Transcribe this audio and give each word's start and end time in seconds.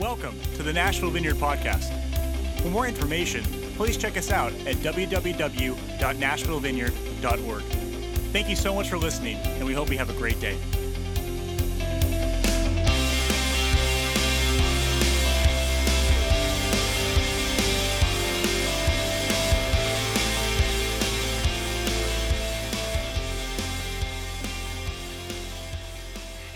Welcome 0.00 0.34
to 0.56 0.64
the 0.64 0.72
Nashville 0.72 1.10
Vineyard 1.10 1.36
Podcast. 1.36 1.92
For 2.60 2.68
more 2.68 2.88
information, 2.88 3.44
please 3.76 3.96
check 3.96 4.16
us 4.16 4.32
out 4.32 4.52
at 4.66 4.74
www.nashvillevineyard.org. 4.76 7.62
Thank 8.32 8.48
you 8.48 8.56
so 8.56 8.74
much 8.74 8.90
for 8.90 8.98
listening, 8.98 9.36
and 9.36 9.64
we 9.64 9.72
hope 9.72 9.90
you 9.90 9.98
have 9.98 10.10
a 10.10 10.14
great 10.14 10.40
day. 10.40 10.58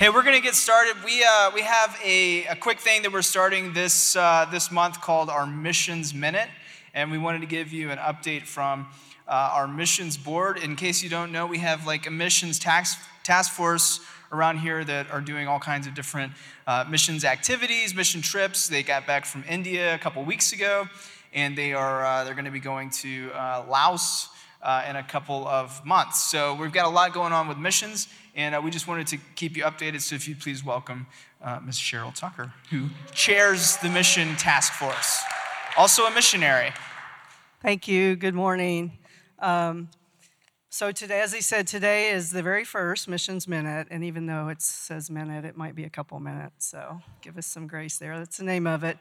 Hey, 0.08 0.14
we're 0.14 0.22
going 0.22 0.36
to 0.36 0.42
get 0.42 0.54
started. 0.54 0.94
We, 1.04 1.22
uh, 1.22 1.50
we 1.52 1.60
have 1.60 1.94
a, 2.02 2.46
a 2.46 2.56
quick 2.56 2.80
thing 2.80 3.02
that 3.02 3.12
we're 3.12 3.20
starting 3.20 3.74
this, 3.74 4.16
uh, 4.16 4.46
this 4.50 4.70
month 4.70 5.02
called 5.02 5.28
our 5.28 5.46
Missions 5.46 6.14
Minute. 6.14 6.48
And 6.94 7.10
we 7.10 7.18
wanted 7.18 7.42
to 7.42 7.46
give 7.46 7.74
you 7.74 7.90
an 7.90 7.98
update 7.98 8.44
from 8.44 8.86
uh, 9.28 9.50
our 9.52 9.68
missions 9.68 10.16
board. 10.16 10.56
In 10.60 10.76
case 10.76 11.02
you 11.02 11.10
don't 11.10 11.30
know, 11.30 11.44
we 11.44 11.58
have 11.58 11.86
like 11.86 12.06
a 12.06 12.10
missions 12.10 12.58
task, 12.58 12.98
task 13.22 13.52
force 13.52 14.00
around 14.32 14.60
here 14.60 14.82
that 14.82 15.10
are 15.10 15.20
doing 15.20 15.46
all 15.46 15.60
kinds 15.60 15.86
of 15.86 15.92
different 15.92 16.32
uh, 16.66 16.86
missions 16.88 17.22
activities, 17.22 17.94
mission 17.94 18.22
trips. 18.22 18.66
They 18.66 18.82
got 18.82 19.06
back 19.06 19.26
from 19.26 19.44
India 19.46 19.94
a 19.94 19.98
couple 19.98 20.24
weeks 20.24 20.54
ago, 20.54 20.88
and 21.34 21.54
they 21.54 21.74
are 21.74 22.02
uh, 22.06 22.24
they're 22.24 22.32
going 22.32 22.46
to 22.46 22.50
be 22.50 22.60
going 22.60 22.88
to 23.02 23.30
uh, 23.34 23.66
Laos 23.68 24.30
uh, 24.62 24.84
in 24.88 24.96
a 24.96 25.02
couple 25.02 25.46
of 25.46 25.84
months. 25.84 26.24
So 26.24 26.54
we've 26.54 26.72
got 26.72 26.86
a 26.86 26.90
lot 26.90 27.12
going 27.12 27.32
on 27.32 27.48
with 27.48 27.58
missions, 27.58 28.08
and 28.34 28.54
uh, 28.54 28.60
we 28.62 28.70
just 28.70 28.88
wanted 28.88 29.06
to 29.08 29.18
keep 29.34 29.56
you 29.56 29.64
updated. 29.64 30.00
So 30.00 30.14
if 30.16 30.26
you'd 30.28 30.40
please 30.40 30.64
welcome 30.64 31.06
uh, 31.42 31.60
Ms. 31.64 31.76
Cheryl 31.76 32.14
Tucker, 32.14 32.52
who 32.70 32.88
chairs 33.12 33.76
the 33.78 33.88
mission 33.88 34.36
task 34.36 34.72
force, 34.72 35.22
also 35.76 36.04
a 36.04 36.10
missionary. 36.10 36.72
Thank 37.62 37.88
you. 37.88 38.16
Good 38.16 38.34
morning. 38.34 38.98
Um, 39.38 39.88
so 40.70 40.92
today, 40.92 41.22
as 41.22 41.32
he 41.32 41.40
said, 41.40 41.66
today 41.66 42.10
is 42.10 42.30
the 42.30 42.42
very 42.42 42.64
first 42.64 43.08
missions 43.08 43.48
minute, 43.48 43.88
and 43.90 44.04
even 44.04 44.26
though 44.26 44.48
it 44.48 44.60
says 44.60 45.10
minute, 45.10 45.44
it 45.44 45.56
might 45.56 45.74
be 45.74 45.84
a 45.84 45.90
couple 45.90 46.20
minutes. 46.20 46.66
So 46.66 47.00
give 47.22 47.38
us 47.38 47.46
some 47.46 47.66
grace 47.66 47.98
there. 47.98 48.18
That's 48.18 48.36
the 48.36 48.44
name 48.44 48.66
of 48.66 48.84
it. 48.84 48.98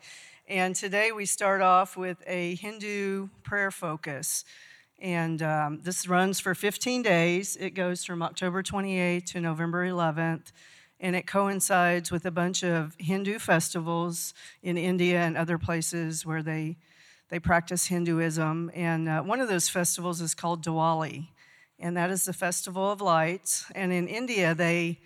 And 0.47 0.73
today 0.75 1.11
we 1.11 1.25
start 1.25 1.61
off 1.61 1.97
with 1.97 2.23
a 2.25 2.55
Hindu 2.55 3.27
prayer 3.43 3.69
focus. 3.69 4.45
And 4.99 5.43
um, 5.43 5.79
this 5.83 6.07
runs 6.07 6.39
for 6.39 6.55
15 6.55 7.03
days. 7.03 7.55
It 7.55 7.71
goes 7.71 8.03
from 8.03 8.23
October 8.23 8.63
28th 8.63 9.25
to 9.33 9.41
November 9.41 9.87
11th. 9.87 10.51
And 10.99 11.15
it 11.15 11.27
coincides 11.27 12.11
with 12.11 12.25
a 12.25 12.31
bunch 12.31 12.63
of 12.63 12.95
Hindu 12.97 13.37
festivals 13.37 14.33
in 14.63 14.77
India 14.77 15.19
and 15.19 15.37
other 15.37 15.59
places 15.59 16.25
where 16.25 16.41
they, 16.41 16.77
they 17.29 17.37
practice 17.37 17.85
Hinduism. 17.85 18.71
And 18.73 19.07
uh, 19.07 19.21
one 19.21 19.39
of 19.39 19.47
those 19.47 19.69
festivals 19.69 20.19
is 20.19 20.33
called 20.33 20.65
Diwali. 20.65 21.27
And 21.77 21.95
that 21.95 22.09
is 22.09 22.25
the 22.25 22.33
Festival 22.33 22.91
of 22.91 22.99
Lights. 22.99 23.65
And 23.75 23.93
in 23.93 24.07
India, 24.07 24.55
they 24.55 24.99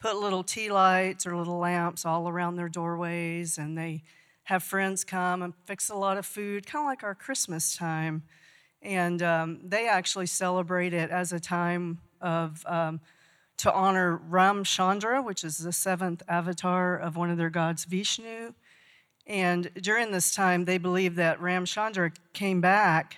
put 0.00 0.16
little 0.16 0.42
tea 0.42 0.72
lights 0.72 1.24
or 1.24 1.36
little 1.36 1.58
lamps 1.58 2.04
all 2.04 2.28
around 2.28 2.56
their 2.56 2.68
doorways. 2.68 3.58
And 3.58 3.78
they 3.78 4.02
have 4.44 4.64
friends 4.64 5.04
come 5.04 5.42
and 5.42 5.54
fix 5.64 5.88
a 5.88 5.94
lot 5.94 6.18
of 6.18 6.26
food, 6.26 6.66
kind 6.66 6.82
of 6.82 6.86
like 6.86 7.04
our 7.04 7.14
Christmas 7.14 7.76
time. 7.76 8.24
And 8.86 9.20
um, 9.20 9.58
they 9.64 9.88
actually 9.88 10.26
celebrate 10.26 10.94
it 10.94 11.10
as 11.10 11.32
a 11.32 11.40
time 11.40 11.98
of 12.20 12.64
um, 12.66 13.00
to 13.56 13.72
honor 13.72 14.20
Ramchandra, 14.30 15.24
which 15.24 15.42
is 15.42 15.58
the 15.58 15.72
seventh 15.72 16.22
avatar 16.28 16.96
of 16.96 17.16
one 17.16 17.28
of 17.28 17.36
their 17.36 17.50
gods, 17.50 17.84
Vishnu. 17.84 18.54
And 19.26 19.72
during 19.74 20.12
this 20.12 20.32
time, 20.32 20.66
they 20.66 20.78
believe 20.78 21.16
that 21.16 21.40
Ramchandra 21.40 22.12
came 22.32 22.60
back 22.60 23.16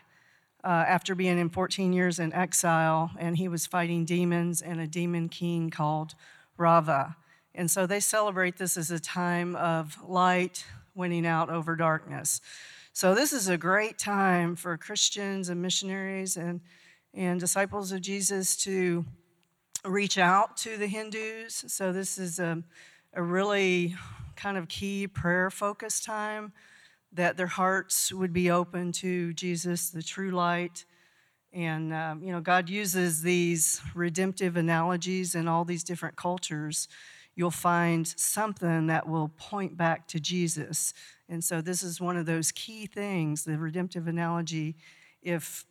uh, 0.64 0.68
after 0.88 1.14
being 1.14 1.38
in 1.38 1.50
14 1.50 1.92
years 1.92 2.18
in 2.18 2.32
exile, 2.32 3.10
and 3.18 3.36
he 3.36 3.46
was 3.46 3.66
fighting 3.66 4.06
demons 4.06 4.62
and 4.62 4.80
a 4.80 4.86
demon 4.86 5.28
king 5.28 5.68
called 5.68 6.14
Rava. 6.56 7.16
And 7.54 7.70
so 7.70 7.86
they 7.86 8.00
celebrate 8.00 8.56
this 8.56 8.78
as 8.78 8.90
a 8.90 8.98
time 8.98 9.54
of 9.54 9.98
light 10.02 10.64
winning 10.94 11.26
out 11.26 11.50
over 11.50 11.76
darkness. 11.76 12.40
So, 12.98 13.14
this 13.14 13.32
is 13.32 13.46
a 13.46 13.56
great 13.56 13.96
time 13.96 14.56
for 14.56 14.76
Christians 14.76 15.50
and 15.50 15.62
missionaries 15.62 16.36
and, 16.36 16.60
and 17.14 17.38
disciples 17.38 17.92
of 17.92 18.00
Jesus 18.00 18.56
to 18.64 19.04
reach 19.84 20.18
out 20.18 20.56
to 20.56 20.76
the 20.76 20.88
Hindus. 20.88 21.64
So, 21.68 21.92
this 21.92 22.18
is 22.18 22.40
a, 22.40 22.60
a 23.14 23.22
really 23.22 23.94
kind 24.34 24.56
of 24.56 24.66
key 24.66 25.06
prayer 25.06 25.48
focused 25.48 26.04
time 26.04 26.52
that 27.12 27.36
their 27.36 27.46
hearts 27.46 28.12
would 28.12 28.32
be 28.32 28.50
open 28.50 28.90
to 28.94 29.32
Jesus, 29.32 29.90
the 29.90 30.02
true 30.02 30.32
light. 30.32 30.84
And, 31.52 31.94
um, 31.94 32.20
you 32.24 32.32
know, 32.32 32.40
God 32.40 32.68
uses 32.68 33.22
these 33.22 33.80
redemptive 33.94 34.56
analogies 34.56 35.36
in 35.36 35.46
all 35.46 35.64
these 35.64 35.84
different 35.84 36.16
cultures. 36.16 36.88
You'll 37.36 37.52
find 37.52 38.08
something 38.08 38.88
that 38.88 39.08
will 39.08 39.28
point 39.36 39.76
back 39.76 40.08
to 40.08 40.18
Jesus 40.18 40.94
and 41.28 41.44
so 41.44 41.60
this 41.60 41.82
is 41.82 42.00
one 42.00 42.16
of 42.16 42.26
those 42.26 42.52
key 42.52 42.86
things, 42.86 43.44
the 43.44 43.58
redemptive 43.58 44.06
analogy. 44.06 44.76
If 45.22 45.66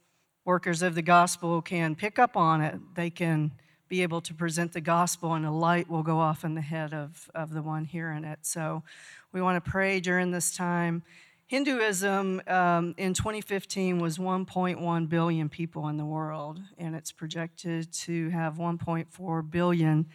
workers 0.46 0.82
of 0.82 0.96
the 0.96 1.02
gospel 1.02 1.62
can 1.62 1.96
pick 1.96 2.20
up 2.20 2.38
on 2.38 2.62
it, 2.62 2.80
they 2.96 3.10
can 3.10 3.52
be 3.90 4.04
able 4.04 4.22
to 4.22 4.34
present 4.34 4.74
the 4.74 4.82
gospel, 4.82 5.34
and 5.34 5.46
a 5.46 5.52
light 5.52 5.90
will 5.90 6.04
go 6.04 6.20
off 6.20 6.44
in 6.44 6.56
the 6.56 6.62
head 6.62 6.94
of, 6.94 7.30
of 7.34 7.54
the 7.54 7.62
one 7.62 7.86
hearing 7.86 8.24
it. 8.24 8.40
So 8.42 8.84
we 9.32 9.42
want 9.42 9.64
to 9.64 9.72
pray 9.72 10.00
during 10.00 10.32
this 10.32 10.56
time. 10.56 11.04
Hinduism 11.48 12.42
um, 12.48 12.94
in 12.98 13.14
2015 13.14 14.00
was 14.00 14.18
1.1 14.18 15.10
billion 15.10 15.48
people 15.50 15.88
in 15.88 15.98
the 15.98 16.06
world, 16.06 16.60
and 16.78 16.96
it's 16.96 17.12
projected 17.14 17.92
to 17.94 18.30
have 18.30 18.56
1.4 18.56 19.50
billion 19.50 20.06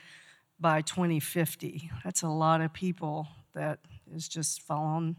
by 0.60 0.82
2050. 0.82 1.91
That's 2.04 2.22
a 2.22 2.28
lot 2.28 2.60
of 2.60 2.72
people 2.72 3.28
that 3.54 3.78
is 4.14 4.28
just 4.28 4.62
following 4.62 5.16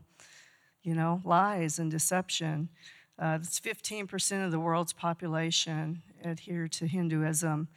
you 0.83 0.93
know, 0.93 1.21
lies 1.23 1.79
and 1.79 1.89
deception. 1.89 2.69
Uh, 3.17 3.39
it's 3.41 3.59
15% 3.59 4.45
of 4.45 4.51
the 4.51 4.59
world's 4.59 4.93
population 4.93 6.01
adhere 6.23 6.67
to 6.67 6.87
Hinduism. 6.87 7.67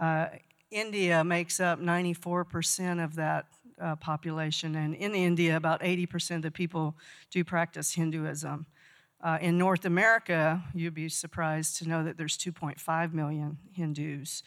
Uh, 0.00 0.26
India 0.70 1.24
makes 1.24 1.60
up 1.60 1.80
94% 1.80 3.02
of 3.02 3.14
that 3.16 3.46
uh, 3.80 3.96
population, 3.96 4.74
and 4.74 4.94
in 4.94 5.14
India, 5.14 5.56
about 5.56 5.80
80% 5.80 6.36
of 6.36 6.42
the 6.42 6.50
people 6.50 6.96
do 7.30 7.44
practice 7.44 7.94
Hinduism. 7.94 8.66
Uh, 9.20 9.38
in 9.40 9.58
North 9.58 9.84
America, 9.84 10.62
you'd 10.74 10.94
be 10.94 11.08
surprised 11.08 11.76
to 11.78 11.88
know 11.88 12.04
that 12.04 12.16
there's 12.16 12.38
2.5 12.38 13.12
million 13.12 13.58
Hindus. 13.72 14.42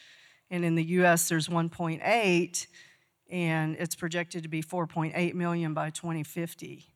And 0.50 0.64
in 0.64 0.74
the 0.74 0.84
US, 0.84 1.28
there's 1.28 1.48
1.8, 1.48 2.66
and 3.30 3.76
it's 3.78 3.94
projected 3.94 4.42
to 4.42 4.48
be 4.48 4.62
4.8 4.62 5.34
million 5.34 5.74
by 5.74 5.90
2050. 5.90 6.91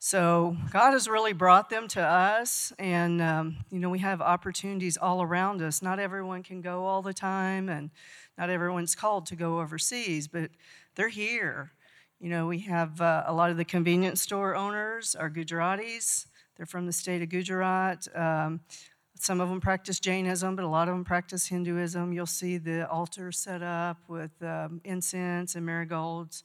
So 0.00 0.56
God 0.70 0.92
has 0.92 1.08
really 1.08 1.32
brought 1.32 1.70
them 1.70 1.88
to 1.88 2.00
us, 2.00 2.72
and 2.78 3.20
um, 3.20 3.56
you 3.68 3.80
know 3.80 3.90
we 3.90 3.98
have 3.98 4.20
opportunities 4.20 4.96
all 4.96 5.22
around 5.22 5.60
us. 5.60 5.82
Not 5.82 5.98
everyone 5.98 6.44
can 6.44 6.60
go 6.60 6.84
all 6.84 7.02
the 7.02 7.12
time, 7.12 7.68
and 7.68 7.90
not 8.36 8.48
everyone's 8.48 8.94
called 8.94 9.26
to 9.26 9.36
go 9.36 9.58
overseas, 9.58 10.28
but 10.28 10.52
they're 10.94 11.08
here. 11.08 11.72
You 12.20 12.30
know 12.30 12.46
we 12.46 12.60
have 12.60 13.00
uh, 13.00 13.24
a 13.26 13.32
lot 13.32 13.50
of 13.50 13.56
the 13.56 13.64
convenience 13.64 14.22
store 14.22 14.54
owners 14.54 15.16
are 15.16 15.28
Gujaratis. 15.28 16.26
They're 16.56 16.66
from 16.66 16.86
the 16.86 16.92
state 16.92 17.20
of 17.20 17.28
Gujarat. 17.28 18.06
Um, 18.16 18.60
some 19.18 19.40
of 19.40 19.48
them 19.48 19.60
practice 19.60 19.98
Jainism, 19.98 20.54
but 20.54 20.64
a 20.64 20.68
lot 20.68 20.86
of 20.86 20.94
them 20.94 21.04
practice 21.04 21.48
Hinduism. 21.48 22.12
You'll 22.12 22.26
see 22.26 22.56
the 22.56 22.88
altar 22.88 23.32
set 23.32 23.62
up 23.62 23.98
with 24.06 24.30
um, 24.42 24.80
incense 24.84 25.56
and 25.56 25.66
marigolds. 25.66 26.44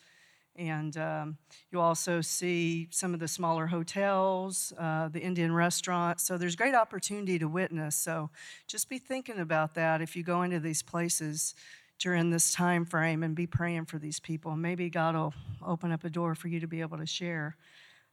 And 0.56 0.96
um, 0.98 1.38
you 1.72 1.80
also 1.80 2.22
see 2.22 2.88
some 2.92 3.14
of 3.14 3.20
the 3.20 3.28
smaller 3.28 3.68
hotels, 3.68 4.72
uh, 4.78 5.08
the 5.08 5.20
Indian 5.20 5.54
restaurants. 5.54 6.24
So 6.24 6.38
there's 6.38 6.56
great 6.56 6.76
opportunity 6.76 7.40
to 7.40 7.48
witness. 7.48 7.96
So 7.96 8.30
just 8.68 8.88
be 8.88 9.00
thinking 9.00 9.40
about 9.40 9.74
that 9.76 10.02
if 10.02 10.16
you 10.16 10.24
go 10.24 10.44
into 10.44 10.60
these 10.60 10.84
places 10.84 11.56
during 12.00 12.30
this 12.30 12.54
time 12.54 12.86
frame 12.86 13.24
and 13.24 13.36
be 13.36 13.48
praying 13.48 13.86
for 13.86 13.98
these 13.98 14.20
people. 14.20 14.56
Maybe 14.56 14.90
God 14.90 15.16
will 15.16 15.34
open 15.66 15.92
up 15.92 16.04
a 16.04 16.10
door 16.10 16.36
for 16.36 16.50
you 16.50 16.60
to 16.60 16.68
be 16.68 16.82
able 16.82 16.98
to 16.98 17.06
share. 17.06 17.56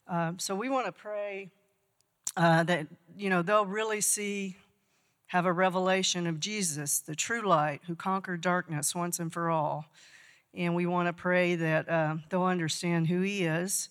Uh, 0.07 0.33
so 0.37 0.55
we 0.55 0.69
want 0.69 0.85
to 0.85 0.91
pray 0.91 1.51
uh, 2.37 2.63
that 2.63 2.87
you 3.17 3.29
know 3.29 3.41
they'll 3.41 3.65
really 3.65 4.01
see 4.01 4.55
have 5.27 5.45
a 5.45 5.53
revelation 5.53 6.27
of 6.27 6.39
Jesus, 6.41 6.99
the 6.99 7.15
true 7.15 7.41
light 7.41 7.81
who 7.87 7.95
conquered 7.95 8.41
darkness 8.41 8.93
once 8.93 9.17
and 9.19 9.31
for 9.31 9.49
all. 9.49 9.85
And 10.53 10.75
we 10.75 10.85
want 10.85 11.07
to 11.07 11.13
pray 11.13 11.55
that 11.55 11.89
uh, 11.89 12.15
they'll 12.29 12.43
understand 12.43 13.07
who 13.07 13.21
He 13.21 13.43
is. 13.43 13.89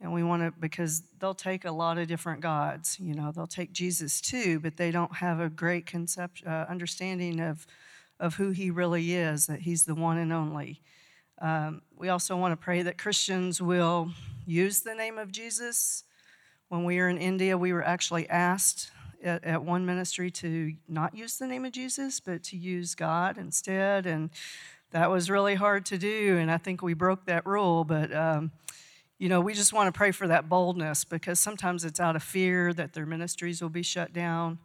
And 0.00 0.12
we 0.12 0.24
want 0.24 0.42
to, 0.42 0.52
because 0.58 1.02
they'll 1.20 1.32
take 1.32 1.64
a 1.64 1.70
lot 1.70 1.96
of 1.96 2.08
different 2.08 2.40
gods. 2.40 2.98
You 2.98 3.14
know, 3.14 3.30
they'll 3.30 3.46
take 3.46 3.72
Jesus 3.72 4.20
too, 4.20 4.58
but 4.58 4.76
they 4.76 4.90
don't 4.90 5.16
have 5.16 5.38
a 5.38 5.48
great 5.48 5.86
concept, 5.86 6.42
uh, 6.44 6.66
understanding 6.68 7.38
of, 7.38 7.66
of 8.18 8.34
who 8.34 8.50
He 8.50 8.70
really 8.70 9.14
is, 9.14 9.46
that 9.46 9.60
He's 9.60 9.84
the 9.84 9.94
one 9.94 10.18
and 10.18 10.32
only. 10.32 10.80
Um, 11.40 11.82
we 11.96 12.08
also 12.08 12.36
want 12.36 12.52
to 12.52 12.56
pray 12.56 12.82
that 12.82 12.98
Christians 12.98 13.62
will 13.62 14.10
use 14.44 14.80
the 14.80 14.94
name 14.94 15.18
of 15.18 15.30
Jesus. 15.30 16.04
When 16.68 16.84
we 16.84 16.98
were 16.98 17.08
in 17.08 17.18
India, 17.18 17.56
we 17.56 17.72
were 17.72 17.84
actually 17.84 18.28
asked 18.28 18.90
at, 19.22 19.44
at 19.44 19.62
one 19.62 19.86
ministry 19.86 20.30
to 20.30 20.74
not 20.88 21.14
use 21.14 21.38
the 21.38 21.46
name 21.46 21.64
of 21.64 21.72
Jesus, 21.72 22.20
but 22.20 22.42
to 22.44 22.56
use 22.56 22.94
God 22.94 23.38
instead. 23.38 24.06
And 24.06 24.30
that 24.92 25.10
was 25.10 25.28
really 25.28 25.54
hard 25.54 25.86
to 25.86 25.98
do. 25.98 26.38
And 26.38 26.50
I 26.50 26.58
think 26.58 26.82
we 26.82 26.94
broke 26.94 27.26
that 27.26 27.46
rule. 27.46 27.84
But, 27.84 28.14
um, 28.14 28.52
you 29.18 29.28
know, 29.28 29.40
we 29.40 29.54
just 29.54 29.72
want 29.72 29.92
to 29.92 29.96
pray 29.96 30.12
for 30.12 30.28
that 30.28 30.48
boldness 30.48 31.04
because 31.04 31.40
sometimes 31.40 31.84
it's 31.84 31.98
out 31.98 32.14
of 32.14 32.22
fear 32.22 32.72
that 32.74 32.92
their 32.92 33.06
ministries 33.06 33.60
will 33.60 33.70
be 33.70 33.82
shut 33.82 34.12
down. 34.12 34.58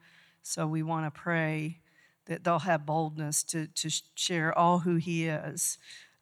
So 0.43 0.67
we 0.67 0.83
want 0.83 1.05
to 1.05 1.19
pray 1.19 1.79
that 2.25 2.43
they'll 2.43 2.59
have 2.59 2.85
boldness 2.85 3.43
to, 3.43 3.67
to 3.67 3.89
share 4.15 4.57
all 4.57 4.79
who 4.79 4.95
He 4.97 5.27
is. 5.27 5.77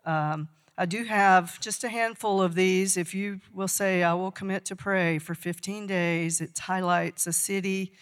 Um, 0.05 0.49
I 0.77 0.85
do 0.85 1.03
have 1.05 1.59
just 1.59 1.83
a 1.83 1.89
handful 1.89 2.41
of 2.41 2.53
these. 2.53 2.97
If 2.97 3.15
you 3.15 3.39
will 3.53 3.67
say, 3.67 4.03
I 4.03 4.13
will 4.13 4.31
commit 4.31 4.65
to 4.65 4.75
pray 4.75 5.17
for 5.19 5.33
15 5.33 5.87
days, 5.87 6.41
it 6.41 6.57
highlights 6.59 7.25
a 7.27 7.33
city, 7.33 7.93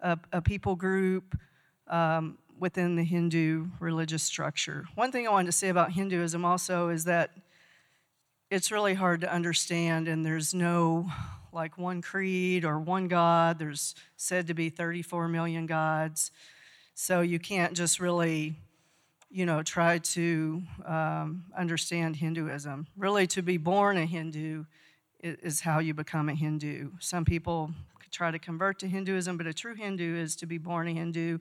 a, 0.00 0.18
a 0.32 0.42
people 0.42 0.74
group 0.74 1.38
um, 1.88 2.38
within 2.58 2.96
the 2.96 3.04
Hindu 3.04 3.66
religious 3.80 4.22
structure. 4.22 4.84
One 4.94 5.12
thing 5.12 5.26
I 5.26 5.30
wanted 5.30 5.46
to 5.46 5.52
say 5.52 5.68
about 5.68 5.92
Hinduism 5.92 6.44
also 6.44 6.88
is 6.88 7.04
that 7.04 7.30
it's 8.50 8.70
really 8.70 8.94
hard 8.94 9.22
to 9.22 9.32
understand, 9.32 10.08
and 10.08 10.24
there's 10.24 10.54
no 10.54 11.10
like 11.52 11.76
one 11.76 12.02
creed 12.02 12.64
or 12.64 12.78
one 12.78 13.08
God. 13.08 13.58
There's 13.58 13.94
said 14.16 14.46
to 14.46 14.54
be 14.54 14.68
34 14.68 15.28
million 15.28 15.66
gods. 15.66 16.30
So 16.94 17.20
you 17.20 17.38
can't 17.38 17.74
just 17.74 18.00
really 18.00 18.56
you 19.32 19.46
know, 19.46 19.62
try 19.62 19.98
to 19.98 20.62
um, 20.84 21.44
understand 21.56 22.16
Hinduism. 22.16 22.86
Really, 22.96 23.26
to 23.28 23.42
be 23.42 23.56
born 23.56 23.96
a 23.96 24.04
Hindu 24.04 24.64
is 25.22 25.60
how 25.60 25.78
you 25.78 25.94
become 25.94 26.28
a 26.28 26.34
Hindu. 26.34 26.90
Some 26.98 27.24
people 27.24 27.70
try 28.12 28.30
to 28.30 28.38
convert 28.38 28.78
to 28.80 28.86
Hinduism, 28.86 29.36
but 29.36 29.46
a 29.46 29.54
true 29.54 29.74
Hindu 29.74 30.16
is 30.16 30.36
to 30.36 30.46
be 30.46 30.58
born 30.58 30.88
a 30.88 30.92
Hindu, 30.92 31.38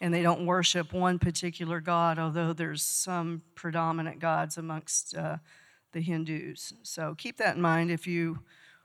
and 0.00 0.14
they 0.14 0.22
don't 0.22 0.46
worship 0.46 0.92
one 0.92 1.18
particular 1.18 1.80
god, 1.80 2.18
although 2.18 2.52
there's 2.52 2.82
some 2.82 3.42
predominant 3.54 4.20
gods 4.20 4.56
amongst 4.56 5.14
uh, 5.16 5.36
the 5.92 6.00
Hindus. 6.00 6.72
So 6.82 7.14
keep 7.16 7.36
that 7.38 7.56
in 7.56 7.62
mind 7.62 7.90
if 7.90 8.06
you 8.06 8.38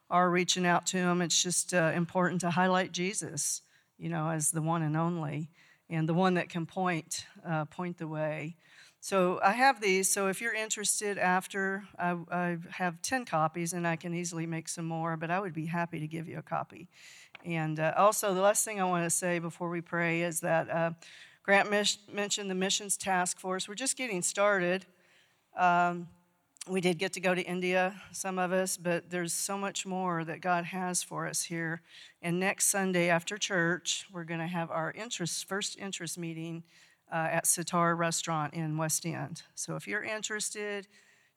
are 0.09 0.29
reaching 0.29 0.65
out 0.65 0.85
to 0.87 0.97
them. 0.97 1.21
It's 1.21 1.41
just 1.41 1.73
uh, 1.73 1.91
important 1.95 2.41
to 2.41 2.49
highlight 2.49 2.91
Jesus, 2.91 3.61
you 3.97 4.09
know, 4.09 4.29
as 4.29 4.51
the 4.51 4.61
one 4.61 4.81
and 4.81 4.97
only 4.97 5.49
and 5.89 6.07
the 6.07 6.13
one 6.13 6.33
that 6.35 6.49
can 6.49 6.65
point 6.65 7.25
uh, 7.45 7.65
point 7.65 7.97
the 7.97 8.07
way. 8.07 8.55
So 8.99 9.39
I 9.43 9.51
have 9.53 9.79
these. 9.79 10.11
So 10.11 10.27
if 10.27 10.41
you're 10.41 10.55
interested, 10.55 11.17
after 11.17 11.85
I, 11.97 12.17
I, 12.31 12.57
have 12.71 13.01
ten 13.01 13.25
copies, 13.25 13.73
and 13.73 13.87
I 13.87 13.95
can 13.95 14.13
easily 14.13 14.45
make 14.45 14.67
some 14.67 14.85
more. 14.85 15.15
But 15.15 15.31
I 15.31 15.39
would 15.39 15.53
be 15.53 15.67
happy 15.67 15.99
to 15.99 16.07
give 16.07 16.27
you 16.27 16.39
a 16.39 16.41
copy. 16.41 16.89
And 17.45 17.79
uh, 17.79 17.93
also, 17.97 18.33
the 18.33 18.41
last 18.41 18.65
thing 18.65 18.79
I 18.81 18.83
want 18.83 19.05
to 19.05 19.09
say 19.09 19.39
before 19.39 19.69
we 19.69 19.81
pray 19.81 20.21
is 20.21 20.39
that 20.41 20.69
uh, 20.69 20.91
Grant 21.43 21.69
mentioned 22.11 22.49
the 22.49 22.55
missions 22.55 22.97
task 22.97 23.39
force. 23.39 23.69
We're 23.69 23.75
just 23.75 23.95
getting 23.97 24.21
started. 24.21 24.85
Um, 25.55 26.07
we 26.69 26.81
did 26.81 26.97
get 26.97 27.13
to 27.13 27.21
go 27.21 27.33
to 27.33 27.41
India, 27.41 27.95
some 28.11 28.37
of 28.37 28.51
us, 28.51 28.75
but 28.75 29.09
there's 29.09 29.31
so 29.31 29.57
much 29.57 29.85
more 29.85 30.25
that 30.25 30.41
God 30.41 30.65
has 30.65 31.01
for 31.01 31.25
us 31.25 31.43
here. 31.43 31.81
And 32.21 32.39
next 32.39 32.67
Sunday 32.67 33.09
after 33.09 33.37
church, 33.37 34.07
we're 34.11 34.25
going 34.25 34.41
to 34.41 34.47
have 34.47 34.69
our 34.69 34.91
interest, 34.91 35.47
first 35.47 35.77
interest 35.79 36.17
meeting 36.17 36.63
uh, 37.11 37.29
at 37.31 37.47
Sitar 37.47 37.95
Restaurant 37.95 38.53
in 38.53 38.77
West 38.77 39.05
End. 39.05 39.43
So 39.55 39.75
if 39.75 39.87
you're 39.87 40.03
interested, 40.03 40.87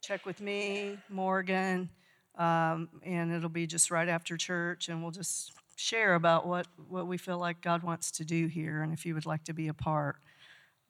check 0.03 0.27
with 0.27 0.41
me, 0.41 0.99
Morgan, 1.09 1.89
um, 2.37 2.89
and 3.05 3.33
it'll 3.33 3.49
be 3.49 3.67
just 3.67 3.91
right 3.91 4.09
after 4.09 4.37
church, 4.37 4.89
and 4.89 5.03
we'll 5.03 5.13
just 5.13 5.53
share 5.81 6.15
about 6.15 6.47
what, 6.47 6.67
what 6.89 7.07
we 7.07 7.17
feel 7.17 7.39
like 7.39 7.63
God 7.63 7.83
wants 7.83 8.11
to 8.13 8.25
do 8.25 8.47
here, 8.47 8.83
and 8.83 8.93
if 8.93 9.07
you 9.07 9.15
would 9.15 9.25
like 9.25 9.45
to 9.45 9.55
be 9.55 9.69
a 9.69 9.75
part. 9.75 10.17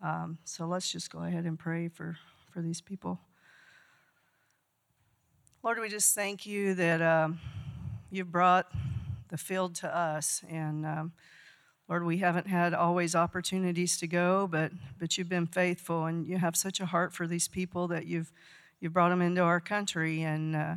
Um, 0.03 0.39
so 0.45 0.67
let's 0.67 0.91
just 0.91 1.13
go 1.13 1.21
ahead 1.21 1.45
and 1.45 1.57
pray 1.57 1.89
for, 1.89 2.17
for 2.53 2.61
these 2.61 2.81
people. 2.81 3.21
Lord, 5.63 5.79
we 5.79 5.89
just 5.89 6.15
thank 6.15 6.45
you 6.45 6.75
that 6.75 7.01
um, 7.01 7.39
you've 8.11 8.33
brought 8.33 8.67
the 9.29 9.39
field 9.39 9.77
to 9.77 9.97
us. 9.97 10.43
And 10.49 10.85
um, 10.85 11.13
Lord, 11.89 12.05
we 12.05 12.19
haven't 12.19 12.49
had 12.49 12.75
always 12.75 13.15
opportunities 13.15 13.97
to 13.99 14.09
go, 14.09 14.49
but, 14.51 14.73
but 14.99 15.17
you've 15.17 15.29
been 15.29 15.47
faithful 15.47 16.07
and 16.07 16.27
you 16.27 16.39
have 16.39 16.57
such 16.57 16.81
a 16.81 16.87
heart 16.87 17.13
for 17.13 17.29
these 17.29 17.47
people 17.47 17.87
that 17.89 18.07
you've, 18.07 18.33
you've 18.81 18.93
brought 18.95 19.11
them 19.11 19.23
into 19.23 19.43
our 19.43 19.61
country. 19.61 20.23
And 20.23 20.57
uh, 20.57 20.75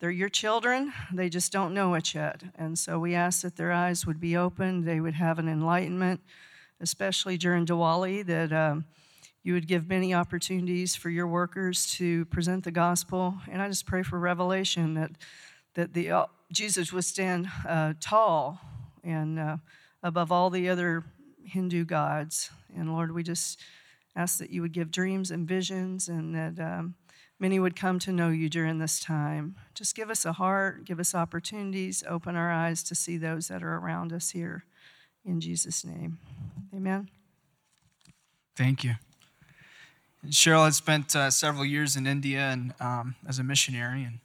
they're 0.00 0.10
your 0.10 0.28
children, 0.28 0.92
they 1.12 1.28
just 1.28 1.52
don't 1.52 1.72
know 1.74 1.94
it 1.94 2.14
yet. 2.14 2.42
And 2.56 2.78
so 2.78 2.98
we 2.98 3.14
ask 3.14 3.42
that 3.42 3.56
their 3.56 3.70
eyes 3.70 4.06
would 4.06 4.20
be 4.20 4.36
opened, 4.36 4.84
they 4.84 5.00
would 5.00 5.14
have 5.14 5.38
an 5.38 5.48
enlightenment, 5.48 6.20
especially 6.80 7.38
during 7.38 7.66
Diwali, 7.66 8.26
that. 8.26 8.52
Um, 8.52 8.84
you 9.42 9.54
would 9.54 9.66
give 9.66 9.88
many 9.88 10.12
opportunities 10.12 10.94
for 10.94 11.08
your 11.08 11.26
workers 11.26 11.90
to 11.92 12.26
present 12.26 12.64
the 12.64 12.70
gospel. 12.70 13.36
And 13.50 13.62
I 13.62 13.68
just 13.68 13.86
pray 13.86 14.02
for 14.02 14.18
revelation 14.18 14.94
that, 14.94 15.12
that 15.74 15.94
the, 15.94 16.10
uh, 16.10 16.26
Jesus 16.52 16.92
would 16.92 17.04
stand 17.04 17.48
uh, 17.66 17.94
tall 18.00 18.60
and 19.02 19.38
uh, 19.38 19.56
above 20.02 20.30
all 20.30 20.50
the 20.50 20.68
other 20.68 21.04
Hindu 21.44 21.84
gods. 21.84 22.50
And 22.76 22.92
Lord, 22.92 23.12
we 23.12 23.22
just 23.22 23.60
ask 24.14 24.38
that 24.38 24.50
you 24.50 24.60
would 24.60 24.72
give 24.72 24.90
dreams 24.90 25.30
and 25.30 25.48
visions 25.48 26.08
and 26.08 26.34
that 26.34 26.62
um, 26.62 26.94
many 27.40 27.58
would 27.58 27.74
come 27.74 27.98
to 28.00 28.12
know 28.12 28.28
you 28.28 28.48
during 28.48 28.78
this 28.78 29.00
time. 29.00 29.56
Just 29.74 29.94
give 29.96 30.10
us 30.10 30.24
a 30.24 30.34
heart, 30.34 30.84
give 30.84 31.00
us 31.00 31.14
opportunities, 31.14 32.04
open 32.08 32.36
our 32.36 32.50
eyes 32.50 32.82
to 32.84 32.94
see 32.94 33.16
those 33.16 33.48
that 33.48 33.62
are 33.62 33.76
around 33.76 34.12
us 34.12 34.30
here. 34.30 34.64
In 35.24 35.40
Jesus' 35.40 35.84
name, 35.84 36.18
amen. 36.74 37.08
Thank 38.56 38.84
you. 38.84 38.94
Cheryl 40.28 40.66
has 40.66 40.76
spent 40.76 41.16
uh, 41.16 41.30
several 41.30 41.64
years 41.64 41.96
in 41.96 42.06
India 42.06 42.40
and 42.40 42.74
um, 42.78 43.14
as 43.26 43.38
a 43.38 43.42
missionary, 43.42 44.04
and 44.04 44.18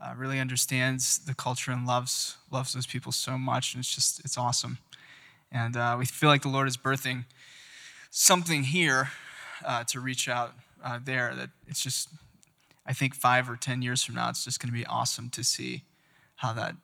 uh, 0.00 0.14
really 0.16 0.38
understands 0.38 1.18
the 1.18 1.34
culture 1.34 1.72
and 1.72 1.86
loves 1.86 2.36
loves 2.50 2.72
those 2.72 2.86
people 2.86 3.12
so 3.12 3.36
much, 3.36 3.74
and 3.74 3.80
it's 3.80 3.94
just 3.94 4.20
it's 4.24 4.38
awesome. 4.38 4.78
And 5.50 5.76
uh, 5.76 5.96
we 5.98 6.06
feel 6.06 6.28
like 6.28 6.42
the 6.42 6.48
Lord 6.48 6.68
is 6.68 6.76
birthing 6.76 7.24
something 8.12 8.64
here 8.64 9.10
uh, 9.64 9.82
to 9.84 9.98
reach 9.98 10.28
out 10.28 10.52
uh, 10.84 11.00
there. 11.02 11.34
That 11.34 11.50
it's 11.66 11.82
just, 11.82 12.10
I 12.86 12.92
think 12.92 13.14
five 13.14 13.48
or 13.48 13.56
ten 13.56 13.82
years 13.82 14.02
from 14.02 14.16
now, 14.16 14.28
it's 14.28 14.44
just 14.44 14.60
going 14.60 14.72
to 14.72 14.78
be 14.78 14.86
awesome 14.86 15.30
to 15.30 15.44
see 15.44 15.84
how 16.36 16.52
that 16.54 16.76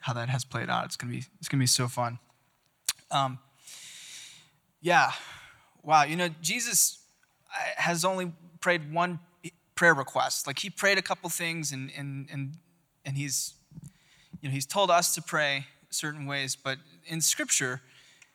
how 0.00 0.12
that 0.14 0.28
has 0.28 0.44
played 0.44 0.70
out. 0.70 0.86
It's 0.86 0.96
gonna 0.96 1.12
be 1.12 1.24
it's 1.38 1.48
gonna 1.48 1.60
be 1.60 1.66
so 1.66 1.86
fun. 1.86 2.18
Um, 3.10 3.38
yeah, 4.80 5.12
wow. 5.82 6.04
You 6.04 6.16
know, 6.16 6.28
Jesus 6.40 6.98
has 7.76 8.04
only 8.04 8.32
prayed 8.60 8.92
one 8.92 9.18
prayer 9.74 9.94
request. 9.94 10.46
Like 10.46 10.58
he 10.58 10.70
prayed 10.70 10.98
a 10.98 11.02
couple 11.02 11.30
things 11.30 11.72
and, 11.72 11.90
and, 11.96 12.28
and, 12.30 12.52
and 13.04 13.16
he's, 13.16 13.54
you 14.40 14.48
know, 14.48 14.50
he's 14.50 14.66
told 14.66 14.90
us 14.90 15.14
to 15.14 15.22
pray 15.22 15.66
certain 15.88 16.26
ways, 16.26 16.54
but 16.54 16.78
in 17.06 17.20
scripture, 17.20 17.80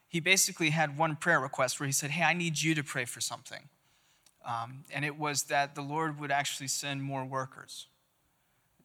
he 0.07 0.19
basically 0.19 0.71
had 0.71 0.97
one 0.97 1.15
prayer 1.15 1.39
request 1.39 1.79
where 1.79 1.85
he 1.85 1.93
said, 1.93 2.11
Hey, 2.11 2.23
I 2.23 2.33
need 2.33 2.61
you 2.61 2.73
to 2.75 2.83
pray 2.83 3.05
for 3.05 3.21
something. 3.21 3.69
Um, 4.45 4.85
and 4.93 5.03
it 5.03 5.17
was 5.17 5.43
that 5.43 5.75
the 5.75 5.81
Lord 5.81 6.19
would 6.19 6.31
actually 6.31 6.67
send 6.67 7.01
more 7.01 7.25
workers 7.25 7.87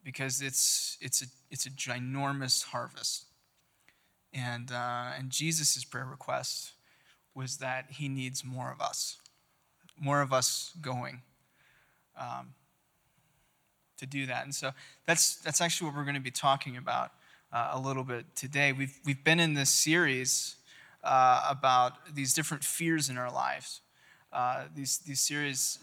because 0.03 0.41
it's, 0.41 0.97
it's, 0.99 1.21
a, 1.21 1.25
it's 1.51 1.65
a 1.67 1.69
ginormous 1.69 2.65
harvest. 2.65 3.25
And, 4.33 4.71
uh, 4.71 5.11
and 5.17 5.29
Jesus' 5.29 5.83
prayer 5.83 6.05
request 6.05 6.71
was 7.35 7.57
that 7.57 7.85
he 7.91 8.09
needs 8.09 8.43
more 8.43 8.71
of 8.71 8.81
us 8.81 9.17
more 10.01 10.21
of 10.21 10.33
us 10.33 10.73
going 10.81 11.21
um, 12.19 12.53
to 13.97 14.05
do 14.05 14.25
that. 14.25 14.43
And 14.43 14.53
so 14.53 14.71
that's, 15.05 15.35
that's 15.35 15.61
actually 15.61 15.87
what 15.87 15.95
we're 15.95 16.03
going 16.03 16.15
to 16.15 16.21
be 16.21 16.31
talking 16.31 16.75
about 16.75 17.11
uh, 17.53 17.69
a 17.73 17.79
little 17.79 18.03
bit 18.03 18.25
today. 18.35 18.73
We've, 18.73 18.99
we've 19.05 19.23
been 19.23 19.39
in 19.39 19.53
this 19.53 19.69
series 19.69 20.55
uh, 21.03 21.47
about 21.49 22.15
these 22.15 22.33
different 22.33 22.63
fears 22.63 23.09
in 23.09 23.17
our 23.17 23.31
lives. 23.31 23.81
Uh, 24.31 24.65
these, 24.75 24.99
these 24.99 25.19
series 25.19 25.79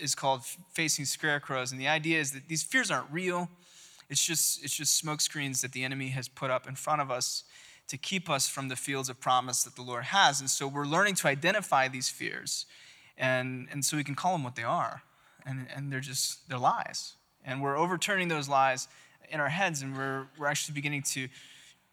is 0.00 0.14
called 0.14 0.42
Facing 0.72 1.04
Scarecrows, 1.04 1.72
and 1.72 1.80
the 1.80 1.88
idea 1.88 2.18
is 2.18 2.32
that 2.32 2.48
these 2.48 2.62
fears 2.62 2.90
aren't 2.90 3.10
real. 3.10 3.48
It's 4.08 4.24
just, 4.24 4.64
it's 4.64 4.74
just 4.74 4.96
smoke 4.96 5.20
screens 5.20 5.62
that 5.62 5.72
the 5.72 5.84
enemy 5.84 6.08
has 6.08 6.28
put 6.28 6.50
up 6.50 6.68
in 6.68 6.74
front 6.74 7.00
of 7.00 7.10
us 7.10 7.44
to 7.86 7.96
keep 7.96 8.28
us 8.30 8.48
from 8.48 8.68
the 8.68 8.76
fields 8.76 9.08
of 9.08 9.20
promise 9.20 9.62
that 9.64 9.76
the 9.76 9.82
Lord 9.82 10.04
has. 10.04 10.40
And 10.40 10.48
so 10.48 10.66
we're 10.66 10.86
learning 10.86 11.14
to 11.16 11.28
identify 11.28 11.88
these 11.88 12.08
fears 12.08 12.66
and, 13.18 13.68
and 13.70 13.84
so 13.84 13.96
we 13.96 14.04
can 14.04 14.14
call 14.14 14.32
them 14.32 14.42
what 14.42 14.56
they 14.56 14.62
are. 14.62 15.02
And, 15.46 15.66
and 15.74 15.92
they're 15.92 16.00
just, 16.00 16.48
they're 16.48 16.58
lies. 16.58 17.14
And 17.44 17.62
we're 17.62 17.76
overturning 17.76 18.28
those 18.28 18.48
lies 18.48 18.88
in 19.30 19.40
our 19.40 19.48
heads, 19.48 19.82
and 19.82 19.96
we're, 19.96 20.26
we're 20.38 20.46
actually 20.46 20.74
beginning 20.74 21.02
to 21.02 21.28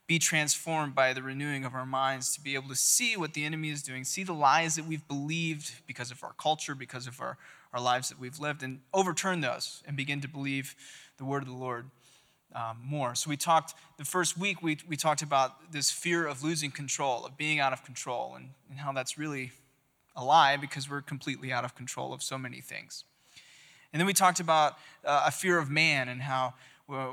be 0.07 0.17
transformed 0.17 0.95
by 0.95 1.11
the 1.11 1.21
renewing 1.21 1.65
of 1.65 1.75
our 1.75 1.85
minds 1.85 2.33
to 2.33 2.41
be 2.41 2.55
able 2.55 2.69
to 2.69 2.75
see 2.75 3.17
what 3.17 3.33
the 3.33 3.43
enemy 3.43 3.69
is 3.69 3.83
doing, 3.83 4.05
see 4.05 4.23
the 4.23 4.33
lies 4.33 4.75
that 4.75 4.85
we've 4.85 5.05
believed 5.07 5.73
because 5.85 6.11
of 6.11 6.23
our 6.23 6.33
culture, 6.39 6.73
because 6.73 7.07
of 7.07 7.19
our, 7.19 7.37
our 7.73 7.81
lives 7.81 8.07
that 8.07 8.17
we've 8.17 8.39
lived 8.39 8.63
and 8.63 8.79
overturn 8.93 9.41
those 9.41 9.83
and 9.85 9.97
begin 9.97 10.21
to 10.21 10.27
believe 10.27 10.75
the 11.17 11.25
word 11.25 11.43
of 11.43 11.49
the 11.49 11.55
Lord 11.55 11.89
um, 12.55 12.77
more. 12.81 13.15
So 13.15 13.29
we 13.29 13.35
talked, 13.35 13.73
the 13.97 14.05
first 14.05 14.37
week, 14.37 14.63
we, 14.63 14.77
we 14.87 14.95
talked 14.95 15.21
about 15.21 15.73
this 15.73 15.91
fear 15.91 16.25
of 16.25 16.41
losing 16.41 16.71
control, 16.71 17.25
of 17.25 17.35
being 17.35 17.59
out 17.59 17.73
of 17.73 17.83
control, 17.83 18.35
and, 18.35 18.51
and 18.69 18.79
how 18.79 18.93
that's 18.93 19.17
really 19.17 19.51
a 20.15 20.23
lie 20.23 20.55
because 20.55 20.89
we're 20.89 21.01
completely 21.01 21.51
out 21.51 21.65
of 21.65 21.75
control 21.75 22.13
of 22.13 22.23
so 22.23 22.37
many 22.37 22.61
things. 22.61 23.03
And 23.91 23.99
then 23.99 24.07
we 24.07 24.13
talked 24.13 24.39
about 24.39 24.77
uh, 25.03 25.23
a 25.27 25.31
fear 25.31 25.57
of 25.57 25.69
man 25.69 26.07
and 26.07 26.21
how 26.21 26.53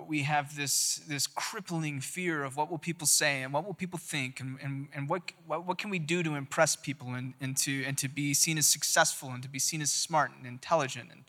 we 0.06 0.22
have 0.22 0.56
this, 0.56 1.00
this 1.08 1.26
crippling 1.26 2.00
fear 2.00 2.44
of 2.44 2.56
what 2.56 2.70
will 2.70 2.78
people 2.78 3.06
say 3.06 3.42
and 3.42 3.52
what 3.52 3.66
will 3.66 3.74
people 3.74 3.98
think 3.98 4.38
and, 4.38 4.56
and, 4.62 4.88
and 4.94 5.08
what, 5.08 5.22
what, 5.46 5.66
what 5.66 5.78
can 5.78 5.90
we 5.90 5.98
do 5.98 6.22
to 6.22 6.36
impress 6.36 6.76
people 6.76 7.14
and, 7.14 7.34
and, 7.40 7.56
to, 7.56 7.84
and 7.84 7.98
to 7.98 8.08
be 8.08 8.34
seen 8.34 8.56
as 8.56 8.66
successful 8.66 9.30
and 9.30 9.42
to 9.42 9.48
be 9.48 9.58
seen 9.58 9.82
as 9.82 9.90
smart 9.90 10.30
and 10.36 10.46
intelligent 10.46 11.08
and, 11.10 11.24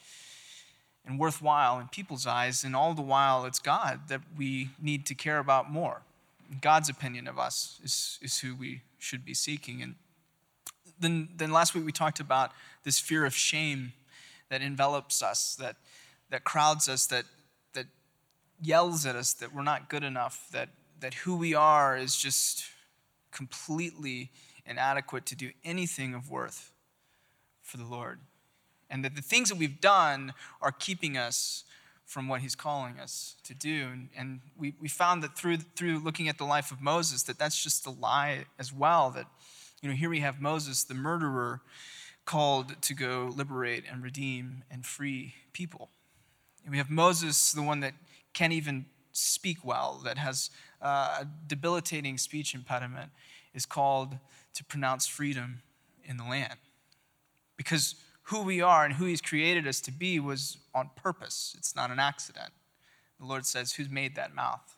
and 1.08 1.20
worthwhile 1.20 1.80
in 1.80 1.88
people's 1.88 2.28
eyes. 2.28 2.64
And 2.64 2.76
all 2.76 2.94
the 2.94 3.02
while, 3.02 3.46
it's 3.46 3.60
God 3.60 4.02
that 4.10 4.22
we 4.38 4.70
need 4.80 5.08
to 5.08 5.16
care 5.16 5.40
about 5.40 5.72
more. 5.72 6.02
God's 6.62 6.90
opinion 6.90 7.28
of 7.28 7.40
us 7.40 7.80
is, 7.84 8.20
is 8.22 8.40
who 8.40 8.56
we 8.56 8.82
should 9.00 9.26
be 9.26 9.34
seeking. 9.34 9.82
And 9.82 9.96
then, 11.00 11.30
then 11.36 11.52
last 11.52 11.74
week 11.74 11.84
we 11.84 11.92
talked 11.92 12.20
about 12.20 12.52
this 12.84 13.00
fear 13.00 13.26
of 13.26 13.36
shame 13.36 13.94
that 14.50 14.62
envelops 14.62 15.24
us, 15.24 15.56
that, 15.56 15.78
that 16.30 16.44
crowds 16.44 16.88
us, 16.88 17.08
that, 17.08 17.26
that 17.26 17.26
yells 18.62 19.06
at 19.06 19.16
us 19.16 19.34
that 19.34 19.54
we're 19.54 19.64
not 19.64 19.90
good 19.90 20.04
enough, 20.04 20.48
that, 20.52 20.70
that 21.00 21.14
who 21.14 21.36
we 21.36 21.54
are 21.54 21.98
is 21.98 22.16
just 22.16 22.66
completely 23.32 24.32
inadequate 24.66 25.26
to 25.28 25.36
do 25.36 25.52
anything 25.64 26.14
of 26.14 26.30
worth 26.30 26.72
for 27.62 27.78
the 27.78 27.86
Lord. 27.86 28.20
And 28.90 29.04
that 29.04 29.16
the 29.16 29.22
things 29.22 29.50
that 29.50 29.58
we've 29.58 29.82
done 29.82 30.34
are 30.62 30.72
keeping 30.72 31.18
us 31.18 31.64
from 32.06 32.28
what 32.28 32.42
he's 32.42 32.56
calling 32.56 33.00
us 33.00 33.36
to 33.44 33.54
do. 33.54 33.88
And, 34.16 34.42
we, 34.58 34.74
we 34.80 34.88
found 34.88 35.24
that 35.24 35.36
through, 35.36 35.58
through 35.58 36.00
looking 36.00 36.30
at 36.30 36.38
the 36.38 36.46
life 36.46 36.72
of 36.72 36.82
Moses, 36.82 37.24
that 37.24 37.40
that's 37.40 37.62
just 37.62 37.86
a 37.88 37.90
lie 37.90 38.46
as 38.60 38.72
well. 38.72 39.10
That, 39.10 39.26
you 39.82 39.90
know, 39.90 39.96
here 39.96 40.10
we 40.10 40.20
have 40.20 40.40
Moses, 40.40 40.84
the 40.84 40.94
murderer, 40.94 41.62
called 42.26 42.82
to 42.84 42.94
go 42.94 43.34
liberate 43.36 43.84
and 43.92 44.04
redeem 44.04 44.64
and 44.70 44.86
free 44.86 45.34
people. 45.52 45.90
And 46.64 46.72
we 46.72 46.78
have 46.78 46.90
Moses, 46.90 47.52
the 47.52 47.62
one 47.62 47.82
that 47.82 47.94
can't 48.36 48.54
even 48.54 48.86
speak 49.14 49.58
well, 49.64 50.02
that 50.04 50.20
has 50.20 50.52
uh, 50.82 51.20
a 51.22 51.28
debilitating 51.48 52.18
speech 52.20 52.54
impediment, 52.54 53.10
is 53.54 53.66
called 53.66 54.18
to 54.54 54.64
pronounce 54.64 55.08
freedom 55.08 55.62
in 56.04 56.18
the 56.18 56.24
land. 56.24 56.60
Because 57.58 57.96
who 58.24 58.44
we 58.44 58.62
are 58.62 58.86
and 58.86 58.96
who 58.96 59.06
He's 59.06 59.22
created 59.22 59.66
us 59.66 59.82
to 59.82 59.92
be 59.92 60.20
was 60.20 60.58
on 60.76 60.92
purpose, 60.96 61.56
it's 61.58 61.76
not 61.76 61.90
an 61.90 62.00
accident. 62.00 62.52
The 63.20 63.26
Lord 63.26 63.46
says, 63.46 63.74
Who's 63.74 63.90
made 63.90 64.16
that 64.16 64.36
mouth? 64.36 64.76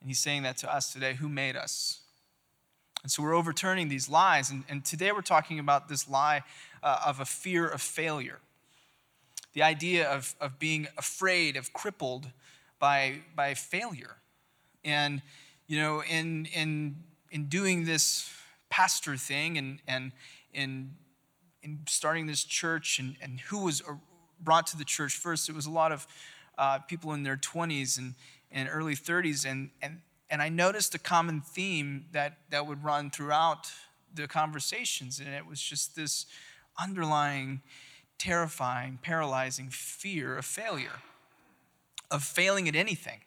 And 0.00 0.08
He's 0.08 0.20
saying 0.20 0.44
that 0.44 0.56
to 0.58 0.72
us 0.72 0.92
today 0.92 1.14
Who 1.14 1.28
made 1.28 1.56
us? 1.56 2.00
And 3.02 3.12
so 3.12 3.22
we're 3.22 3.34
overturning 3.34 3.88
these 3.88 4.08
lies. 4.08 4.50
And, 4.50 4.64
and 4.68 4.84
today 4.84 5.12
we're 5.12 5.20
talking 5.22 5.58
about 5.58 5.88
this 5.88 6.08
lie 6.08 6.42
uh, 6.82 7.00
of 7.06 7.20
a 7.20 7.24
fear 7.24 7.66
of 7.66 7.80
failure. 7.80 8.40
The 9.58 9.64
idea 9.64 10.08
of, 10.08 10.36
of 10.40 10.60
being 10.60 10.86
afraid, 10.96 11.56
of 11.56 11.72
crippled 11.72 12.30
by, 12.78 13.22
by 13.34 13.54
failure. 13.54 14.18
And, 14.84 15.20
you 15.66 15.80
know, 15.80 16.00
in, 16.08 16.46
in, 16.54 16.94
in 17.32 17.46
doing 17.46 17.84
this 17.84 18.32
pastor 18.70 19.16
thing 19.16 19.58
and, 19.58 19.80
and 19.88 20.12
in, 20.52 20.92
in 21.64 21.80
starting 21.88 22.28
this 22.28 22.44
church 22.44 23.00
and, 23.00 23.16
and 23.20 23.40
who 23.40 23.64
was 23.64 23.82
brought 24.40 24.68
to 24.68 24.78
the 24.78 24.84
church 24.84 25.16
first, 25.16 25.48
it 25.48 25.56
was 25.56 25.66
a 25.66 25.72
lot 25.72 25.90
of 25.90 26.06
uh, 26.56 26.78
people 26.78 27.12
in 27.12 27.24
their 27.24 27.36
20s 27.36 27.98
and, 27.98 28.14
and 28.52 28.68
early 28.70 28.94
30s. 28.94 29.44
And, 29.44 29.70
and, 29.82 30.02
and 30.30 30.40
I 30.40 30.50
noticed 30.50 30.94
a 30.94 31.00
common 31.00 31.40
theme 31.40 32.04
that, 32.12 32.38
that 32.50 32.64
would 32.64 32.84
run 32.84 33.10
throughout 33.10 33.72
the 34.14 34.28
conversations. 34.28 35.18
And 35.18 35.34
it 35.34 35.44
was 35.44 35.60
just 35.60 35.96
this 35.96 36.26
underlying, 36.80 37.60
terrifying, 38.18 38.98
paralyzing 39.02 39.68
fear 39.70 40.36
of 40.36 40.44
failure, 40.44 41.00
of 42.10 42.22
failing 42.22 42.68
at 42.68 42.74
anything. 42.74 43.20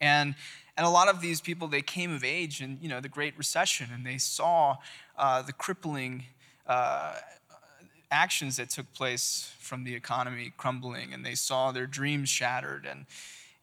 And, 0.00 0.34
and 0.76 0.86
a 0.86 0.90
lot 0.90 1.08
of 1.08 1.20
these 1.20 1.40
people, 1.40 1.68
they 1.68 1.82
came 1.82 2.12
of 2.12 2.24
age 2.24 2.60
in 2.60 2.78
you 2.80 2.88
know, 2.88 3.00
the 3.00 3.08
Great 3.08 3.36
Recession 3.36 3.88
and 3.92 4.04
they 4.04 4.18
saw 4.18 4.76
uh, 5.16 5.42
the 5.42 5.52
crippling 5.52 6.24
uh, 6.66 7.14
actions 8.10 8.56
that 8.56 8.70
took 8.70 8.92
place 8.92 9.52
from 9.58 9.84
the 9.84 9.94
economy 9.94 10.52
crumbling 10.56 11.12
and 11.12 11.24
they 11.24 11.34
saw 11.34 11.70
their 11.70 11.86
dreams 11.86 12.28
shattered 12.28 12.86
and, 12.86 13.06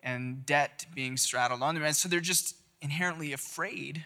and 0.01 0.46
debt 0.46 0.86
being 0.94 1.18
straddled 1.18 1.62
on 1.62 1.75
them. 1.75 1.84
And 1.84 1.96
so 1.96 2.08
they're 2.08 2.20
just 2.20 2.56
inherently 2.82 3.34
afraid 3.34 4.06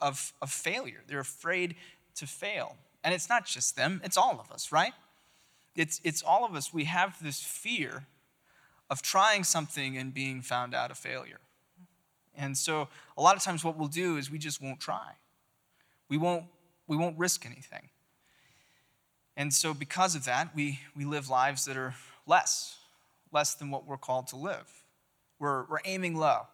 of, 0.00 0.32
of 0.40 0.50
failure. 0.50 1.02
They're 1.06 1.20
afraid 1.20 1.74
to 2.16 2.26
fail. 2.26 2.76
And 3.04 3.14
it's 3.14 3.28
not 3.28 3.44
just 3.44 3.76
them, 3.76 4.00
it's 4.04 4.16
all 4.16 4.40
of 4.40 4.50
us, 4.50 4.72
right? 4.72 4.92
It's, 5.76 6.00
it's 6.02 6.22
all 6.22 6.44
of 6.44 6.54
us. 6.54 6.72
We 6.72 6.84
have 6.84 7.22
this 7.22 7.42
fear 7.42 8.06
of 8.88 9.02
trying 9.02 9.44
something 9.44 9.96
and 9.96 10.12
being 10.14 10.42
found 10.42 10.74
out 10.74 10.90
a 10.90 10.94
failure. 10.94 11.40
And 12.36 12.56
so 12.56 12.88
a 13.16 13.22
lot 13.22 13.36
of 13.36 13.42
times 13.42 13.64
what 13.64 13.76
we'll 13.76 13.88
do 13.88 14.16
is 14.16 14.30
we 14.30 14.38
just 14.38 14.62
won't 14.62 14.80
try. 14.80 15.12
We 16.08 16.16
won't, 16.16 16.44
we 16.86 16.96
won't 16.96 17.18
risk 17.18 17.46
anything. 17.46 17.88
And 19.36 19.52
so 19.52 19.74
because 19.74 20.14
of 20.14 20.24
that, 20.24 20.54
we, 20.54 20.80
we 20.96 21.04
live 21.04 21.28
lives 21.28 21.64
that 21.66 21.76
are 21.76 21.94
less, 22.26 22.76
less 23.32 23.54
than 23.54 23.70
what 23.70 23.86
we're 23.86 23.98
called 23.98 24.28
to 24.28 24.36
live. 24.36 24.84
We're, 25.38 25.64
we're 25.66 25.80
aiming 25.84 26.16
low 26.16 26.46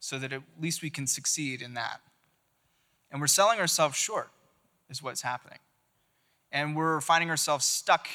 so 0.00 0.18
that 0.18 0.32
at 0.32 0.42
least 0.60 0.82
we 0.82 0.90
can 0.90 1.06
succeed 1.06 1.60
in 1.60 1.74
that. 1.74 2.00
And 3.10 3.20
we're 3.20 3.26
selling 3.26 3.58
ourselves 3.58 3.96
short, 3.96 4.30
is 4.88 5.02
what's 5.02 5.22
happening. 5.22 5.58
And 6.52 6.76
we're 6.76 7.00
finding 7.00 7.28
ourselves 7.28 7.64
stuck 7.64 8.08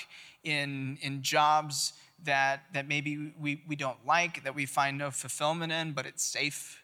in, 0.44 0.98
in 1.02 1.22
jobs 1.22 1.94
that, 2.24 2.64
that 2.74 2.88
maybe 2.88 3.34
we, 3.40 3.64
we 3.68 3.76
don't 3.76 4.06
like, 4.06 4.44
that 4.44 4.56
we 4.56 4.66
find 4.66 4.98
no 4.98 5.12
fulfillment 5.12 5.72
in, 5.72 5.94
but 5.94 6.06
it's 6.06 6.24
safe. 6.24 6.84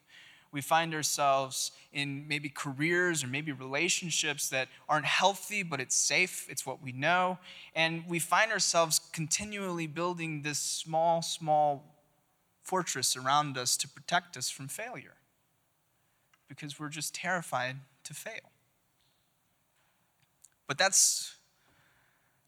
We 0.51 0.61
find 0.61 0.93
ourselves 0.93 1.71
in 1.91 2.27
maybe 2.27 2.49
careers 2.49 3.23
or 3.23 3.27
maybe 3.27 3.51
relationships 3.51 4.49
that 4.49 4.69
aren't 4.87 5.05
healthy, 5.05 5.61
but 5.61 5.79
it's 5.79 5.95
safe, 5.95 6.47
it's 6.49 6.65
what 6.65 6.81
we 6.81 6.91
know. 6.91 7.37
And 7.75 8.03
we 8.07 8.19
find 8.19 8.51
ourselves 8.51 8.99
continually 9.11 9.87
building 9.87 10.41
this 10.41 10.59
small, 10.59 11.21
small 11.21 11.83
fortress 12.63 13.15
around 13.15 13.57
us 13.57 13.77
to 13.77 13.87
protect 13.87 14.37
us 14.37 14.49
from 14.49 14.67
failure 14.67 15.15
because 16.47 16.79
we're 16.79 16.89
just 16.89 17.13
terrified 17.13 17.77
to 18.03 18.13
fail. 18.13 18.51
But 20.67 20.77
that's 20.77 21.36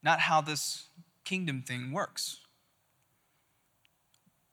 not 0.02 0.20
how 0.20 0.40
this 0.40 0.86
kingdom 1.24 1.62
thing 1.62 1.92
works. 1.92 2.38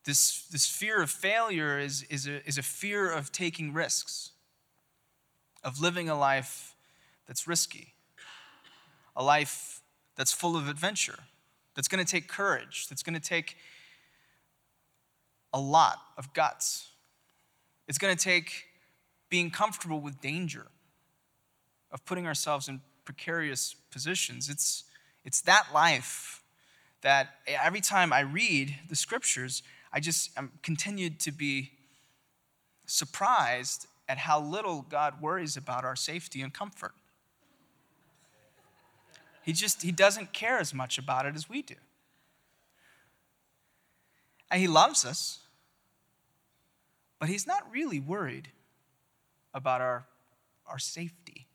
This, 0.06 0.48
this 0.48 0.66
fear 0.66 1.01
of 1.01 1.10
failure 1.10 1.80
is, 1.80 2.04
is, 2.04 2.27
a, 2.27 2.46
is 2.48 2.58
a 2.58 2.63
fear 2.63 3.12
of 3.12 3.32
taking 3.32 3.74
risks, 3.74 4.32
of 5.63 5.82
living 5.82 6.10
a 6.10 6.18
life 6.18 6.75
that's 7.27 7.48
risky, 7.48 7.94
a 9.16 9.24
life 9.24 9.82
that's 10.16 10.32
full 10.32 10.56
of 10.56 10.70
adventure, 10.70 11.20
that's 11.75 11.88
going 11.88 12.04
to 12.04 12.10
take 12.10 12.27
courage, 12.27 12.88
that's 12.88 13.04
going 13.04 13.16
to 13.16 13.20
take 13.20 13.58
a 15.54 15.60
lot 15.60 15.98
of 16.18 16.34
guts. 16.34 16.89
It's 17.88 17.98
going 17.98 18.16
to 18.16 18.22
take 18.22 18.66
being 19.30 19.50
comfortable 19.51 20.00
with 20.00 20.22
danger, 20.22 20.68
of 21.92 22.06
putting 22.06 22.27
ourselves 22.27 22.68
in 22.68 22.82
precarious 23.06 23.75
positions. 23.92 24.50
It's, 24.50 24.84
it's 25.27 25.41
that 25.41 25.67
life 25.74 26.41
that 27.01 27.36
every 27.46 27.81
time 27.81 28.13
I 28.13 28.22
read 28.22 28.74
the 28.88 28.96
scriptures, 28.96 29.62
I 29.91 30.00
just 30.00 30.31
am 30.38 30.53
continued 30.63 31.19
to 31.19 31.34
be 31.34 31.72
surprised 32.86 33.88
at 34.07 34.19
how 34.19 34.39
little 34.39 34.86
God 34.89 35.22
worries 35.22 35.57
about 35.57 35.84
our 35.84 35.98
safety 35.98 36.41
and 36.41 36.53
comfort. 36.53 36.93
He 39.43 39.51
just 39.51 39.81
he 39.81 39.91
doesn't 39.91 40.31
care 40.31 40.60
as 40.60 40.74
much 40.74 40.98
about 40.98 41.25
it 41.25 41.36
as 41.36 41.50
we 41.50 41.62
do. 41.62 41.75
And 44.50 44.62
he 44.62 44.67
loves 44.69 45.03
us. 45.03 45.39
But 47.19 47.27
he's 47.27 47.46
not 47.46 47.69
really 47.69 48.00
worried 48.00 48.48
about 49.53 49.81
our, 49.81 50.05
our 50.67 50.79
safety, 50.79 51.48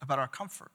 about 0.00 0.20
our 0.20 0.28
comfort. 0.28 0.70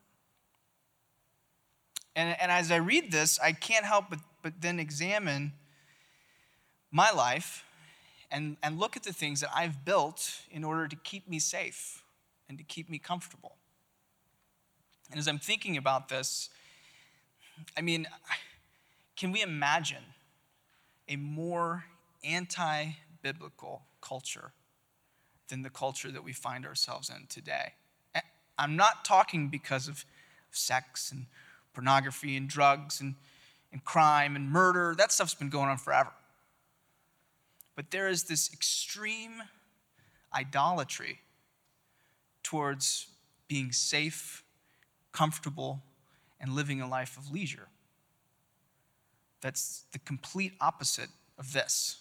And, 2.21 2.39
and 2.39 2.51
as 2.51 2.71
I 2.71 2.75
read 2.75 3.11
this, 3.11 3.39
I 3.39 3.51
can't 3.51 3.83
help 3.83 4.11
but, 4.11 4.19
but 4.43 4.53
then 4.61 4.79
examine 4.79 5.53
my 6.91 7.09
life 7.09 7.65
and, 8.29 8.57
and 8.61 8.79
look 8.79 8.95
at 8.95 9.01
the 9.01 9.11
things 9.11 9.41
that 9.41 9.49
I've 9.55 9.83
built 9.83 10.41
in 10.51 10.63
order 10.63 10.87
to 10.87 10.95
keep 10.95 11.27
me 11.27 11.39
safe 11.39 12.03
and 12.47 12.59
to 12.59 12.63
keep 12.63 12.91
me 12.91 12.99
comfortable. 12.99 13.55
And 15.09 15.19
as 15.19 15.27
I'm 15.27 15.39
thinking 15.39 15.77
about 15.77 16.09
this, 16.09 16.49
I 17.75 17.81
mean, 17.81 18.07
can 19.15 19.31
we 19.31 19.41
imagine 19.41 20.03
a 21.09 21.15
more 21.15 21.85
anti 22.23 22.91
biblical 23.23 23.81
culture 23.99 24.51
than 25.47 25.63
the 25.63 25.71
culture 25.71 26.11
that 26.11 26.23
we 26.23 26.33
find 26.33 26.67
ourselves 26.67 27.09
in 27.09 27.25
today? 27.27 27.73
I'm 28.59 28.75
not 28.75 29.05
talking 29.05 29.47
because 29.47 29.87
of 29.87 30.05
sex 30.51 31.11
and 31.11 31.25
pornography 31.73 32.35
and 32.35 32.47
drugs 32.47 33.01
and, 33.01 33.15
and 33.71 33.83
crime 33.83 34.35
and 34.35 34.49
murder. 34.49 34.95
That 34.97 35.11
stuff's 35.11 35.33
been 35.33 35.49
going 35.49 35.69
on 35.69 35.77
forever. 35.77 36.11
But 37.75 37.91
there 37.91 38.07
is 38.07 38.23
this 38.23 38.51
extreme 38.53 39.43
idolatry 40.33 41.19
towards 42.43 43.07
being 43.47 43.71
safe, 43.71 44.43
comfortable, 45.11 45.81
and 46.39 46.53
living 46.53 46.81
a 46.81 46.87
life 46.87 47.17
of 47.17 47.31
leisure. 47.31 47.67
That's 49.41 49.83
the 49.91 49.99
complete 49.99 50.53
opposite 50.61 51.09
of 51.37 51.53
this. 51.53 51.97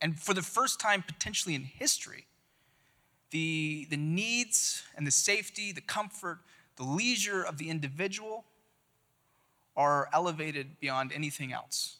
And 0.00 0.18
for 0.18 0.34
the 0.34 0.42
first 0.42 0.80
time, 0.80 1.02
potentially 1.02 1.54
in 1.54 1.62
history, 1.62 2.26
the, 3.30 3.86
the 3.90 3.96
needs 3.96 4.82
and 4.96 5.06
the 5.06 5.10
safety, 5.10 5.72
the 5.72 5.80
comfort, 5.80 6.38
the 6.78 6.84
leisure 6.84 7.42
of 7.42 7.58
the 7.58 7.68
individual 7.68 8.44
are 9.76 10.08
elevated 10.12 10.78
beyond 10.80 11.12
anything 11.12 11.52
else. 11.52 11.96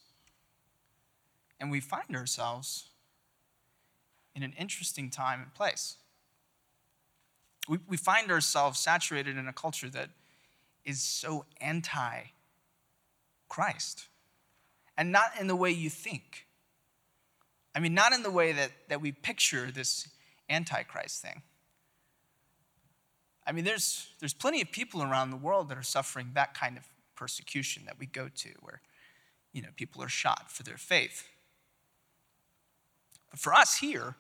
And 1.60 1.70
we 1.70 1.80
find 1.80 2.14
ourselves 2.14 2.90
in 4.34 4.44
an 4.44 4.54
interesting 4.58 5.10
time 5.10 5.42
and 5.42 5.52
place. 5.52 5.96
We, 7.68 7.78
we 7.88 7.96
find 7.96 8.30
ourselves 8.30 8.78
saturated 8.78 9.36
in 9.36 9.48
a 9.48 9.52
culture 9.52 9.90
that 9.90 10.10
is 10.84 11.02
so 11.02 11.44
anti 11.60 12.22
Christ. 13.48 14.06
And 14.96 15.10
not 15.10 15.30
in 15.40 15.48
the 15.48 15.56
way 15.56 15.70
you 15.70 15.90
think. 15.90 16.46
I 17.74 17.80
mean, 17.80 17.94
not 17.94 18.12
in 18.12 18.22
the 18.22 18.30
way 18.30 18.52
that, 18.52 18.70
that 18.88 19.00
we 19.00 19.12
picture 19.12 19.70
this 19.70 20.08
antichrist 20.48 21.22
thing. 21.22 21.42
I 23.48 23.52
mean, 23.52 23.64
there's, 23.64 24.08
there's 24.20 24.34
plenty 24.34 24.60
of 24.60 24.70
people 24.70 25.02
around 25.02 25.30
the 25.30 25.36
world 25.36 25.70
that 25.70 25.78
are 25.78 25.82
suffering 25.82 26.32
that 26.34 26.52
kind 26.52 26.76
of 26.76 26.84
persecution 27.16 27.84
that 27.86 27.98
we 27.98 28.04
go 28.04 28.28
to, 28.28 28.50
where, 28.60 28.82
you 29.54 29.62
know, 29.62 29.70
people 29.74 30.02
are 30.02 30.08
shot 30.08 30.52
for 30.52 30.64
their 30.64 30.76
faith. 30.76 31.26
But 33.30 33.40
for 33.40 33.54
us 33.54 33.78
here, 33.78 34.16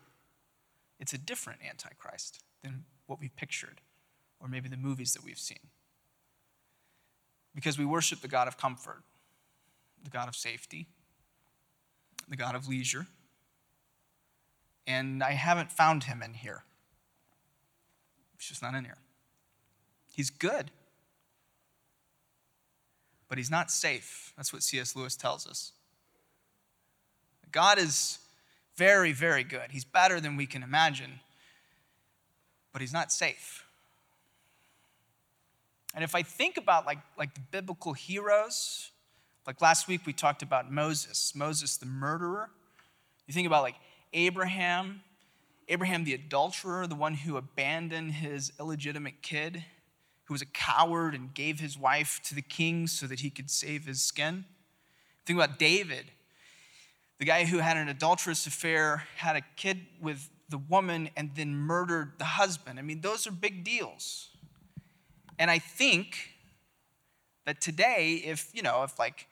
it's 0.98 1.12
a 1.12 1.18
different 1.18 1.60
antichrist 1.68 2.40
than 2.62 2.84
what 3.06 3.20
we've 3.20 3.36
pictured, 3.36 3.82
or 4.40 4.48
maybe 4.48 4.70
the 4.70 4.78
movies 4.78 5.12
that 5.12 5.22
we've 5.22 5.38
seen. 5.38 5.58
Because 7.54 7.78
we 7.78 7.84
worship 7.84 8.22
the 8.22 8.28
God 8.28 8.48
of 8.48 8.56
comfort, 8.56 9.02
the 10.02 10.10
God 10.10 10.28
of 10.28 10.36
safety, 10.36 10.86
the 12.28 12.36
God 12.36 12.54
of 12.54 12.66
leisure, 12.66 13.06
and 14.86 15.22
I 15.22 15.32
haven't 15.32 15.70
found 15.70 16.04
him 16.04 16.22
in 16.22 16.32
here. 16.32 16.64
He's 18.38 18.48
just 18.48 18.62
not 18.62 18.74
in 18.74 18.84
here. 18.86 18.96
He's 20.18 20.30
good, 20.30 20.72
but 23.28 23.38
he's 23.38 23.52
not 23.52 23.70
safe. 23.70 24.32
That's 24.36 24.52
what 24.52 24.64
C.S. 24.64 24.96
Lewis 24.96 25.14
tells 25.14 25.46
us. 25.46 25.70
God 27.52 27.78
is 27.78 28.18
very, 28.74 29.12
very 29.12 29.44
good. 29.44 29.70
He's 29.70 29.84
better 29.84 30.18
than 30.18 30.36
we 30.36 30.44
can 30.44 30.64
imagine, 30.64 31.20
but 32.72 32.80
he's 32.80 32.92
not 32.92 33.12
safe. 33.12 33.64
And 35.94 36.02
if 36.02 36.16
I 36.16 36.24
think 36.24 36.56
about 36.56 36.84
like, 36.84 36.98
like 37.16 37.32
the 37.34 37.40
biblical 37.52 37.92
heroes, 37.92 38.90
like 39.46 39.62
last 39.62 39.86
week 39.86 40.04
we 40.04 40.12
talked 40.12 40.42
about 40.42 40.68
Moses, 40.68 41.32
Moses 41.36 41.76
the 41.76 41.86
murderer. 41.86 42.50
You 43.28 43.34
think 43.34 43.46
about 43.46 43.62
like 43.62 43.76
Abraham, 44.12 45.00
Abraham 45.68 46.02
the 46.02 46.14
adulterer, 46.14 46.88
the 46.88 46.96
one 46.96 47.14
who 47.14 47.36
abandoned 47.36 48.14
his 48.14 48.50
illegitimate 48.58 49.22
kid, 49.22 49.62
who 50.28 50.34
was 50.34 50.42
a 50.42 50.46
coward 50.46 51.14
and 51.14 51.32
gave 51.32 51.58
his 51.58 51.78
wife 51.78 52.20
to 52.22 52.34
the 52.34 52.42
king 52.42 52.86
so 52.86 53.06
that 53.06 53.20
he 53.20 53.30
could 53.30 53.50
save 53.50 53.86
his 53.86 54.02
skin. 54.02 54.44
Think 55.24 55.38
about 55.38 55.58
David, 55.58 56.10
the 57.18 57.24
guy 57.24 57.46
who 57.46 57.58
had 57.58 57.78
an 57.78 57.88
adulterous 57.88 58.46
affair, 58.46 59.04
had 59.16 59.36
a 59.36 59.40
kid 59.56 59.86
with 60.02 60.28
the 60.50 60.58
woman, 60.58 61.08
and 61.16 61.30
then 61.34 61.54
murdered 61.54 62.12
the 62.18 62.26
husband. 62.26 62.78
I 62.78 62.82
mean, 62.82 63.00
those 63.00 63.26
are 63.26 63.30
big 63.30 63.64
deals. 63.64 64.28
And 65.38 65.50
I 65.50 65.58
think 65.58 66.30
that 67.46 67.62
today, 67.62 68.22
if, 68.24 68.50
you 68.52 68.60
know, 68.60 68.82
if 68.82 68.98
like 68.98 69.28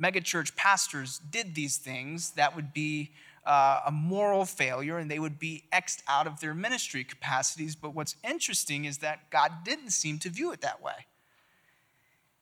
megachurch 0.00 0.56
pastors 0.56 1.20
did 1.30 1.54
these 1.54 1.76
things, 1.76 2.32
that 2.32 2.56
would 2.56 2.72
be 2.72 3.12
uh, 3.44 3.80
a 3.86 3.90
moral 3.90 4.44
failure 4.44 4.98
and 4.98 5.10
they 5.10 5.18
would 5.18 5.38
be 5.38 5.64
xed 5.72 6.02
out 6.08 6.26
of 6.26 6.40
their 6.40 6.54
ministry 6.54 7.04
capacities. 7.04 7.74
But 7.74 7.94
what's 7.94 8.16
interesting 8.22 8.84
is 8.84 8.98
that 8.98 9.30
God 9.30 9.50
didn't 9.64 9.90
seem 9.90 10.18
to 10.20 10.28
view 10.28 10.52
it 10.52 10.60
that 10.60 10.82
way. 10.82 11.06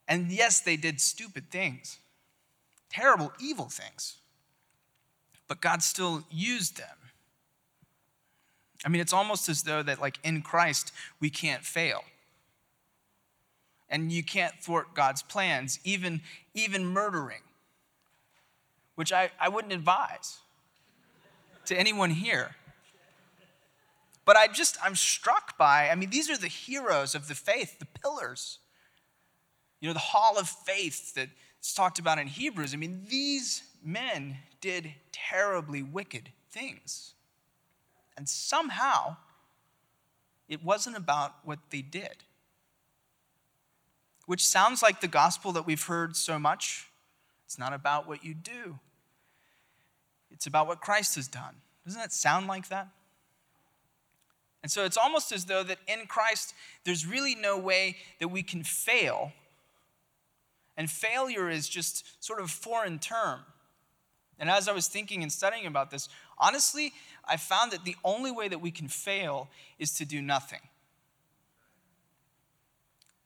And 0.06 0.30
yes, 0.30 0.60
they 0.60 0.76
did 0.76 1.00
stupid 1.00 1.50
things, 1.50 1.98
terrible, 2.90 3.32
evil 3.40 3.68
things, 3.68 4.16
but 5.48 5.60
God 5.60 5.82
still 5.82 6.24
used 6.30 6.76
them. 6.76 6.96
I 8.84 8.88
mean, 8.88 9.00
it's 9.00 9.12
almost 9.12 9.48
as 9.48 9.62
though 9.62 9.82
that, 9.82 10.00
like 10.00 10.18
in 10.24 10.42
Christ, 10.42 10.92
we 11.20 11.30
can't 11.30 11.64
fail. 11.64 12.02
And 13.88 14.10
you 14.10 14.22
can't 14.22 14.54
thwart 14.60 14.94
God's 14.94 15.22
plans, 15.22 15.80
even, 15.84 16.22
even 16.54 16.86
murdering, 16.86 17.42
which 18.94 19.12
I, 19.12 19.30
I 19.38 19.48
wouldn't 19.48 19.72
advise 19.72 20.38
to 21.70 21.78
anyone 21.78 22.10
here. 22.10 22.54
But 24.24 24.36
I 24.36 24.46
just, 24.48 24.76
I'm 24.84 24.94
struck 24.94 25.56
by, 25.56 25.88
I 25.88 25.94
mean, 25.94 26.10
these 26.10 26.28
are 26.28 26.36
the 26.36 26.46
heroes 26.46 27.14
of 27.14 27.26
the 27.26 27.34
faith, 27.34 27.78
the 27.78 27.86
pillars. 27.86 28.58
You 29.80 29.88
know, 29.88 29.92
the 29.92 29.98
hall 29.98 30.38
of 30.38 30.48
faith 30.48 31.14
that's 31.14 31.74
talked 31.74 31.98
about 31.98 32.18
in 32.18 32.26
Hebrews. 32.26 32.74
I 32.74 32.76
mean, 32.76 33.06
these 33.08 33.62
men 33.84 34.36
did 34.60 34.92
terribly 35.10 35.82
wicked 35.82 36.30
things. 36.50 37.14
And 38.16 38.28
somehow, 38.28 39.16
it 40.48 40.62
wasn't 40.62 40.96
about 40.96 41.34
what 41.44 41.58
they 41.70 41.82
did. 41.82 42.24
Which 44.26 44.46
sounds 44.46 44.82
like 44.82 45.00
the 45.00 45.08
gospel 45.08 45.52
that 45.52 45.66
we've 45.66 45.82
heard 45.82 46.14
so 46.14 46.38
much. 46.38 46.88
It's 47.46 47.58
not 47.58 47.72
about 47.72 48.06
what 48.06 48.24
you 48.24 48.34
do, 48.34 48.78
it's 50.40 50.46
about 50.46 50.66
what 50.66 50.80
Christ 50.80 51.16
has 51.16 51.28
done. 51.28 51.56
Doesn't 51.84 52.00
that 52.00 52.14
sound 52.14 52.46
like 52.46 52.68
that? 52.70 52.88
And 54.62 54.72
so 54.72 54.86
it's 54.86 54.96
almost 54.96 55.32
as 55.32 55.44
though 55.44 55.62
that 55.62 55.76
in 55.86 56.06
Christ, 56.06 56.54
there's 56.84 57.06
really 57.06 57.34
no 57.34 57.58
way 57.58 57.98
that 58.20 58.28
we 58.28 58.42
can 58.42 58.62
fail. 58.62 59.32
And 60.78 60.90
failure 60.90 61.50
is 61.50 61.68
just 61.68 62.24
sort 62.24 62.40
of 62.40 62.50
foreign 62.50 62.98
term. 62.98 63.40
And 64.38 64.48
as 64.48 64.66
I 64.66 64.72
was 64.72 64.88
thinking 64.88 65.22
and 65.22 65.30
studying 65.30 65.66
about 65.66 65.90
this, 65.90 66.08
honestly, 66.38 66.94
I 67.26 67.36
found 67.36 67.72
that 67.72 67.84
the 67.84 67.96
only 68.02 68.32
way 68.32 68.48
that 68.48 68.62
we 68.62 68.70
can 68.70 68.88
fail 68.88 69.50
is 69.78 69.92
to 69.98 70.06
do 70.06 70.22
nothing. 70.22 70.60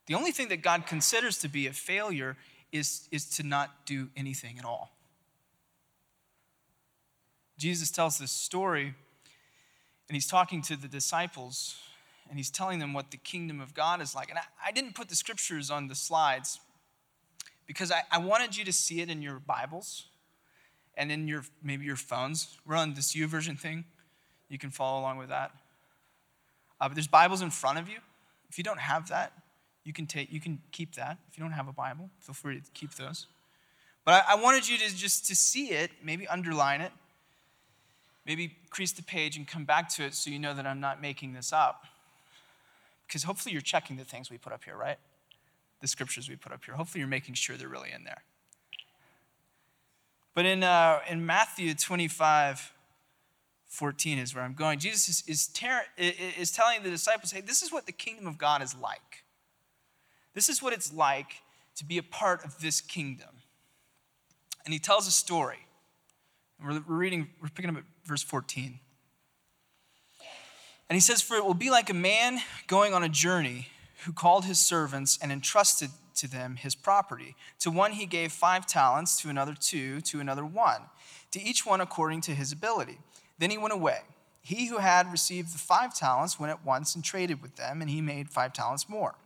The 0.07 0.15
only 0.15 0.33
thing 0.33 0.49
that 0.49 0.63
God 0.63 0.89
considers 0.89 1.39
to 1.39 1.49
be 1.49 1.69
a 1.69 1.73
failure 1.73 2.37
is, 2.73 3.09
is 3.13 3.31
to 3.37 3.45
not 3.45 3.87
do 3.87 4.09
anything 4.17 4.59
at 4.59 4.65
all. 4.65 4.91
Jesus 7.65 7.91
tells 7.91 8.19
this 8.19 8.31
story, 8.31 8.95
and 10.09 10.15
he's 10.15 10.27
talking 10.27 10.61
to 10.61 10.77
the 10.77 10.87
disciples, 10.87 11.77
and 12.29 12.39
he's 12.39 12.51
telling 12.51 12.79
them 12.79 12.93
what 12.93 13.11
the 13.11 13.17
kingdom 13.17 13.59
of 13.59 13.73
God 13.73 14.03
is 14.03 14.15
like. 14.15 14.29
And 14.29 14.39
I, 14.39 14.43
I 14.67 14.71
didn't 14.71 14.95
put 14.95 15.09
the 15.09 15.17
scriptures 15.17 15.71
on 15.71 15.89
the 15.89 15.95
slides 15.95 16.61
because 17.67 17.91
I, 17.91 18.03
I 18.13 18.19
wanted 18.19 18.55
you 18.55 18.67
to 18.67 18.73
see 18.73 19.01
it 19.01 19.09
in 19.09 19.23
your 19.23 19.39
Bibles 19.39 20.09
and 20.95 21.11
in 21.11 21.27
your 21.27 21.43
maybe 21.63 21.87
your 21.87 21.97
phones. 21.97 22.59
We're 22.67 22.77
on 22.77 22.93
this 22.93 23.15
YouVersion 23.15 23.59
thing. 23.59 23.87
You 24.51 24.59
can 24.59 24.69
follow 24.69 25.01
along 25.01 25.17
with 25.17 25.31
that. 25.31 25.51
Uh, 26.79 26.89
but 26.89 26.97
there's 26.97 27.09
Bibles 27.09 27.41
in 27.41 27.49
front 27.49 27.79
of 27.79 27.89
you. 27.89 27.97
If 28.51 28.59
you 28.59 28.65
don't 28.65 28.81
have 28.81 29.09
that, 29.09 29.33
you 29.85 29.95
can 29.95 30.05
take 30.07 30.31
you 30.31 30.39
can 30.39 30.61
keep 30.71 30.97
that. 30.97 31.17
If 31.31 31.39
you 31.39 31.43
don't 31.43 31.53
have 31.53 31.69
a 31.69 31.73
Bible, 31.73 32.11
feel 32.21 32.35
free 32.35 32.61
to 32.61 32.71
keep 32.75 32.93
those. 32.97 33.27
But 34.05 34.23
I, 34.29 34.33
I 34.33 34.35
wanted 34.35 34.69
you 34.69 34.77
to 34.77 34.95
just 34.95 35.27
to 35.29 35.35
see 35.35 35.69
it, 35.71 35.93
maybe 36.03 36.29
underline 36.29 36.83
it, 36.83 36.93
maybe 38.27 38.57
crease 38.71 38.93
the 38.93 39.03
page 39.03 39.37
and 39.37 39.47
come 39.47 39.65
back 39.65 39.89
to 39.91 40.05
it 40.05 40.15
so 40.15 40.31
you 40.31 40.39
know 40.39 40.55
that 40.55 40.67
I'm 40.67 40.81
not 40.81 41.01
making 41.01 41.33
this 41.33 41.53
up. 41.53 41.85
Because 43.07 43.25
hopefully 43.25 43.53
you're 43.53 43.63
checking 43.63 43.97
the 43.97 44.05
things 44.05 44.31
we 44.31 44.39
put 44.39 44.53
up 44.53 44.65
here, 44.65 44.77
right? 44.77 44.99
The 45.81 45.89
scriptures 45.89 46.29
we 46.29 46.37
put 46.37 46.53
up 46.53 46.65
here. 46.65 46.75
Hopefully 46.75 47.01
you're 47.01 47.09
making 47.09 47.35
sure 47.35 47.57
they're 47.57 47.69
really 47.69 47.93
in 47.95 48.05
there. 48.05 48.23
But 50.35 50.47
in, 50.47 50.65
uh, 50.65 51.01
in 51.09 51.25
Matthew 51.25 51.75
25, 51.75 52.73
14 53.67 54.19
is 54.19 54.35
where 54.35 54.45
I'm 54.45 54.55
going. 54.55 54.79
Jesus 54.79 55.09
is, 55.09 55.25
is, 55.29 55.47
ter- 55.49 55.85
is 55.97 56.51
telling 56.51 56.83
the 56.83 56.91
disciples, 56.91 57.31
hey, 57.33 57.41
this 57.41 57.63
is 57.63 57.73
what 57.73 57.87
the 57.87 57.93
kingdom 57.93 58.27
of 58.27 58.39
God 58.39 58.63
is 58.63 58.75
like. 58.75 59.25
This 60.33 60.49
is 60.49 60.63
what 60.63 60.73
it's 60.73 60.93
like 60.93 61.43
to 61.77 61.85
be 61.85 61.99
a 61.99 62.03
part 62.03 62.45
of 62.45 62.61
this 62.61 62.81
kingdom. 62.81 63.29
And 64.65 64.73
he 64.73 64.79
tells 64.79 65.07
a 65.07 65.11
story. 65.11 65.67
We're 66.65 66.81
reading, 66.87 67.29
we're 67.43 67.49
picking 67.49 67.71
up 67.71 67.77
at 67.77 67.85
verse 68.07 68.23
14. 68.23 68.79
And 70.89 70.97
he 70.97 71.01
says, 71.01 71.21
For 71.21 71.37
it 71.37 71.45
will 71.45 71.55
be 71.55 71.71
like 71.71 71.91
a 71.91 71.95
man 71.95 72.39
going 72.67 72.95
on 72.95 73.03
a 73.03 73.09
journey 73.09 73.69
who 74.05 74.13
called 74.13 74.45
his 74.45 74.59
servants 74.59 75.19
and 75.21 75.31
entrusted 75.31 75.91
to 76.17 76.29
them 76.29 76.57
his 76.57 76.75
property. 76.75 77.37
To 77.61 77.71
one 77.71 77.93
he 77.93 78.07
gave 78.07 78.33
five 78.33 78.67
talents, 78.67 79.21
to 79.23 79.29
another 79.29 79.55
two, 79.59 80.01
to 80.03 80.21
another 80.21 80.45
one, 80.45 80.83
to 81.33 81.43
each 81.43 81.67
one 81.67 81.81
according 81.81 82.21
to 82.23 82.35
his 82.35 82.53
ability. 82.53 82.99
Then 83.39 83.51
he 83.51 83.59
went 83.59 83.75
away. 83.75 84.01
He 84.41 84.67
who 84.67 84.79
had 84.79 85.11
received 85.11 85.55
the 85.55 85.59
five 85.59 85.95
talents 85.95 86.39
went 86.39 86.51
at 86.51 86.65
once 86.65 86.95
and 86.95 87.03
traded 87.03 87.43
with 87.43 87.57
them, 87.57 87.81
and 87.81 87.91
he 87.91 88.01
made 88.01 88.31
five 88.31 88.53
talents 88.53 88.89
more. 88.89 89.17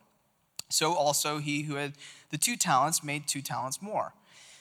So 0.71 0.95
also 0.95 1.39
he 1.39 1.63
who 1.63 1.75
had 1.75 1.95
the 2.31 2.39
two 2.39 2.57
talents 2.57 3.03
made 3.03 3.27
two 3.27 3.43
talents 3.43 3.83
more. 3.83 4.13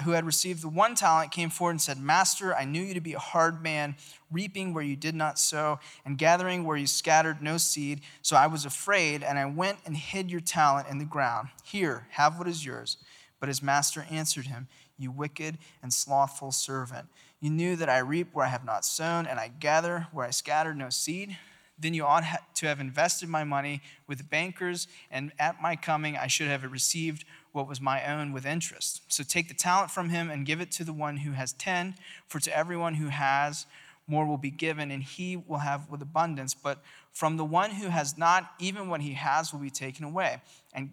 who 0.00 0.12
had 0.12 0.24
received 0.24 0.62
the 0.62 0.68
one 0.68 0.94
talent, 0.94 1.30
came 1.32 1.50
forward 1.50 1.72
and 1.72 1.80
said, 1.80 1.98
Master, 1.98 2.54
I 2.54 2.64
knew 2.64 2.82
you 2.82 2.94
to 2.94 3.00
be 3.00 3.14
a 3.14 3.18
hard 3.18 3.62
man, 3.62 3.96
reaping 4.30 4.72
where 4.72 4.84
you 4.84 4.96
did 4.96 5.14
not 5.14 5.38
sow, 5.38 5.78
and 6.04 6.18
gathering 6.18 6.64
where 6.64 6.76
you 6.76 6.86
scattered 6.86 7.42
no 7.42 7.58
seed. 7.58 8.00
So 8.22 8.36
I 8.36 8.46
was 8.46 8.64
afraid, 8.64 9.22
and 9.22 9.38
I 9.38 9.46
went 9.46 9.78
and 9.84 9.96
hid 9.96 10.30
your 10.30 10.40
talent 10.40 10.88
in 10.88 10.98
the 10.98 11.04
ground. 11.04 11.48
Here, 11.64 12.06
have 12.10 12.38
what 12.38 12.48
is 12.48 12.64
yours. 12.64 12.96
But 13.40 13.48
his 13.48 13.62
master 13.62 14.06
answered 14.10 14.46
him, 14.46 14.68
You 14.98 15.10
wicked 15.10 15.58
and 15.82 15.92
slothful 15.92 16.52
servant. 16.52 17.08
You 17.40 17.50
knew 17.50 17.76
that 17.76 17.88
I 17.88 17.98
reap 17.98 18.28
where 18.32 18.46
I 18.46 18.50
have 18.50 18.64
not 18.64 18.84
sown, 18.84 19.26
and 19.26 19.38
I 19.38 19.48
gather 19.48 20.08
where 20.12 20.26
I 20.26 20.30
scattered 20.30 20.76
no 20.76 20.90
seed 20.90 21.36
then 21.82 21.94
you 21.94 22.04
ought 22.04 22.24
to 22.54 22.66
have 22.66 22.80
invested 22.80 23.28
my 23.28 23.44
money 23.44 23.82
with 24.06 24.30
bankers, 24.30 24.86
and 25.10 25.32
at 25.38 25.60
my 25.60 25.76
coming 25.76 26.16
I 26.16 26.28
should 26.28 26.48
have 26.48 26.62
received 26.70 27.24
what 27.52 27.68
was 27.68 27.80
my 27.80 28.04
own 28.04 28.32
with 28.32 28.46
interest. 28.46 29.02
So 29.08 29.22
take 29.22 29.48
the 29.48 29.54
talent 29.54 29.90
from 29.90 30.08
him 30.08 30.30
and 30.30 30.46
give 30.46 30.60
it 30.60 30.70
to 30.72 30.84
the 30.84 30.92
one 30.92 31.18
who 31.18 31.32
has 31.32 31.52
ten, 31.52 31.94
for 32.26 32.40
to 32.40 32.56
everyone 32.56 32.94
who 32.94 33.08
has, 33.08 33.66
more 34.06 34.26
will 34.26 34.38
be 34.38 34.50
given, 34.50 34.90
and 34.90 35.02
he 35.02 35.36
will 35.36 35.58
have 35.58 35.88
with 35.90 36.02
abundance. 36.02 36.54
But 36.54 36.82
from 37.12 37.36
the 37.36 37.44
one 37.44 37.70
who 37.70 37.88
has 37.88 38.18
not, 38.18 38.52
even 38.58 38.88
what 38.88 39.02
he 39.02 39.12
has 39.12 39.52
will 39.52 39.60
be 39.60 39.70
taken 39.70 40.04
away. 40.04 40.40
And 40.72 40.90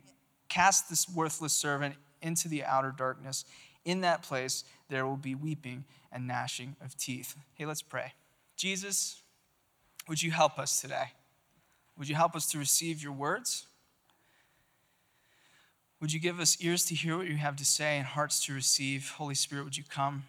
cast 0.50 0.89
this 0.89 1.08
worthless 1.08 1.54
servant 1.54 1.95
into 2.22 2.48
the 2.48 2.63
outer 2.63 2.93
darkness. 2.95 3.45
In 3.86 4.02
that 4.02 4.24
place 4.24 4.65
there 4.89 5.06
will 5.06 5.17
be 5.17 5.36
weeping 5.36 5.86
and 6.12 6.28
gnashing 6.28 6.76
of 6.84 6.98
teeth. 6.98 7.36
Hey, 7.54 7.65
let's 7.65 7.82
pray. 7.82 8.13
Jesus, 8.58 9.22
would 10.08 10.22
you 10.22 10.32
help 10.32 10.60
us 10.60 10.82
today? 10.82 11.13
Would 11.98 12.10
you 12.10 12.15
help 12.15 12.36
us 12.36 12.50
to 12.52 12.58
receive 12.58 13.02
your 13.02 13.13
words? 13.13 13.67
Would 16.01 16.13
you 16.13 16.19
give 16.19 16.39
us 16.39 16.57
ears 16.62 16.85
to 16.85 16.95
hear 16.95 17.17
what 17.17 17.27
you 17.27 17.35
have 17.38 17.57
to 17.57 17.65
say 17.65 17.97
and 17.97 18.05
hearts 18.05 18.45
to 18.45 18.53
receive? 18.53 19.12
Holy 19.17 19.35
Spirit, 19.35 19.65
would 19.65 19.77
you 19.77 19.83
come? 19.89 20.23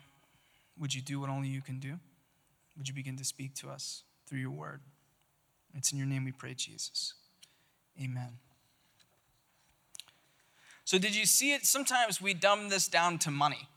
Would 0.78 0.94
you 0.94 1.00
do 1.00 1.20
what 1.20 1.30
only 1.30 1.48
you 1.48 1.60
can 1.60 1.78
do? 1.78 1.98
Would 2.76 2.88
you 2.88 2.94
begin 2.94 3.16
to 3.16 3.24
speak 3.24 3.54
to 3.56 3.68
us 3.68 4.02
through 4.26 4.38
your 4.38 4.50
word? 4.50 4.80
It's 5.74 5.92
in 5.92 5.98
your 5.98 6.06
name 6.06 6.24
we 6.24 6.32
pray, 6.32 6.54
Jesus. 6.54 7.14
Amen. 8.02 8.38
So, 10.84 10.98
did 10.98 11.14
you 11.14 11.26
see 11.26 11.52
it? 11.52 11.66
Sometimes 11.66 12.20
we 12.20 12.34
dumb 12.34 12.68
this 12.68 12.88
down 12.88 13.18
to 13.18 13.30
money. 13.30 13.68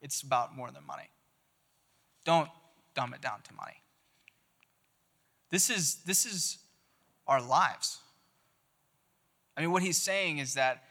It's 0.00 0.22
about 0.22 0.56
more 0.56 0.70
than 0.70 0.84
money. 0.86 1.10
Don't 2.24 2.48
dumb 2.94 3.14
it 3.14 3.20
down 3.20 3.40
to 3.44 3.54
money. 3.54 3.82
This 5.50 5.70
is, 5.70 5.96
this 6.06 6.26
is 6.26 6.58
our 7.26 7.40
lives. 7.40 7.98
I 9.58 9.62
mean, 9.62 9.72
what 9.72 9.82
he's 9.82 9.96
saying 9.96 10.38
is 10.38 10.54
that, 10.54 10.84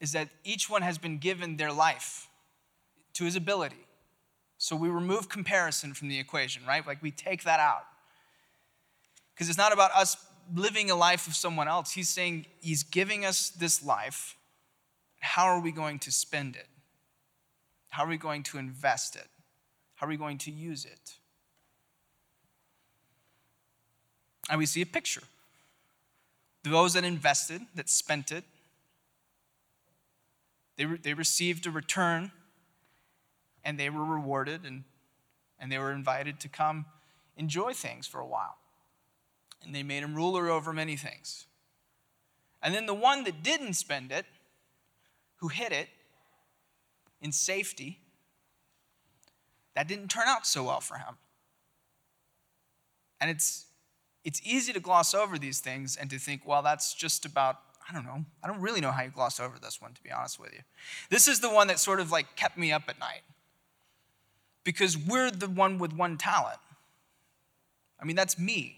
is 0.00 0.12
that 0.12 0.30
each 0.44 0.70
one 0.70 0.80
has 0.80 0.96
been 0.96 1.18
given 1.18 1.58
their 1.58 1.70
life 1.70 2.26
to 3.12 3.24
his 3.24 3.36
ability. 3.36 3.86
So 4.56 4.74
we 4.74 4.88
remove 4.88 5.28
comparison 5.28 5.92
from 5.92 6.08
the 6.08 6.18
equation, 6.18 6.62
right? 6.66 6.86
Like 6.86 7.02
we 7.02 7.10
take 7.10 7.44
that 7.44 7.60
out. 7.60 7.84
Because 9.34 9.50
it's 9.50 9.58
not 9.58 9.74
about 9.74 9.90
us 9.92 10.16
living 10.54 10.90
a 10.90 10.94
life 10.94 11.26
of 11.26 11.36
someone 11.36 11.68
else. 11.68 11.92
He's 11.92 12.08
saying 12.08 12.46
he's 12.62 12.82
giving 12.82 13.26
us 13.26 13.50
this 13.50 13.84
life. 13.84 14.38
How 15.20 15.44
are 15.44 15.60
we 15.60 15.70
going 15.70 15.98
to 16.00 16.10
spend 16.10 16.56
it? 16.56 16.68
How 17.90 18.04
are 18.04 18.08
we 18.08 18.16
going 18.16 18.42
to 18.44 18.58
invest 18.58 19.16
it? 19.16 19.28
How 19.96 20.06
are 20.06 20.08
we 20.08 20.16
going 20.16 20.38
to 20.38 20.50
use 20.50 20.86
it? 20.86 21.12
And 24.48 24.58
we 24.58 24.64
see 24.64 24.80
a 24.80 24.86
picture. 24.86 25.22
Those 26.64 26.94
that 26.94 27.04
invested, 27.04 27.62
that 27.74 27.88
spent 27.88 28.32
it, 28.32 28.44
they, 30.76 30.86
re- 30.86 30.98
they 31.00 31.14
received 31.14 31.66
a 31.66 31.70
return 31.70 32.32
and 33.62 33.78
they 33.78 33.90
were 33.90 34.04
rewarded 34.04 34.64
and, 34.64 34.84
and 35.60 35.70
they 35.70 35.78
were 35.78 35.92
invited 35.92 36.40
to 36.40 36.48
come 36.48 36.86
enjoy 37.36 37.72
things 37.72 38.06
for 38.06 38.20
a 38.20 38.26
while. 38.26 38.56
And 39.62 39.74
they 39.74 39.82
made 39.82 40.02
him 40.02 40.14
ruler 40.14 40.48
over 40.48 40.72
many 40.72 40.96
things. 40.96 41.46
And 42.62 42.74
then 42.74 42.86
the 42.86 42.94
one 42.94 43.24
that 43.24 43.42
didn't 43.42 43.74
spend 43.74 44.10
it, 44.10 44.24
who 45.36 45.48
hid 45.48 45.72
it 45.72 45.88
in 47.20 47.30
safety, 47.30 47.98
that 49.74 49.86
didn't 49.86 50.08
turn 50.08 50.24
out 50.26 50.46
so 50.46 50.64
well 50.64 50.80
for 50.80 50.96
him. 50.96 51.16
And 53.20 53.30
it's 53.30 53.66
it's 54.24 54.40
easy 54.44 54.72
to 54.72 54.80
gloss 54.80 55.14
over 55.14 55.38
these 55.38 55.60
things 55.60 55.96
and 55.96 56.08
to 56.10 56.18
think, 56.18 56.42
well, 56.46 56.62
that's 56.62 56.94
just 56.94 57.26
about, 57.26 57.58
I 57.88 57.92
don't 57.92 58.04
know. 58.04 58.24
I 58.42 58.48
don't 58.48 58.60
really 58.60 58.80
know 58.80 58.90
how 58.90 59.02
you 59.02 59.10
gloss 59.10 59.38
over 59.38 59.58
this 59.58 59.80
one, 59.80 59.92
to 59.92 60.02
be 60.02 60.10
honest 60.10 60.40
with 60.40 60.52
you. 60.52 60.60
This 61.10 61.28
is 61.28 61.40
the 61.40 61.50
one 61.50 61.68
that 61.68 61.78
sort 61.78 62.00
of 62.00 62.10
like 62.10 62.34
kept 62.34 62.56
me 62.56 62.72
up 62.72 62.84
at 62.88 62.98
night 62.98 63.20
because 64.64 64.96
we're 64.96 65.30
the 65.30 65.48
one 65.48 65.78
with 65.78 65.92
one 65.92 66.16
talent. 66.16 66.58
I 68.00 68.06
mean, 68.06 68.16
that's 68.16 68.38
me. 68.38 68.76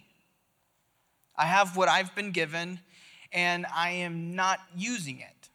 I 1.36 1.46
have 1.46 1.76
what 1.76 1.88
I've 1.88 2.14
been 2.14 2.32
given 2.32 2.80
and 3.32 3.66
I 3.72 3.90
am 3.90 4.34
not 4.34 4.60
using 4.76 5.20
it. 5.20 5.48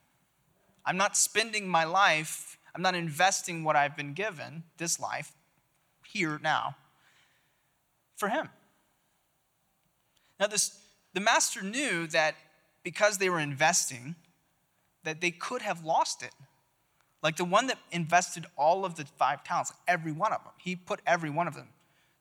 I'm 0.86 0.98
not 0.98 1.18
spending 1.18 1.68
my 1.68 1.84
life, 1.84 2.58
I'm 2.74 2.82
not 2.82 2.96
investing 2.96 3.64
what 3.64 3.76
I've 3.76 3.96
been 3.96 4.14
given, 4.14 4.64
this 4.78 5.00
life, 5.00 5.34
here 6.08 6.40
now, 6.42 6.76
for 8.16 8.30
Him. 8.30 8.50
Now, 10.42 10.48
this, 10.48 10.76
the 11.14 11.20
master 11.20 11.62
knew 11.62 12.08
that 12.08 12.36
because 12.82 13.20
they 13.20 13.30
were 13.30 13.40
investing, 13.40 14.16
that 15.04 15.22
they 15.22 15.30
could 15.30 15.62
have 15.62 15.86
lost 15.86 16.24
it. 16.24 16.32
Like 17.22 17.38
the 17.38 17.46
one 17.46 17.68
that 17.68 17.78
invested 17.92 18.48
all 18.58 18.84
of 18.84 18.96
the 18.96 19.06
five 19.06 19.44
talents, 19.44 19.72
every 19.88 20.12
one 20.12 20.34
of 20.34 20.44
them, 20.44 20.54
he 20.58 20.76
put 20.76 21.00
every 21.06 21.30
one 21.30 21.48
of 21.48 21.54
them 21.54 21.68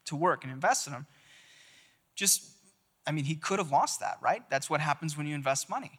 to 0.05 0.17
work 0.17 0.45
and 0.45 0.53
invested 0.53 0.93
them. 0.93 1.07
Just, 2.15 2.45
I 3.07 3.13
mean, 3.13 3.25
he 3.25 3.37
could 3.37 3.59
have 3.59 3.73
lost 3.73 4.01
that, 4.01 4.19
right? 4.21 4.43
That's 4.51 4.69
what 4.69 4.83
happens 4.83 5.17
when 5.17 5.27
you 5.27 5.35
invest 5.35 5.71
money. 5.71 5.99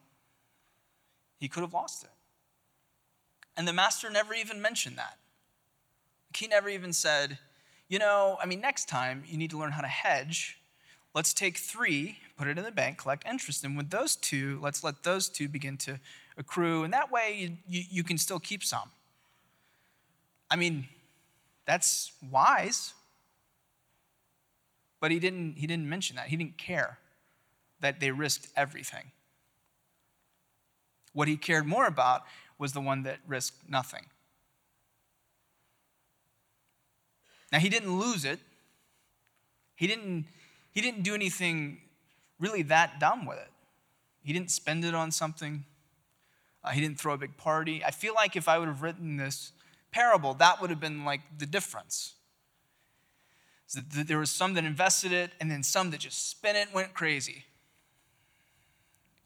He 1.40 1.48
could 1.48 1.62
have 1.62 1.74
lost 1.74 2.04
it. 2.04 2.12
And 3.58 3.68
the 3.68 3.74
master 3.74 4.12
never 4.12 4.36
even 4.36 4.62
mentioned 4.62 4.98
that. 4.98 5.18
He 6.38 6.46
never 6.46 6.70
even 6.70 6.94
said, 6.94 7.40
you 7.90 7.98
know, 7.98 8.38
I 8.40 8.46
mean, 8.46 8.62
next 8.62 8.88
time 8.88 9.24
you 9.26 9.40
need 9.40 9.50
to 9.50 9.58
learn 9.58 9.72
how 9.72 9.82
to 9.82 9.88
hedge 9.88 10.61
let's 11.14 11.34
take 11.34 11.58
three, 11.58 12.18
put 12.38 12.48
it 12.48 12.58
in 12.58 12.64
the 12.64 12.72
bank, 12.72 12.98
collect 12.98 13.26
interest. 13.28 13.64
And 13.64 13.78
with 13.78 13.90
those 13.90 14.16
two, 14.16 14.60
let's 14.62 14.84
let 14.84 15.04
those 15.04 15.30
two 15.30 15.48
begin 15.48 15.78
to 15.78 16.00
accrue. 16.38 16.84
And 16.84 16.94
that 16.94 17.12
way, 17.12 17.36
you, 17.38 17.58
you, 17.68 17.84
you 17.90 18.04
can 18.04 18.18
still 18.18 18.40
keep 18.40 18.64
some. 18.64 18.90
I 20.50 20.56
mean, 20.56 20.88
that's 21.66 22.12
wise. 22.30 22.94
But 25.00 25.12
he 25.12 25.20
didn't, 25.20 25.56
he 25.58 25.68
didn't 25.68 25.90
mention 25.90 26.16
that. 26.16 26.28
He 26.28 26.36
didn't 26.36 26.58
care 26.58 27.00
that 27.80 28.00
they 28.00 28.12
risked 28.12 28.48
everything. 28.56 29.12
What 31.14 31.28
he 31.28 31.36
cared 31.38 31.66
more 31.66 31.88
about 31.88 32.24
was 32.58 32.74
the 32.74 32.82
one 32.82 33.04
that 33.04 33.18
risked 33.28 33.68
nothing. 33.68 34.06
Now, 37.52 37.60
he 37.60 37.68
didn't 37.68 38.00
lose 38.00 38.24
it. 38.24 38.40
He 39.76 39.88
didn't, 39.88 40.26
he 40.72 40.82
didn't 40.82 41.04
do 41.04 41.14
anything 41.14 41.80
really 42.40 42.64
that 42.64 43.00
dumb 43.00 43.26
with 43.26 43.38
it. 43.38 43.50
He 44.24 44.34
didn't 44.34 44.52
spend 44.52 44.86
it 44.86 44.94
on 44.94 45.12
something. 45.12 45.66
Uh, 46.64 46.70
he 46.70 46.82
didn't 46.82 47.00
throw 47.00 47.14
a 47.14 47.18
big 47.18 47.38
party. 47.38 47.84
I 47.84 47.92
feel 47.92 48.14
like 48.14 48.36
if 48.36 48.48
I 48.48 48.58
would 48.60 48.68
have 48.68 48.82
written 48.82 49.18
this 49.18 49.52
parable, 49.92 50.34
that 50.36 50.62
would 50.62 50.70
have 50.70 50.80
been 50.80 51.06
like 51.06 51.22
the 51.38 51.46
difference. 51.46 52.16
So 53.68 53.80
there 53.90 54.18
was 54.20 54.30
some 54.30 54.54
that 54.56 54.66
invested 54.66 55.14
it, 55.14 55.32
and 55.40 55.50
then 55.50 55.64
some 55.64 55.92
that 55.92 56.02
just 56.02 56.30
spent 56.30 56.58
it, 56.58 56.74
went 56.74 56.94
crazy. 56.94 57.46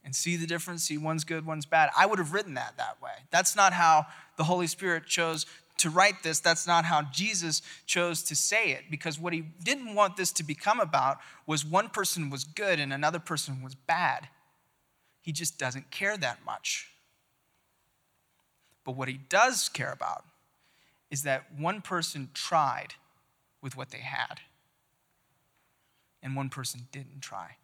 And 0.03 0.15
see 0.15 0.35
the 0.35 0.45
difference? 0.45 0.83
See, 0.83 0.99
one's 0.99 1.23
good, 1.23 1.47
one's 1.47 1.65
bad. 1.65 1.89
I 1.97 2.05
would 2.05 2.19
have 2.19 2.31
written 2.31 2.53
that 2.53 2.77
that 2.77 3.01
way. 3.01 3.11
That's 3.31 3.55
not 3.55 3.73
how 3.73 4.05
the 4.37 4.43
Holy 4.43 4.67
Spirit 4.67 5.07
chose 5.07 5.47
to 5.77 5.89
write 5.89 6.23
this. 6.23 6.39
That's 6.39 6.65
not 6.65 6.85
how 6.85 7.01
Jesus 7.01 7.61
chose 7.85 8.23
to 8.23 8.35
say 8.35 8.71
it, 8.71 8.83
because 8.89 9.19
what 9.19 9.33
he 9.33 9.41
didn't 9.41 9.93
want 9.93 10.15
this 10.15 10.31
to 10.33 10.43
become 10.43 10.79
about 10.79 11.17
was 11.45 11.65
one 11.65 11.89
person 11.89 12.29
was 12.29 12.43
good 12.43 12.79
and 12.79 12.93
another 12.93 13.19
person 13.19 13.61
was 13.61 13.75
bad. 13.75 14.29
He 15.21 15.31
just 15.31 15.57
doesn't 15.57 15.91
care 15.91 16.17
that 16.17 16.45
much. 16.45 16.89
But 18.83 18.93
what 18.95 19.07
he 19.07 19.19
does 19.29 19.67
care 19.69 19.91
about 19.91 20.23
is 21.09 21.23
that 21.23 21.45
one 21.57 21.81
person 21.81 22.29
tried 22.33 22.93
with 23.61 23.75
what 23.75 23.89
they 23.89 23.99
had, 23.99 24.41
and 26.21 26.35
one 26.35 26.49
person 26.49 26.87
didn't 26.91 27.21
try. 27.21 27.57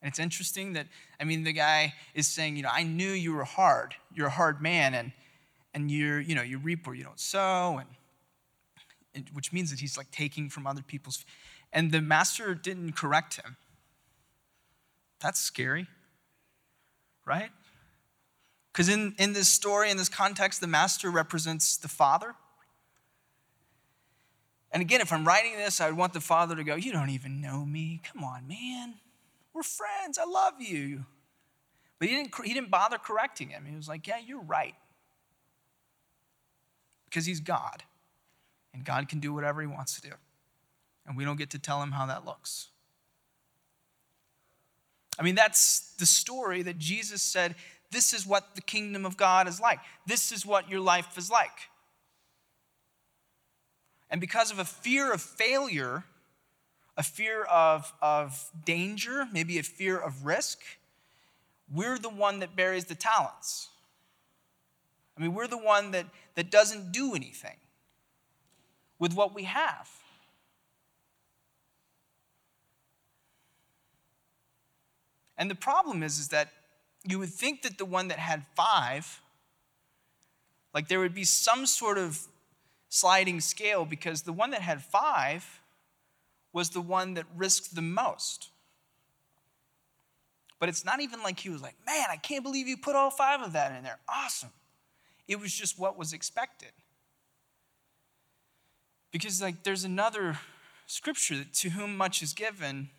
And 0.00 0.10
it's 0.10 0.18
interesting 0.18 0.74
that, 0.74 0.86
I 1.20 1.24
mean, 1.24 1.44
the 1.44 1.52
guy 1.52 1.94
is 2.14 2.26
saying, 2.26 2.56
you 2.56 2.62
know, 2.62 2.70
I 2.72 2.82
knew 2.82 3.10
you 3.10 3.34
were 3.34 3.44
hard. 3.44 3.94
You're 4.14 4.26
a 4.26 4.30
hard 4.30 4.60
man, 4.60 4.94
and, 4.94 5.12
and 5.74 5.90
you're, 5.90 6.20
you 6.20 6.34
know, 6.34 6.42
you 6.42 6.58
reap 6.58 6.86
where 6.86 6.94
you 6.94 7.04
don't 7.04 7.20
sow, 7.20 7.78
and, 7.78 7.88
and 9.14 9.28
which 9.32 9.52
means 9.52 9.70
that 9.70 9.80
he's 9.80 9.98
like 9.98 10.10
taking 10.10 10.48
from 10.48 10.66
other 10.66 10.82
people's. 10.82 11.24
And 11.72 11.90
the 11.90 12.00
master 12.00 12.54
didn't 12.54 12.92
correct 12.92 13.36
him. 13.36 13.56
That's 15.20 15.40
scary, 15.40 15.88
right? 17.26 17.50
Because 18.72 18.88
in, 18.88 19.14
in 19.18 19.32
this 19.32 19.48
story, 19.48 19.90
in 19.90 19.96
this 19.96 20.08
context, 20.08 20.60
the 20.60 20.66
master 20.66 21.10
represents 21.10 21.76
the 21.76 21.88
father. 21.88 22.34
And 24.70 24.80
again, 24.80 25.00
if 25.00 25.12
I'm 25.12 25.24
writing 25.24 25.56
this, 25.56 25.80
I 25.80 25.86
would 25.86 25.96
want 25.96 26.12
the 26.12 26.20
father 26.20 26.56
to 26.56 26.64
go, 26.64 26.74
You 26.74 26.92
don't 26.92 27.10
even 27.10 27.40
know 27.40 27.64
me. 27.64 28.00
Come 28.12 28.24
on, 28.24 28.48
man. 28.48 28.94
We're 29.52 29.62
friends. 29.62 30.18
I 30.18 30.24
love 30.24 30.54
you. 30.60 31.04
But 32.00 32.08
he 32.08 32.16
didn't, 32.16 32.34
he 32.44 32.52
didn't 32.52 32.70
bother 32.70 32.98
correcting 32.98 33.50
him. 33.50 33.64
He 33.64 33.76
was 33.76 33.88
like, 33.88 34.06
Yeah, 34.08 34.18
you're 34.18 34.42
right. 34.42 34.74
Because 37.14 37.26
he's 37.26 37.38
God. 37.38 37.84
And 38.72 38.84
God 38.84 39.08
can 39.08 39.20
do 39.20 39.32
whatever 39.32 39.60
he 39.60 39.68
wants 39.68 39.94
to 40.00 40.00
do. 40.00 40.14
And 41.06 41.16
we 41.16 41.24
don't 41.24 41.36
get 41.36 41.50
to 41.50 41.60
tell 41.60 41.80
him 41.80 41.92
how 41.92 42.06
that 42.06 42.26
looks. 42.26 42.70
I 45.16 45.22
mean, 45.22 45.36
that's 45.36 45.94
the 46.00 46.06
story 46.06 46.62
that 46.62 46.76
Jesus 46.76 47.22
said 47.22 47.54
this 47.92 48.12
is 48.12 48.26
what 48.26 48.56
the 48.56 48.60
kingdom 48.60 49.06
of 49.06 49.16
God 49.16 49.46
is 49.46 49.60
like. 49.60 49.78
This 50.08 50.32
is 50.32 50.44
what 50.44 50.68
your 50.68 50.80
life 50.80 51.16
is 51.16 51.30
like. 51.30 51.70
And 54.10 54.20
because 54.20 54.50
of 54.50 54.58
a 54.58 54.64
fear 54.64 55.12
of 55.12 55.22
failure, 55.22 56.02
a 56.96 57.04
fear 57.04 57.44
of, 57.44 57.92
of 58.02 58.50
danger, 58.64 59.28
maybe 59.32 59.58
a 59.58 59.62
fear 59.62 59.96
of 59.96 60.26
risk, 60.26 60.58
we're 61.72 61.96
the 61.96 62.08
one 62.08 62.40
that 62.40 62.56
buries 62.56 62.86
the 62.86 62.96
talents. 62.96 63.68
I 65.16 65.22
mean, 65.22 65.34
we're 65.34 65.46
the 65.46 65.58
one 65.58 65.92
that, 65.92 66.06
that 66.34 66.50
doesn't 66.50 66.92
do 66.92 67.14
anything 67.14 67.56
with 68.98 69.14
what 69.14 69.34
we 69.34 69.44
have. 69.44 69.88
And 75.36 75.50
the 75.50 75.54
problem 75.54 76.02
is, 76.02 76.18
is 76.18 76.28
that 76.28 76.50
you 77.04 77.18
would 77.18 77.30
think 77.30 77.62
that 77.62 77.78
the 77.78 77.84
one 77.84 78.08
that 78.08 78.18
had 78.18 78.44
five, 78.56 79.20
like 80.72 80.88
there 80.88 81.00
would 81.00 81.14
be 81.14 81.24
some 81.24 81.66
sort 81.66 81.98
of 81.98 82.26
sliding 82.88 83.40
scale 83.40 83.84
because 83.84 84.22
the 84.22 84.32
one 84.32 84.50
that 84.50 84.62
had 84.62 84.82
five 84.82 85.60
was 86.52 86.70
the 86.70 86.80
one 86.80 87.14
that 87.14 87.26
risked 87.36 87.74
the 87.74 87.82
most. 87.82 88.50
But 90.60 90.68
it's 90.68 90.84
not 90.84 91.00
even 91.00 91.22
like 91.22 91.40
he 91.40 91.50
was 91.50 91.60
like, 91.60 91.74
man, 91.84 92.06
I 92.08 92.16
can't 92.16 92.44
believe 92.44 92.68
you 92.68 92.76
put 92.76 92.94
all 92.94 93.10
five 93.10 93.42
of 93.42 93.52
that 93.52 93.76
in 93.76 93.82
there. 93.82 93.98
Awesome. 94.08 94.50
It 95.26 95.40
was 95.40 95.52
just 95.52 95.78
what 95.78 95.98
was 95.98 96.12
expected. 96.12 96.72
Because, 99.10 99.40
like, 99.40 99.62
there's 99.62 99.84
another 99.84 100.38
scripture 100.86 101.44
to 101.44 101.70
whom 101.70 101.96
much 101.96 102.22
is 102.22 102.32
given, 102.32 102.90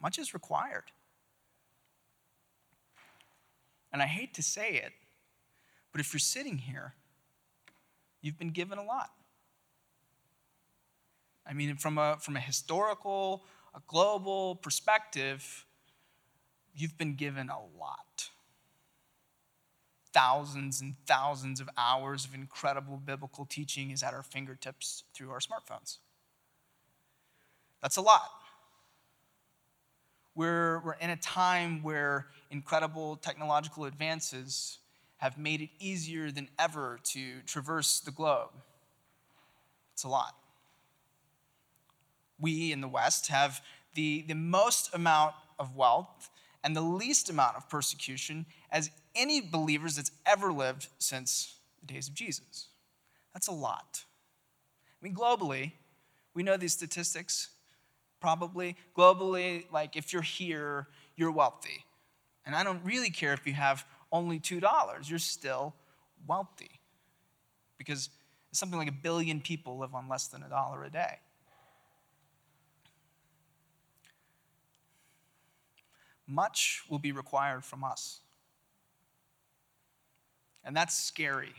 much 0.00 0.18
is 0.18 0.34
required. 0.34 0.84
And 3.92 4.00
I 4.02 4.06
hate 4.06 4.34
to 4.34 4.42
say 4.42 4.74
it, 4.74 4.92
but 5.90 6.00
if 6.00 6.12
you're 6.12 6.20
sitting 6.20 6.58
here 6.58 6.94
you've 8.22 8.38
been 8.38 8.50
given 8.50 8.78
a 8.78 8.84
lot. 8.84 9.10
I 11.44 11.52
mean, 11.52 11.76
from 11.76 11.98
a, 11.98 12.16
from 12.20 12.36
a 12.36 12.40
historical, 12.40 13.42
a 13.74 13.80
global 13.88 14.54
perspective, 14.54 15.66
you've 16.74 16.96
been 16.96 17.16
given 17.16 17.50
a 17.50 17.58
lot. 17.78 18.11
Thousands 20.12 20.80
and 20.80 20.94
thousands 21.06 21.60
of 21.60 21.68
hours 21.78 22.24
of 22.24 22.34
incredible 22.34 22.96
biblical 22.98 23.46
teaching 23.46 23.90
is 23.90 24.02
at 24.02 24.12
our 24.12 24.22
fingertips 24.22 25.04
through 25.14 25.30
our 25.30 25.38
smartphones. 25.38 25.98
That's 27.80 27.96
a 27.96 28.02
lot. 28.02 28.30
We're, 30.34 30.80
we're 30.80 30.94
in 30.94 31.10
a 31.10 31.16
time 31.16 31.82
where 31.82 32.26
incredible 32.50 33.16
technological 33.16 33.84
advances 33.84 34.78
have 35.18 35.38
made 35.38 35.60
it 35.60 35.70
easier 35.78 36.30
than 36.30 36.48
ever 36.58 36.98
to 37.04 37.40
traverse 37.46 38.00
the 38.00 38.10
globe. 38.10 38.50
It's 39.92 40.04
a 40.04 40.08
lot. 40.08 40.34
We 42.40 42.72
in 42.72 42.80
the 42.80 42.88
West 42.88 43.28
have 43.28 43.60
the, 43.94 44.24
the 44.26 44.34
most 44.34 44.94
amount 44.94 45.34
of 45.58 45.76
wealth 45.76 46.30
and 46.64 46.76
the 46.76 46.80
least 46.80 47.28
amount 47.28 47.56
of 47.56 47.68
persecution 47.68 48.46
as 48.70 48.90
any 49.14 49.40
believers 49.40 49.96
that's 49.96 50.12
ever 50.26 50.52
lived 50.52 50.88
since 50.98 51.56
the 51.80 51.92
days 51.92 52.08
of 52.08 52.14
Jesus. 52.14 52.68
That's 53.32 53.48
a 53.48 53.52
lot. 53.52 54.04
I 55.00 55.04
mean, 55.04 55.14
globally, 55.14 55.72
we 56.34 56.42
know 56.42 56.56
these 56.56 56.72
statistics 56.72 57.48
probably. 58.20 58.76
Globally, 58.96 59.64
like 59.72 59.96
if 59.96 60.12
you're 60.12 60.22
here, 60.22 60.86
you're 61.16 61.32
wealthy. 61.32 61.84
And 62.46 62.54
I 62.54 62.64
don't 62.64 62.82
really 62.84 63.10
care 63.10 63.32
if 63.32 63.46
you 63.46 63.52
have 63.52 63.84
only 64.10 64.38
$2, 64.38 65.10
you're 65.10 65.18
still 65.18 65.74
wealthy. 66.26 66.80
Because 67.78 68.10
something 68.52 68.78
like 68.78 68.88
a 68.88 68.92
billion 68.92 69.40
people 69.40 69.78
live 69.78 69.94
on 69.94 70.08
less 70.08 70.28
than 70.28 70.42
a 70.42 70.48
dollar 70.48 70.84
a 70.84 70.90
day. 70.90 71.18
Much 76.26 76.82
will 76.88 76.98
be 76.98 77.12
required 77.12 77.64
from 77.64 77.84
us. 77.84 78.20
And 80.64 80.76
that's 80.76 80.96
scary. 80.96 81.54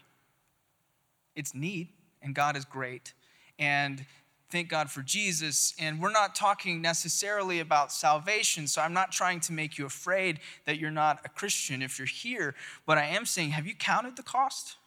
It's 1.35 1.53
neat, 1.53 1.89
and 2.21 2.33
God 2.33 2.55
is 2.55 2.65
great. 2.65 3.13
And 3.59 4.05
thank 4.49 4.69
God 4.69 4.89
for 4.89 5.01
Jesus. 5.01 5.73
And 5.79 5.99
we're 5.99 6.11
not 6.11 6.35
talking 6.35 6.81
necessarily 6.81 7.59
about 7.59 7.91
salvation, 7.91 8.67
so 8.67 8.81
I'm 8.81 8.93
not 8.93 9.11
trying 9.11 9.39
to 9.41 9.51
make 9.51 9.77
you 9.77 9.85
afraid 9.85 10.39
that 10.65 10.79
you're 10.79 10.91
not 10.91 11.19
a 11.25 11.29
Christian 11.29 11.81
if 11.81 11.97
you're 11.97 12.05
here. 12.05 12.55
But 12.85 12.97
I 12.97 13.05
am 13.05 13.25
saying, 13.25 13.51
have 13.51 13.67
you 13.67 13.75
counted 13.75 14.15
the 14.15 14.23
cost? 14.23 14.77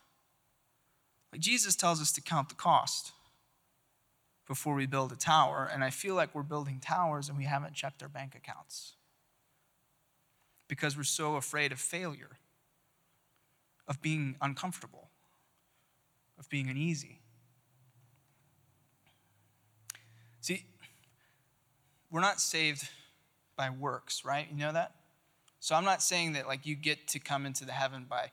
Like 1.33 1.41
Jesus 1.41 1.77
tells 1.77 2.01
us 2.01 2.13
to 2.13 2.21
count 2.21 2.49
the 2.49 2.55
cost 2.55 3.13
before 4.47 4.75
we 4.75 4.87
build 4.87 5.13
a 5.13 5.17
tower. 5.17 5.69
And 5.71 5.83
I 5.83 5.91
feel 5.91 6.15
like 6.15 6.35
we're 6.35 6.43
building 6.43 6.81
towers 6.81 7.29
and 7.29 7.37
we 7.37 7.45
haven't 7.45 7.75
checked 7.75 8.03
our 8.03 8.09
bank 8.09 8.35
accounts 8.35 8.95
because 10.69 10.97
we're 10.97 11.03
so 11.03 11.37
afraid 11.37 11.73
of 11.73 11.79
failure, 11.79 12.39
of 13.89 14.03
being 14.03 14.37
uncomfortable, 14.41 15.11
of 16.39 16.49
being 16.49 16.69
uneasy. 16.69 17.21
See, 20.41 20.65
we're 22.11 22.21
not 22.21 22.41
saved 22.41 22.89
by 23.57 23.71
works, 23.71 24.25
right? 24.25 24.47
You 24.51 24.59
know 24.59 24.73
that? 24.73 24.93
So 25.61 25.75
I'm 25.75 25.85
not 25.85 26.03
saying 26.03 26.35
that 26.35 26.47
like 26.47 26.67
you 26.67 26.77
get 26.77 27.09
to 27.09 27.19
come 27.19 27.47
into 27.47 27.65
the 27.65 27.73
heaven 27.73 28.07
by 28.09 28.31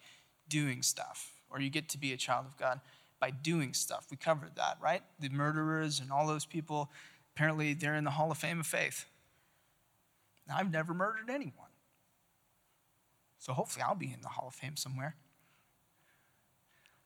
doing 0.47 0.83
stuff 0.83 1.31
or 1.49 1.61
you 1.61 1.69
get 1.69 1.89
to 1.89 1.97
be 1.97 2.13
a 2.13 2.17
child 2.17 2.45
of 2.45 2.57
God 2.57 2.79
by 3.19 3.31
doing 3.31 3.73
stuff. 3.73 4.07
We 4.11 4.17
covered 4.17 4.55
that, 4.55 4.77
right? 4.81 5.01
The 5.19 5.29
murderers 5.29 5.99
and 5.99 6.11
all 6.11 6.27
those 6.27 6.45
people, 6.45 6.91
apparently 7.35 7.73
they're 7.73 7.95
in 7.95 8.03
the 8.03 8.11
Hall 8.11 8.31
of 8.31 8.37
Fame 8.37 8.59
of 8.59 8.67
Faith. 8.67 9.05
Now, 10.47 10.57
I've 10.57 10.71
never 10.71 10.93
murdered 10.93 11.29
anyone. 11.29 11.72
So 13.43 13.51
hopefully 13.51 13.83
I'll 13.85 13.93
be 13.93 14.13
in 14.13 14.21
the 14.21 14.29
Hall 14.29 14.47
of 14.47 14.53
Fame 14.53 14.77
somewhere. 14.77 15.17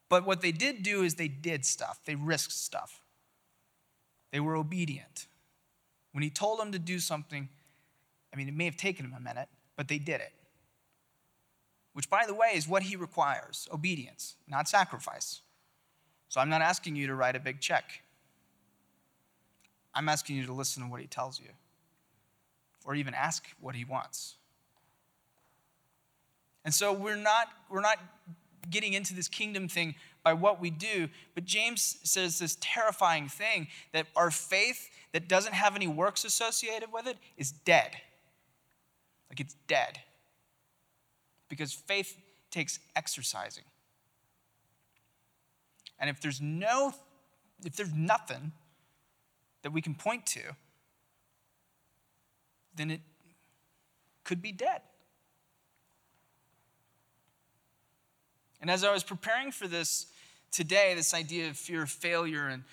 But 0.08 0.24
what 0.24 0.42
they 0.42 0.52
did 0.52 0.84
do 0.84 1.02
is 1.02 1.16
they 1.16 1.28
did 1.28 1.66
stuff, 1.66 2.00
they 2.06 2.14
risked 2.14 2.54
stuff. 2.54 3.02
They 4.32 4.40
were 4.40 4.56
obedient. 4.56 5.26
When 6.12 6.22
he 6.22 6.30
told 6.30 6.60
them 6.60 6.72
to 6.74 6.78
do 6.78 7.00
something, 7.00 7.50
I 8.32 8.38
mean, 8.38 8.48
it 8.48 8.54
may 8.54 8.66
have 8.66 8.78
taken 8.78 9.10
them 9.10 9.16
a 9.18 9.20
minute, 9.20 9.48
but 9.76 9.88
they 9.88 9.98
did 9.98 10.22
it. 10.22 10.32
Which, 11.94 12.08
by 12.08 12.28
the 12.28 12.36
way, 12.36 12.50
is 12.54 12.68
what 12.68 12.84
he 12.84 12.96
requires 12.96 13.68
obedience, 13.74 14.36
not 14.48 14.70
sacrifice. 14.70 15.42
So 16.30 16.40
I'm 16.40 16.50
not 16.50 16.62
asking 16.62 16.98
you 16.98 17.08
to 17.08 17.16
write 17.16 17.36
a 17.36 17.40
big 17.40 17.62
check. 17.62 18.04
I'm 19.96 20.08
asking 20.08 20.36
you 20.36 20.46
to 20.46 20.54
listen 20.54 20.84
to 20.84 20.90
what 20.90 21.02
he 21.02 21.08
tells 21.08 21.40
you, 21.40 21.50
or 22.86 22.94
even 22.94 23.16
ask 23.16 23.44
what 23.60 23.74
he 23.74 23.86
wants. 23.86 24.36
And 26.68 26.74
so 26.74 26.92
we're 26.92 27.16
not, 27.16 27.48
we're 27.70 27.80
not 27.80 27.98
getting 28.70 28.92
into 28.92 29.14
this 29.14 29.30
kingdom 29.30 29.70
thing 29.70 29.96
by 30.22 30.34
what 30.34 30.60
we 30.60 30.70
do, 30.70 31.08
but 31.34 31.46
James 31.46 31.96
says 32.04 32.40
this 32.40 32.58
terrifying 32.60 33.30
thing 33.30 33.70
that 33.94 34.08
our 34.18 34.30
faith 34.30 34.90
that 35.14 35.30
doesn't 35.30 35.54
have 35.54 35.78
any 35.78 35.88
works 35.88 36.26
associated 36.26 36.92
with 36.92 37.08
it 37.08 37.16
is 37.38 37.52
dead. 37.52 37.92
Like 39.30 39.40
it's 39.40 39.56
dead. 39.70 40.00
Because 41.48 41.72
faith 41.72 42.18
takes 42.52 42.80
exercising. 42.98 43.64
And 45.98 46.10
if 46.10 46.20
there's 46.20 46.42
no, 46.42 46.94
if 47.64 47.78
there's 47.78 47.94
nothing 47.94 48.52
that 49.62 49.72
we 49.72 49.82
can 49.82 49.96
point 49.96 50.26
to, 50.26 50.42
then 52.76 52.92
it 52.92 53.00
could 54.26 54.42
be 54.42 54.52
dead. 54.52 54.82
And 58.62 58.72
as 58.72 58.84
I 58.84 58.92
was 58.92 59.04
preparing 59.04 59.52
for 59.52 59.68
this 59.68 60.08
today, 60.52 60.94
this 60.96 61.14
idea 61.14 61.50
of 61.50 61.58
fear 61.58 61.84
of 61.84 61.90
failure 61.90 62.48
and, 62.48 62.64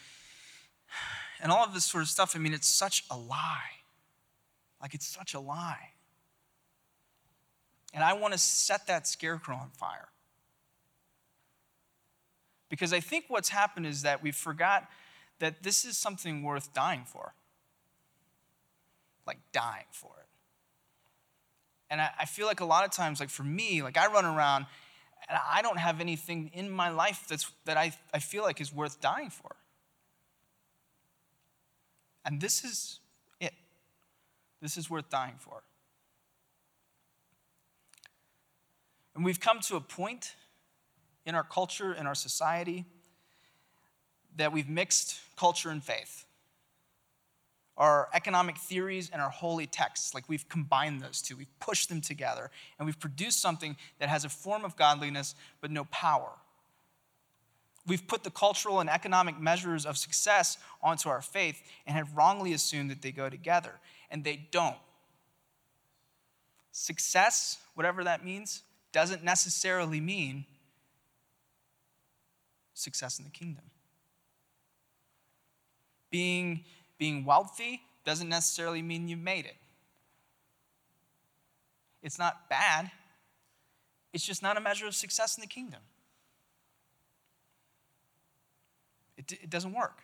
and 1.41 1.53
all 1.53 1.65
of 1.65 1.75
this 1.75 1.85
sort 1.85 2.03
of 2.03 2.09
stuff, 2.09 2.35
I 2.35 2.39
mean, 2.39 2.55
it's 2.55 2.69
such 2.69 3.05
a 3.11 3.17
lie. 3.17 3.83
Like, 4.81 4.95
it's 4.95 5.07
such 5.07 5.35
a 5.35 5.41
lie. 5.41 5.91
And 7.93 8.03
I 8.03 8.15
want 8.15 8.33
to 8.33 8.39
set 8.39 8.87
that 8.89 9.07
scarecrow 9.07 9.57
on 9.57 9.71
fire. 9.71 10.09
Because 12.69 12.93
I 12.93 13.01
think 13.01 13.27
what's 13.29 13.51
happened 13.51 13.87
is 13.87 14.03
that 14.03 14.23
we 14.23 14.33
forgot 14.33 14.89
that 15.39 15.63
this 15.63 15.85
is 15.85 15.97
something 15.97 16.43
worth 16.43 16.75
dying 16.75 17.05
for. 17.07 17.35
Like 19.27 19.39
dying 19.53 19.85
for 19.93 20.11
it. 20.19 20.27
And 21.89 22.01
I, 22.01 22.11
I, 22.21 22.25
feel 22.25 22.47
like 22.47 22.61
a 22.61 22.65
lot 22.65 22.85
of 22.85 22.91
times, 22.91 23.21
like 23.21 23.31
for 23.31 23.45
me, 23.45 23.83
like 23.83 23.97
I 23.97 24.07
run 24.09 24.25
around 24.25 24.67
and 25.29 25.39
I 25.51 25.63
don't 25.63 25.79
have 25.79 26.01
anything 26.01 26.51
in 26.53 26.71
my 26.71 26.91
life 26.91 27.25
that's, 27.29 27.51
that 27.65 27.77
I, 27.77 27.93
I 28.13 28.19
feel 28.19 28.43
like 28.43 28.61
is 28.61 28.73
worth 28.73 29.01
dying 29.01 29.31
for. 29.31 29.57
And 32.25 32.41
this 32.41 32.65
is 32.65 33.01
it. 33.41 33.53
This 34.61 34.77
is 34.77 34.89
worth 34.89 35.09
dying 35.11 35.35
for. 35.39 35.63
And 39.15 39.25
we've 39.25 39.41
come 39.41 39.61
to 39.61 39.77
a 39.77 39.81
point 39.81 40.35
in 41.25 41.35
our 41.35 41.45
culture, 41.45 41.93
in 41.95 42.07
our 42.07 42.15
society, 42.15 42.85
that 44.37 44.53
we've 44.53 44.69
mixed 44.69 45.21
culture 45.37 45.71
and 45.71 45.83
faith. 45.83 46.27
Our 47.77 48.09
economic 48.15 48.57
theories 48.57 49.11
and 49.13 49.21
our 49.21 49.31
holy 49.31 49.67
texts, 49.67 50.15
like 50.15 50.29
we've 50.29 50.49
combined 50.49 51.01
those 51.01 51.21
two, 51.21 51.37
we've 51.37 51.59
pushed 51.59 51.89
them 51.89 52.01
together, 52.01 52.51
and 52.79 52.87
we've 52.87 53.01
produced 53.01 53.41
something 53.41 53.77
that 53.99 54.09
has 54.09 54.25
a 54.25 54.29
form 54.29 54.65
of 54.65 54.77
godliness 54.77 55.35
but 55.61 55.71
no 55.71 55.85
power. 55.87 56.31
We've 57.87 58.07
put 58.07 58.23
the 58.23 58.31
cultural 58.31 58.81
and 58.81 58.89
economic 58.89 59.39
measures 59.39 59.85
of 59.85 59.99
success 59.99 60.57
onto 60.83 61.09
our 61.09 61.21
faith 61.21 61.61
and 61.87 61.97
have 61.97 62.17
wrongly 62.17 62.53
assumed 62.53 62.91
that 62.91 63.03
they 63.03 63.13
go 63.13 63.29
together, 63.29 63.73
and 64.11 64.25
they 64.25 64.47
don't. 64.51 64.77
Success, 66.71 67.59
whatever 67.75 68.05
that 68.05 68.25
means, 68.25 68.63
doesn't 68.93 69.25
necessarily 69.25 70.01
mean 70.01 70.47
success 72.73 73.19
in 73.19 73.25
the 73.25 73.31
kingdom. 73.31 73.65
Being, 76.11 76.65
being 76.99 77.25
wealthy 77.25 77.83
doesn't 78.05 78.29
necessarily 78.29 78.83
mean 78.83 79.09
you've 79.09 79.19
made 79.19 79.47
it. 79.47 79.57
It's 82.03 82.19
not 82.19 82.49
bad, 82.49 82.91
it's 84.13 84.25
just 84.25 84.43
not 84.43 84.57
a 84.57 84.61
measure 84.61 84.87
of 84.87 84.95
success 84.95 85.37
in 85.37 85.41
the 85.41 85.47
kingdom. 85.47 85.81
It, 89.17 89.33
it 89.33 89.51
doesn't 89.51 89.73
work. 89.73 90.03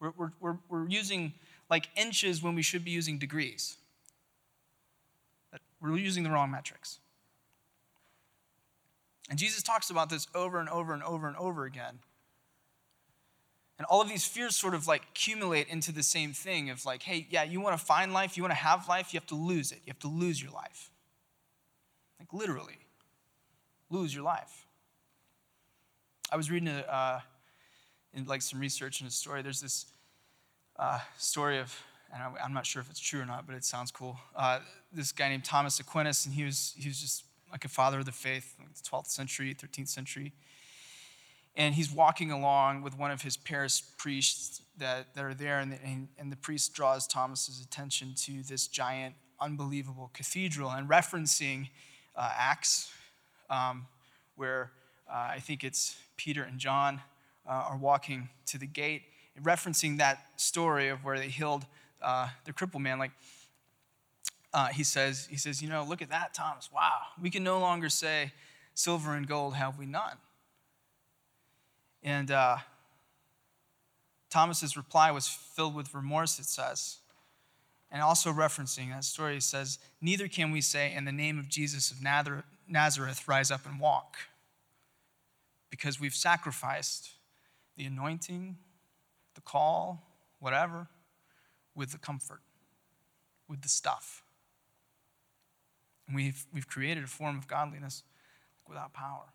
We're, 0.00 0.12
we're, 0.16 0.32
we're, 0.40 0.56
we're 0.68 0.88
using 0.88 1.32
like 1.70 1.88
inches 1.96 2.42
when 2.42 2.54
we 2.54 2.62
should 2.62 2.84
be 2.84 2.90
using 2.90 3.18
degrees. 3.18 3.76
We're 5.80 5.96
using 5.96 6.22
the 6.22 6.30
wrong 6.30 6.50
metrics. 6.50 6.98
And 9.28 9.38
Jesus 9.38 9.62
talks 9.62 9.90
about 9.90 10.08
this 10.08 10.26
over 10.34 10.58
and 10.58 10.68
over 10.68 10.94
and 10.94 11.02
over 11.02 11.26
and 11.26 11.36
over 11.36 11.64
again. 11.64 11.98
And 13.78 13.84
all 13.86 14.00
of 14.00 14.08
these 14.08 14.24
fears 14.24 14.56
sort 14.56 14.74
of 14.74 14.86
like 14.86 15.02
accumulate 15.10 15.68
into 15.68 15.92
the 15.92 16.02
same 16.02 16.32
thing 16.32 16.70
of 16.70 16.84
like, 16.84 17.02
hey, 17.02 17.26
yeah, 17.30 17.42
you 17.42 17.60
want 17.60 17.78
to 17.78 17.84
find 17.84 18.12
life, 18.12 18.36
you 18.36 18.42
want 18.42 18.52
to 18.52 18.58
have 18.58 18.88
life, 18.88 19.12
you 19.12 19.18
have 19.18 19.26
to 19.26 19.34
lose 19.34 19.70
it. 19.70 19.80
You 19.84 19.90
have 19.90 19.98
to 20.00 20.08
lose 20.08 20.42
your 20.42 20.52
life. 20.52 20.90
Like 22.18 22.32
literally, 22.32 22.78
lose 23.90 24.14
your 24.14 24.24
life. 24.24 24.66
I 26.32 26.36
was 26.36 26.50
reading 26.50 26.68
a, 26.68 26.80
uh, 26.80 27.20
in 28.14 28.24
like 28.24 28.42
some 28.42 28.58
research 28.58 29.00
and 29.00 29.08
a 29.08 29.12
story. 29.12 29.42
There's 29.42 29.60
this 29.60 29.86
uh, 30.78 31.00
story 31.18 31.58
of 31.58 31.78
and 32.12 32.22
I'm 32.42 32.52
not 32.52 32.66
sure 32.66 32.80
if 32.80 32.90
it's 32.90 33.00
true 33.00 33.20
or 33.20 33.26
not, 33.26 33.46
but 33.46 33.56
it 33.56 33.64
sounds 33.64 33.90
cool. 33.90 34.16
Uh, 34.34 34.60
this 34.92 35.12
guy 35.12 35.28
named 35.28 35.44
Thomas 35.44 35.80
Aquinas, 35.80 36.24
and 36.24 36.34
he 36.34 36.44
was, 36.44 36.74
he 36.78 36.88
was 36.88 37.00
just 37.00 37.24
like 37.50 37.64
a 37.64 37.68
father 37.68 37.98
of 37.98 38.04
the 38.04 38.12
faith, 38.12 38.54
like 38.58 38.72
the 38.74 38.82
12th 38.82 39.08
century, 39.08 39.54
13th 39.54 39.88
century. 39.88 40.32
And 41.56 41.74
he's 41.74 41.90
walking 41.90 42.30
along 42.30 42.82
with 42.82 42.98
one 42.98 43.10
of 43.10 43.22
his 43.22 43.36
parish 43.36 43.82
priests 43.96 44.60
that, 44.78 45.14
that 45.14 45.24
are 45.24 45.34
there, 45.34 45.58
and 45.58 45.72
the, 45.72 45.78
and, 46.18 46.30
the 46.30 46.36
priest 46.36 46.74
draws 46.74 47.06
Thomas's 47.06 47.62
attention 47.62 48.12
to 48.24 48.42
this 48.42 48.66
giant, 48.66 49.14
unbelievable 49.40 50.10
cathedral 50.12 50.70
and 50.70 50.88
referencing 50.88 51.68
uh, 52.14 52.30
Acts, 52.36 52.92
um, 53.48 53.86
where 54.36 54.70
uh, 55.10 55.28
I 55.30 55.38
think 55.38 55.64
it's 55.64 55.96
Peter 56.16 56.42
and 56.42 56.58
John 56.58 57.00
uh, 57.48 57.52
are 57.52 57.76
walking 57.76 58.28
to 58.46 58.58
the 58.58 58.66
gate, 58.66 59.02
referencing 59.42 59.98
that 59.98 60.26
story 60.36 60.88
of 60.88 61.04
where 61.04 61.18
they 61.18 61.28
healed 61.28 61.64
uh, 62.02 62.28
the 62.44 62.52
crippled 62.52 62.82
man, 62.82 62.98
like 62.98 63.12
uh, 64.52 64.68
he 64.68 64.84
says, 64.84 65.26
he 65.30 65.36
says, 65.36 65.62
you 65.62 65.68
know, 65.68 65.84
look 65.84 66.00
at 66.02 66.10
that, 66.10 66.32
Thomas. 66.32 66.70
Wow, 66.72 66.98
we 67.20 67.30
can 67.30 67.44
no 67.44 67.58
longer 67.60 67.88
say, 67.88 68.32
silver 68.74 69.14
and 69.14 69.26
gold 69.26 69.54
have 69.54 69.78
we 69.78 69.86
none. 69.86 70.16
And 72.06 72.30
uh, 72.30 72.58
Thomas's 74.30 74.76
reply 74.76 75.10
was 75.10 75.26
filled 75.26 75.74
with 75.74 75.92
remorse, 75.92 76.38
it 76.38 76.46
says. 76.46 76.98
And 77.90 78.00
also 78.00 78.32
referencing 78.32 78.90
that 78.90 79.02
story, 79.02 79.40
says, 79.40 79.80
Neither 80.00 80.28
can 80.28 80.52
we 80.52 80.60
say, 80.60 80.94
in 80.94 81.04
the 81.04 81.12
name 81.12 81.36
of 81.36 81.48
Jesus 81.48 81.90
of 81.90 81.98
Nazareth, 82.00 83.26
rise 83.26 83.50
up 83.50 83.66
and 83.66 83.80
walk. 83.80 84.16
Because 85.68 86.00
we've 86.00 86.14
sacrificed 86.14 87.10
the 87.76 87.84
anointing, 87.86 88.56
the 89.34 89.40
call, 89.40 90.04
whatever, 90.38 90.86
with 91.74 91.90
the 91.90 91.98
comfort, 91.98 92.40
with 93.48 93.62
the 93.62 93.68
stuff. 93.68 94.22
And 96.06 96.14
we've, 96.14 96.46
we've 96.52 96.68
created 96.68 97.02
a 97.02 97.08
form 97.08 97.36
of 97.36 97.48
godliness 97.48 98.04
without 98.68 98.92
power. 98.92 99.32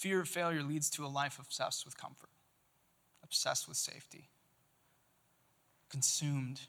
Fear 0.00 0.20
of 0.20 0.28
failure 0.30 0.62
leads 0.62 0.88
to 0.92 1.04
a 1.04 1.08
life 1.08 1.38
obsessed 1.38 1.84
with 1.84 1.94
comfort, 1.94 2.30
obsessed 3.22 3.68
with 3.68 3.76
safety, 3.76 4.30
consumed. 5.90 6.62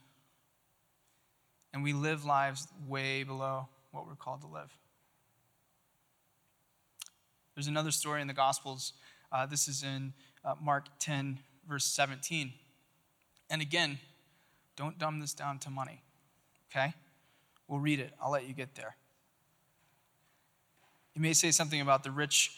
And 1.73 1.81
we 1.81 1.93
live 1.93 2.25
lives 2.25 2.67
way 2.85 3.23
below 3.23 3.69
what 3.91 4.05
we're 4.05 4.15
called 4.15 4.41
to 4.41 4.47
live. 4.47 4.77
There's 7.55 7.67
another 7.67 7.91
story 7.91 8.19
in 8.19 8.27
the 8.27 8.33
Gospels. 8.33 8.91
Uh, 9.31 9.45
this 9.45 9.69
is 9.69 9.81
in 9.81 10.11
uh, 10.43 10.55
Mark 10.61 10.87
10, 10.99 11.39
verse 11.69 11.85
17. 11.85 12.51
And 13.49 13.61
again, 13.61 13.97
don't 14.75 14.99
dumb 14.99 15.21
this 15.21 15.33
down 15.33 15.57
to 15.59 15.69
money, 15.69 16.01
okay? 16.69 16.93
We'll 17.69 17.79
read 17.79 18.01
it. 18.01 18.11
I'll 18.21 18.31
let 18.31 18.45
you 18.45 18.53
get 18.53 18.75
there. 18.75 18.97
You 21.15 21.21
may 21.21 21.31
say 21.31 21.51
something 21.51 21.79
about 21.79 22.03
the 22.03 22.11
rich 22.11 22.57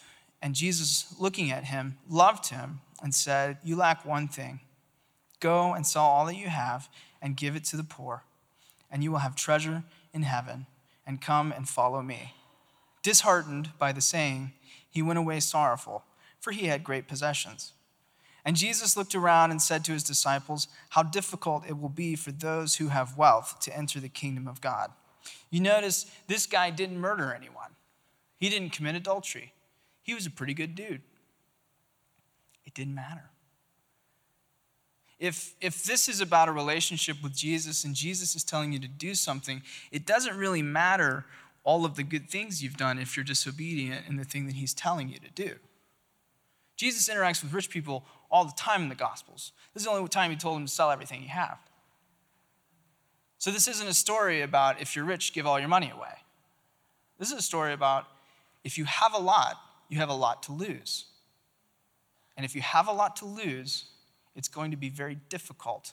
And 0.41 0.55
Jesus, 0.55 1.13
looking 1.19 1.51
at 1.51 1.65
him, 1.65 1.97
loved 2.09 2.47
him 2.47 2.81
and 3.01 3.13
said, 3.13 3.57
You 3.63 3.75
lack 3.75 4.05
one 4.05 4.27
thing. 4.27 4.61
Go 5.39 5.73
and 5.73 5.85
sell 5.85 6.03
all 6.03 6.25
that 6.25 6.35
you 6.35 6.47
have 6.47 6.89
and 7.21 7.37
give 7.37 7.55
it 7.55 7.63
to 7.65 7.77
the 7.77 7.83
poor, 7.83 8.23
and 8.89 9.03
you 9.03 9.11
will 9.11 9.19
have 9.19 9.35
treasure 9.35 9.83
in 10.13 10.23
heaven, 10.23 10.65
and 11.05 11.21
come 11.21 11.51
and 11.51 11.67
follow 11.67 12.01
me. 12.01 12.33
Disheartened 13.03 13.71
by 13.79 13.91
the 13.91 14.01
saying, 14.01 14.53
he 14.91 15.01
went 15.01 15.17
away 15.19 15.39
sorrowful, 15.39 16.03
for 16.39 16.51
he 16.51 16.67
had 16.67 16.83
great 16.83 17.07
possessions. 17.07 17.73
And 18.43 18.55
Jesus 18.55 18.97
looked 18.97 19.15
around 19.15 19.51
and 19.51 19.61
said 19.61 19.85
to 19.85 19.93
his 19.93 20.03
disciples, 20.03 20.67
How 20.89 21.03
difficult 21.03 21.63
it 21.67 21.79
will 21.79 21.89
be 21.89 22.15
for 22.15 22.31
those 22.31 22.75
who 22.75 22.89
have 22.89 23.17
wealth 23.17 23.59
to 23.61 23.75
enter 23.75 23.99
the 23.99 24.09
kingdom 24.09 24.47
of 24.47 24.61
God. 24.61 24.91
You 25.49 25.61
notice 25.61 26.11
this 26.27 26.45
guy 26.45 26.71
didn't 26.71 26.99
murder 26.99 27.33
anyone, 27.33 27.75
he 28.37 28.49
didn't 28.49 28.71
commit 28.71 28.95
adultery. 28.95 29.53
He 30.03 30.13
was 30.13 30.25
a 30.25 30.31
pretty 30.31 30.53
good 30.53 30.75
dude. 30.75 31.01
It 32.65 32.73
didn't 32.73 32.95
matter. 32.95 33.29
If, 35.19 35.53
if 35.61 35.83
this 35.83 36.09
is 36.09 36.19
about 36.19 36.49
a 36.49 36.51
relationship 36.51 37.17
with 37.21 37.35
Jesus 37.35 37.83
and 37.83 37.93
Jesus 37.93 38.35
is 38.35 38.43
telling 38.43 38.73
you 38.73 38.79
to 38.79 38.87
do 38.87 39.13
something, 39.13 39.61
it 39.91 40.05
doesn't 40.05 40.35
really 40.35 40.63
matter 40.63 41.25
all 41.63 41.85
of 41.85 41.95
the 41.95 42.03
good 42.03 42.27
things 42.27 42.63
you've 42.63 42.77
done 42.77 42.97
if 42.97 43.15
you're 43.15 43.23
disobedient 43.23 44.07
in 44.07 44.15
the 44.15 44.23
thing 44.23 44.47
that 44.47 44.55
he's 44.55 44.73
telling 44.73 45.09
you 45.09 45.19
to 45.19 45.29
do. 45.29 45.55
Jesus 46.75 47.13
interacts 47.13 47.43
with 47.43 47.53
rich 47.53 47.69
people 47.69 48.03
all 48.31 48.45
the 48.45 48.53
time 48.57 48.81
in 48.81 48.89
the 48.89 48.95
Gospels. 48.95 49.51
This 49.73 49.81
is 49.81 49.85
the 49.85 49.91
only 49.91 50.07
time 50.07 50.31
he 50.31 50.37
told 50.37 50.55
them 50.55 50.65
to 50.65 50.71
sell 50.71 50.89
everything 50.89 51.21
you 51.21 51.29
have. 51.29 51.59
So, 53.37 53.51
this 53.51 53.67
isn't 53.67 53.87
a 53.87 53.93
story 53.93 54.41
about 54.41 54.81
if 54.81 54.95
you're 54.95 55.05
rich, 55.05 55.33
give 55.33 55.45
all 55.45 55.59
your 55.59 55.69
money 55.69 55.91
away. 55.95 56.13
This 57.19 57.31
is 57.31 57.37
a 57.37 57.41
story 57.43 57.73
about 57.73 58.05
if 58.63 58.77
you 58.77 58.85
have 58.85 59.13
a 59.13 59.19
lot, 59.19 59.57
you 59.91 59.97
have 59.97 60.09
a 60.09 60.15
lot 60.15 60.41
to 60.43 60.53
lose. 60.53 61.05
And 62.37 62.45
if 62.45 62.55
you 62.55 62.61
have 62.61 62.87
a 62.87 62.93
lot 62.93 63.17
to 63.17 63.25
lose, 63.25 63.85
it's 64.35 64.47
going 64.47 64.71
to 64.71 64.77
be 64.77 64.89
very 64.89 65.17
difficult 65.27 65.91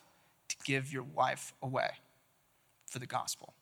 to 0.49 0.57
give 0.65 0.93
your 0.93 1.03
wife 1.03 1.53
away 1.61 1.91
for 2.87 3.01
the 3.01 3.07
gospel. 3.07 3.55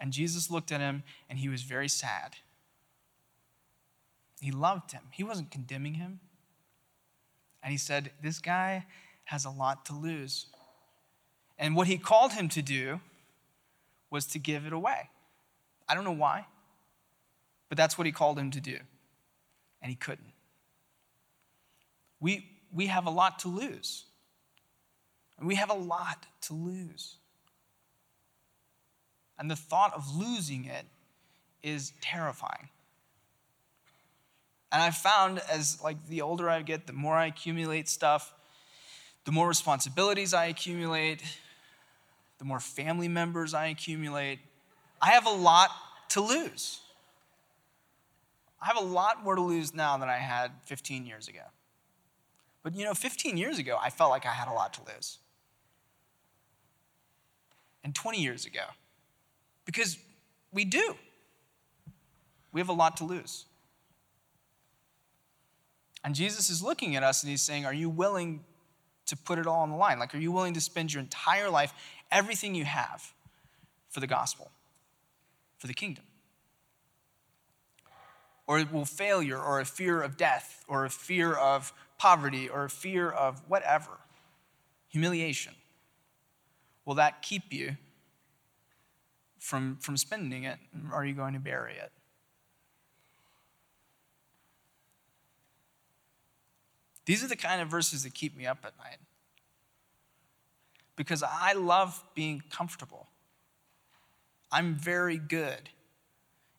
And 0.00 0.12
Jesus 0.12 0.50
looked 0.50 0.72
at 0.72 0.80
him 0.80 1.04
and 1.30 1.38
he 1.38 1.48
was 1.48 1.62
very 1.62 1.88
sad. 1.88 2.34
He 4.40 4.50
loved 4.50 4.90
him, 4.90 5.02
he 5.12 5.22
wasn't 5.22 5.52
condemning 5.52 5.94
him. 5.94 6.18
And 7.62 7.70
he 7.70 7.78
said, 7.78 8.10
This 8.20 8.40
guy 8.40 8.84
has 9.26 9.44
a 9.44 9.50
lot 9.50 9.86
to 9.86 9.94
lose. 9.94 10.46
And 11.56 11.76
what 11.76 11.86
he 11.86 11.98
called 11.98 12.32
him 12.32 12.48
to 12.50 12.62
do 12.62 13.00
was 14.10 14.26
to 14.26 14.40
give 14.40 14.66
it 14.66 14.72
away. 14.72 15.08
I 15.88 15.94
don't 15.94 16.04
know 16.04 16.10
why, 16.10 16.46
but 17.68 17.76
that's 17.76 17.98
what 17.98 18.06
he 18.06 18.12
called 18.12 18.38
him 18.38 18.50
to 18.52 18.60
do. 18.60 18.78
And 19.82 19.90
he 19.90 19.96
couldn't. 19.96 20.32
We, 22.20 22.46
we 22.72 22.86
have 22.86 23.06
a 23.06 23.10
lot 23.10 23.40
to 23.40 23.48
lose. 23.48 24.04
We 25.40 25.56
have 25.56 25.70
a 25.70 25.74
lot 25.74 26.26
to 26.42 26.54
lose. 26.54 27.16
And 29.38 29.50
the 29.50 29.56
thought 29.56 29.94
of 29.94 30.16
losing 30.16 30.64
it 30.64 30.86
is 31.62 31.92
terrifying. 32.00 32.70
And 34.72 34.82
I've 34.82 34.96
found 34.96 35.40
as 35.50 35.78
like 35.82 36.06
the 36.08 36.22
older 36.22 36.48
I 36.48 36.62
get, 36.62 36.86
the 36.86 36.92
more 36.92 37.14
I 37.14 37.26
accumulate 37.26 37.88
stuff, 37.88 38.32
the 39.24 39.32
more 39.32 39.48
responsibilities 39.48 40.32
I 40.32 40.46
accumulate, 40.46 41.22
the 42.38 42.44
more 42.44 42.60
family 42.60 43.08
members 43.08 43.54
I 43.54 43.66
accumulate, 43.66 44.38
I 45.00 45.10
have 45.10 45.26
a 45.26 45.30
lot 45.30 45.70
to 46.10 46.20
lose. 46.20 46.80
I 48.60 48.66
have 48.66 48.76
a 48.76 48.84
lot 48.84 49.22
more 49.22 49.34
to 49.34 49.40
lose 49.40 49.74
now 49.74 49.96
than 49.98 50.08
I 50.08 50.16
had 50.16 50.50
15 50.64 51.06
years 51.06 51.28
ago. 51.28 51.40
But 52.62 52.74
you 52.74 52.84
know, 52.84 52.94
15 52.94 53.36
years 53.36 53.58
ago, 53.58 53.78
I 53.80 53.90
felt 53.90 54.10
like 54.10 54.26
I 54.26 54.32
had 54.32 54.48
a 54.48 54.52
lot 54.52 54.74
to 54.74 54.80
lose. 54.92 55.18
And 57.84 57.94
20 57.94 58.20
years 58.20 58.46
ago, 58.46 58.62
because 59.64 59.98
we 60.52 60.64
do. 60.64 60.96
We 62.52 62.60
have 62.60 62.68
a 62.68 62.72
lot 62.72 62.96
to 62.96 63.04
lose. 63.04 63.44
And 66.02 66.14
Jesus 66.14 66.50
is 66.50 66.62
looking 66.62 66.96
at 66.96 67.02
us 67.02 67.22
and 67.22 67.30
he's 67.30 67.42
saying, 67.42 67.66
Are 67.66 67.74
you 67.74 67.90
willing 67.90 68.44
to 69.06 69.16
put 69.16 69.38
it 69.38 69.46
all 69.46 69.60
on 69.60 69.70
the 69.70 69.76
line? 69.76 69.98
Like, 69.98 70.14
are 70.14 70.18
you 70.18 70.32
willing 70.32 70.54
to 70.54 70.60
spend 70.60 70.92
your 70.92 71.02
entire 71.02 71.50
life, 71.50 71.72
everything 72.10 72.54
you 72.54 72.64
have, 72.64 73.12
for 73.90 74.00
the 74.00 74.06
gospel, 74.06 74.50
for 75.58 75.66
the 75.66 75.74
kingdom? 75.74 76.04
Or 78.46 78.64
will 78.70 78.84
failure, 78.84 79.38
or 79.38 79.60
a 79.60 79.64
fear 79.64 80.02
of 80.02 80.16
death, 80.16 80.64
or 80.68 80.84
a 80.84 80.90
fear 80.90 81.32
of 81.32 81.72
poverty, 81.98 82.48
or 82.48 82.64
a 82.64 82.70
fear 82.70 83.10
of 83.10 83.42
whatever, 83.48 83.98
humiliation, 84.88 85.54
will 86.84 86.94
that 86.94 87.22
keep 87.22 87.52
you 87.52 87.76
from, 89.38 89.76
from 89.80 89.96
spending 89.96 90.44
it? 90.44 90.58
Are 90.92 91.04
you 91.04 91.14
going 91.14 91.34
to 91.34 91.40
bury 91.40 91.74
it? 91.74 91.90
These 97.04 97.22
are 97.22 97.28
the 97.28 97.36
kind 97.36 97.62
of 97.62 97.68
verses 97.68 98.02
that 98.02 98.14
keep 98.14 98.36
me 98.36 98.46
up 98.46 98.58
at 98.64 98.76
night. 98.78 98.98
Because 100.96 101.22
I 101.22 101.52
love 101.52 102.02
being 102.14 102.42
comfortable. 102.50 103.06
I'm 104.50 104.74
very 104.74 105.16
good 105.18 105.70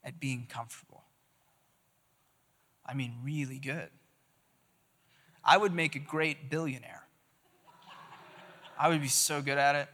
at 0.03 0.19
being 0.19 0.47
comfortable. 0.49 0.86
I 2.87 2.93
mean, 2.93 3.15
really 3.23 3.59
good. 3.59 3.89
I 5.43 5.57
would 5.57 5.73
make 5.73 5.95
a 5.95 5.99
great 5.99 6.49
billionaire. 6.49 7.03
I 8.79 8.89
would 8.89 9.01
be 9.01 9.07
so 9.07 9.41
good 9.41 9.57
at 9.57 9.75
it 9.75 9.89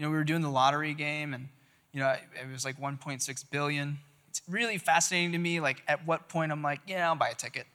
you 0.00 0.06
know, 0.06 0.10
we 0.12 0.16
were 0.16 0.24
doing 0.24 0.40
the 0.40 0.50
lottery 0.50 0.94
game 0.94 1.34
and, 1.34 1.48
you 1.92 2.00
know, 2.00 2.08
it 2.08 2.50
was 2.50 2.64
like 2.64 2.80
1.6 2.80 3.50
billion. 3.50 3.98
It's 4.30 4.40
really 4.48 4.78
fascinating 4.78 5.32
to 5.32 5.38
me, 5.38 5.60
like, 5.60 5.82
at 5.86 6.06
what 6.06 6.26
point 6.26 6.52
I'm 6.52 6.62
like, 6.62 6.80
yeah, 6.86 7.06
I'll 7.06 7.16
buy 7.16 7.28
a 7.28 7.34
ticket. 7.34 7.66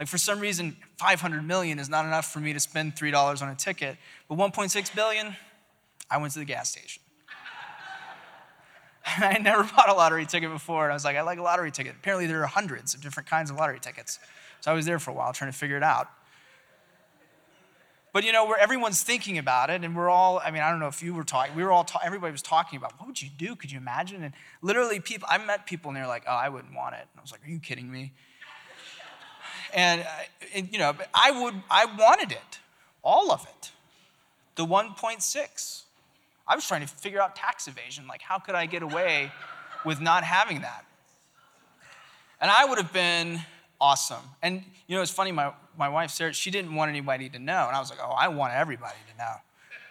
Like, 0.00 0.08
for 0.08 0.16
some 0.16 0.40
reason, 0.40 0.78
500 0.98 1.46
million 1.46 1.78
is 1.78 1.90
not 1.90 2.06
enough 2.06 2.32
for 2.32 2.40
me 2.40 2.54
to 2.54 2.60
spend 2.60 2.96
$3 2.96 3.42
on 3.42 3.48
a 3.50 3.54
ticket. 3.54 3.98
But 4.30 4.38
1.6 4.38 4.94
billion, 4.94 5.36
I 6.10 6.16
went 6.16 6.32
to 6.32 6.38
the 6.38 6.46
gas 6.46 6.70
station. 6.70 7.02
And 9.06 9.24
I 9.24 9.38
never 9.38 9.64
bought 9.64 9.88
a 9.88 9.94
lottery 9.94 10.26
ticket 10.26 10.50
before. 10.50 10.84
And 10.84 10.92
I 10.92 10.94
was 10.94 11.04
like, 11.04 11.16
I 11.16 11.22
like 11.22 11.38
a 11.38 11.42
lottery 11.42 11.70
ticket. 11.70 11.94
Apparently, 11.96 12.26
there 12.26 12.42
are 12.42 12.46
hundreds 12.46 12.94
of 12.94 13.00
different 13.00 13.28
kinds 13.28 13.50
of 13.50 13.56
lottery 13.56 13.80
tickets. 13.80 14.18
So 14.60 14.70
I 14.70 14.74
was 14.74 14.86
there 14.86 14.98
for 14.98 15.10
a 15.10 15.14
while 15.14 15.32
trying 15.32 15.50
to 15.52 15.56
figure 15.56 15.76
it 15.76 15.82
out. 15.82 16.08
But 18.14 18.24
you 18.24 18.32
know, 18.32 18.46
where 18.46 18.58
everyone's 18.58 19.02
thinking 19.02 19.38
about 19.38 19.70
it, 19.70 19.82
and 19.82 19.96
we're 19.96 20.08
all, 20.08 20.38
I 20.38 20.52
mean, 20.52 20.62
I 20.62 20.70
don't 20.70 20.78
know 20.78 20.86
if 20.86 21.02
you 21.02 21.12
were 21.12 21.24
talking, 21.24 21.56
we 21.56 21.64
were 21.64 21.72
all, 21.72 21.82
ta- 21.82 21.98
everybody 22.04 22.30
was 22.30 22.42
talking 22.42 22.76
about 22.76 22.92
what 22.98 23.08
would 23.08 23.20
you 23.20 23.28
do? 23.36 23.56
Could 23.56 23.72
you 23.72 23.78
imagine? 23.78 24.22
And 24.22 24.32
literally, 24.62 25.00
people, 25.00 25.26
I 25.28 25.38
met 25.38 25.66
people 25.66 25.88
and 25.88 25.96
they're 25.96 26.06
like, 26.06 26.22
oh, 26.28 26.32
I 26.32 26.48
wouldn't 26.48 26.74
want 26.74 26.94
it. 26.94 27.00
And 27.00 27.18
I 27.18 27.22
was 27.22 27.32
like, 27.32 27.44
are 27.44 27.50
you 27.50 27.58
kidding 27.58 27.90
me? 27.90 28.12
And, 29.72 30.02
uh, 30.02 30.06
and 30.54 30.68
you 30.72 30.78
know, 30.78 30.94
I 31.12 31.32
would, 31.32 31.60
I 31.68 31.86
wanted 31.86 32.30
it, 32.30 32.60
all 33.02 33.32
of 33.32 33.44
it, 33.44 33.72
the 34.54 34.64
1.6. 34.64 35.83
I 36.46 36.54
was 36.54 36.66
trying 36.66 36.82
to 36.82 36.86
figure 36.86 37.20
out 37.20 37.36
tax 37.36 37.68
evasion. 37.68 38.06
Like, 38.06 38.22
how 38.22 38.38
could 38.38 38.54
I 38.54 38.66
get 38.66 38.82
away 38.82 39.32
with 39.84 40.00
not 40.00 40.24
having 40.24 40.60
that? 40.60 40.84
And 42.40 42.50
I 42.50 42.64
would 42.66 42.78
have 42.78 42.92
been 42.92 43.40
awesome. 43.80 44.22
And 44.42 44.62
you 44.86 44.96
know, 44.96 45.02
it's 45.02 45.10
funny, 45.10 45.32
my, 45.32 45.52
my 45.78 45.88
wife, 45.88 46.10
Sarah, 46.10 46.32
she 46.32 46.50
didn't 46.50 46.74
want 46.74 46.90
anybody 46.90 47.28
to 47.30 47.38
know. 47.38 47.66
And 47.66 47.76
I 47.76 47.80
was 47.80 47.90
like, 47.90 48.00
oh, 48.02 48.12
I 48.12 48.28
want 48.28 48.52
everybody 48.52 48.96
to 49.10 49.18
know 49.18 49.34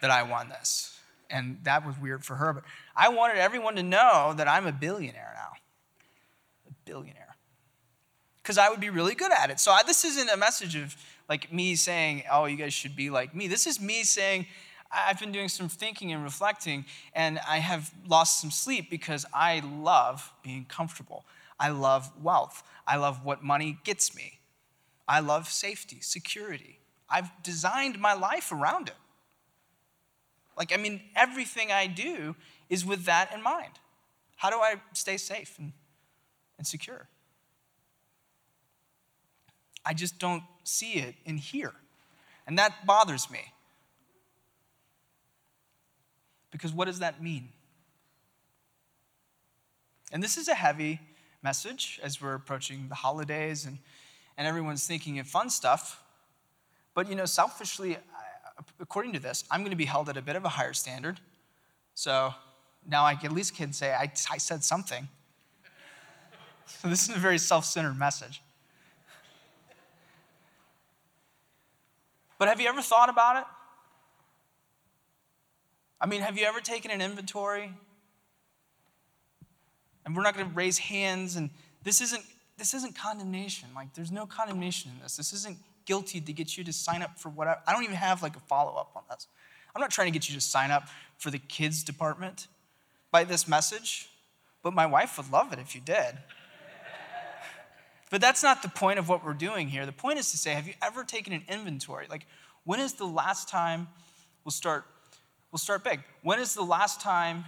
that 0.00 0.10
I 0.10 0.22
won 0.22 0.48
this. 0.48 0.98
And 1.30 1.58
that 1.64 1.84
was 1.84 1.98
weird 1.98 2.24
for 2.24 2.36
her. 2.36 2.52
But 2.52 2.64
I 2.94 3.08
wanted 3.08 3.38
everyone 3.38 3.76
to 3.76 3.82
know 3.82 4.34
that 4.36 4.46
I'm 4.46 4.66
a 4.66 4.72
billionaire 4.72 5.32
now. 5.34 5.52
A 6.68 6.72
billionaire. 6.84 7.36
Because 8.42 8.58
I 8.58 8.68
would 8.68 8.80
be 8.80 8.90
really 8.90 9.14
good 9.14 9.32
at 9.32 9.50
it. 9.50 9.58
So 9.58 9.72
I, 9.72 9.82
this 9.84 10.04
isn't 10.04 10.28
a 10.28 10.36
message 10.36 10.76
of 10.76 10.94
like 11.28 11.52
me 11.52 11.74
saying, 11.74 12.24
oh, 12.30 12.44
you 12.44 12.56
guys 12.56 12.74
should 12.74 12.94
be 12.94 13.10
like 13.10 13.34
me. 13.34 13.48
This 13.48 13.66
is 13.66 13.80
me 13.80 14.04
saying, 14.04 14.46
I've 14.94 15.18
been 15.18 15.32
doing 15.32 15.48
some 15.48 15.68
thinking 15.68 16.12
and 16.12 16.22
reflecting, 16.22 16.84
and 17.14 17.38
I 17.48 17.58
have 17.58 17.92
lost 18.06 18.40
some 18.40 18.50
sleep 18.50 18.90
because 18.90 19.26
I 19.34 19.60
love 19.60 20.32
being 20.42 20.66
comfortable. 20.66 21.24
I 21.58 21.70
love 21.70 22.10
wealth. 22.22 22.62
I 22.86 22.96
love 22.96 23.24
what 23.24 23.42
money 23.42 23.78
gets 23.84 24.14
me. 24.14 24.38
I 25.06 25.20
love 25.20 25.48
safety, 25.48 25.98
security. 26.00 26.78
I've 27.08 27.30
designed 27.42 27.98
my 27.98 28.14
life 28.14 28.52
around 28.52 28.88
it. 28.88 28.94
Like, 30.56 30.72
I 30.72 30.76
mean, 30.76 31.00
everything 31.16 31.72
I 31.72 31.86
do 31.86 32.36
is 32.70 32.84
with 32.84 33.04
that 33.04 33.32
in 33.34 33.42
mind. 33.42 33.72
How 34.36 34.50
do 34.50 34.56
I 34.56 34.76
stay 34.92 35.16
safe 35.16 35.58
and, 35.58 35.72
and 36.58 36.66
secure? 36.66 37.08
I 39.84 39.94
just 39.94 40.18
don't 40.18 40.42
see 40.62 40.94
it 40.94 41.14
in 41.24 41.36
here. 41.36 41.72
And 42.46 42.58
that 42.58 42.86
bothers 42.86 43.30
me. 43.30 43.52
Because 46.54 46.72
what 46.72 46.84
does 46.84 47.00
that 47.00 47.20
mean? 47.20 47.48
And 50.12 50.22
this 50.22 50.36
is 50.36 50.46
a 50.46 50.54
heavy 50.54 51.00
message 51.42 51.98
as 52.00 52.22
we're 52.22 52.34
approaching 52.34 52.88
the 52.88 52.94
holidays 52.94 53.64
and, 53.64 53.78
and 54.38 54.46
everyone's 54.46 54.86
thinking 54.86 55.18
of 55.18 55.26
fun 55.26 55.50
stuff. 55.50 56.00
But, 56.94 57.08
you 57.08 57.16
know, 57.16 57.24
selfishly, 57.24 57.96
according 58.78 59.14
to 59.14 59.18
this, 59.18 59.42
I'm 59.50 59.62
going 59.62 59.72
to 59.72 59.76
be 59.76 59.84
held 59.84 60.08
at 60.08 60.16
a 60.16 60.22
bit 60.22 60.36
of 60.36 60.44
a 60.44 60.48
higher 60.48 60.74
standard. 60.74 61.18
So 61.94 62.32
now 62.88 63.02
I 63.02 63.18
at 63.20 63.32
least 63.32 63.56
can 63.56 63.72
say 63.72 63.92
I, 63.92 64.12
I 64.30 64.38
said 64.38 64.62
something. 64.62 65.08
So 66.66 66.88
this 66.88 67.10
is 67.10 67.16
a 67.16 67.18
very 67.18 67.36
self 67.36 67.64
centered 67.64 67.98
message. 67.98 68.40
But 72.38 72.48
have 72.48 72.60
you 72.60 72.68
ever 72.68 72.80
thought 72.80 73.10
about 73.10 73.38
it? 73.38 73.44
I 76.04 76.06
mean, 76.06 76.20
have 76.20 76.36
you 76.36 76.44
ever 76.44 76.60
taken 76.60 76.90
an 76.90 77.00
inventory? 77.00 77.72
And 80.04 80.14
we're 80.14 80.22
not 80.22 80.34
going 80.34 80.46
to 80.46 80.54
raise 80.54 80.76
hands, 80.76 81.36
and 81.36 81.48
this 81.82 82.02
isn't, 82.02 82.22
this 82.58 82.74
isn't 82.74 82.94
condemnation. 82.94 83.70
Like, 83.74 83.94
there's 83.94 84.12
no 84.12 84.26
condemnation 84.26 84.90
in 84.94 85.02
this. 85.02 85.16
This 85.16 85.32
isn't 85.32 85.56
guilty 85.86 86.20
to 86.20 86.32
get 86.34 86.58
you 86.58 86.64
to 86.64 86.74
sign 86.74 87.00
up 87.00 87.18
for 87.18 87.30
whatever. 87.30 87.58
I 87.66 87.72
don't 87.72 87.84
even 87.84 87.96
have 87.96 88.22
like 88.22 88.36
a 88.36 88.40
follow 88.40 88.78
up 88.78 88.90
on 88.94 89.04
this. 89.08 89.28
I'm 89.74 89.80
not 89.80 89.90
trying 89.90 90.08
to 90.08 90.10
get 90.10 90.28
you 90.28 90.34
to 90.34 90.42
sign 90.42 90.70
up 90.70 90.88
for 91.16 91.30
the 91.30 91.38
kids 91.38 91.82
department 91.82 92.48
by 93.10 93.24
this 93.24 93.48
message, 93.48 94.10
but 94.62 94.74
my 94.74 94.84
wife 94.84 95.16
would 95.16 95.32
love 95.32 95.54
it 95.54 95.58
if 95.58 95.74
you 95.74 95.80
did. 95.80 96.18
but 98.10 98.20
that's 98.20 98.42
not 98.42 98.60
the 98.60 98.68
point 98.68 98.98
of 98.98 99.08
what 99.08 99.24
we're 99.24 99.32
doing 99.32 99.68
here. 99.68 99.86
The 99.86 99.92
point 99.92 100.18
is 100.18 100.30
to 100.32 100.36
say, 100.36 100.52
have 100.52 100.66
you 100.66 100.74
ever 100.82 101.02
taken 101.02 101.32
an 101.32 101.44
inventory? 101.48 102.08
Like, 102.10 102.26
when 102.64 102.78
is 102.78 102.92
the 102.92 103.06
last 103.06 103.48
time 103.48 103.88
we'll 104.44 104.52
start 104.52 104.84
we'll 105.54 105.60
start 105.60 105.84
big. 105.84 106.00
When 106.24 106.40
is 106.40 106.52
the 106.52 106.64
last 106.64 107.00
time 107.00 107.44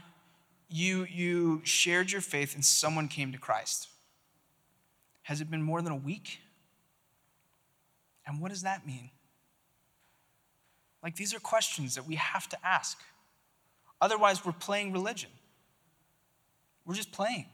you 0.69 1.09
you 1.11 1.61
shared 1.65 2.13
your 2.13 2.21
faith 2.21 2.55
and 2.55 2.65
someone 2.65 3.09
came 3.09 3.33
to 3.33 3.39
Christ? 3.39 3.89
Has 5.23 5.41
it 5.41 5.51
been 5.51 5.61
more 5.61 5.83
than 5.83 5.93
a 5.93 5.97
week? 5.97 6.39
And 8.25 8.41
what 8.41 8.53
does 8.53 8.63
that 8.63 8.87
mean? 8.87 9.11
Like, 11.03 11.17
these 11.17 11.35
are 11.35 11.41
questions 11.41 11.97
that 11.97 12.07
we 12.07 12.15
have 12.15 12.49
to 12.51 12.57
ask. 12.65 12.97
Otherwise, 14.01 14.45
we're 14.45 14.53
playing 14.53 14.93
religion. 14.93 15.31
We're 16.85 16.95
just 16.95 17.11
playing. 17.11 17.47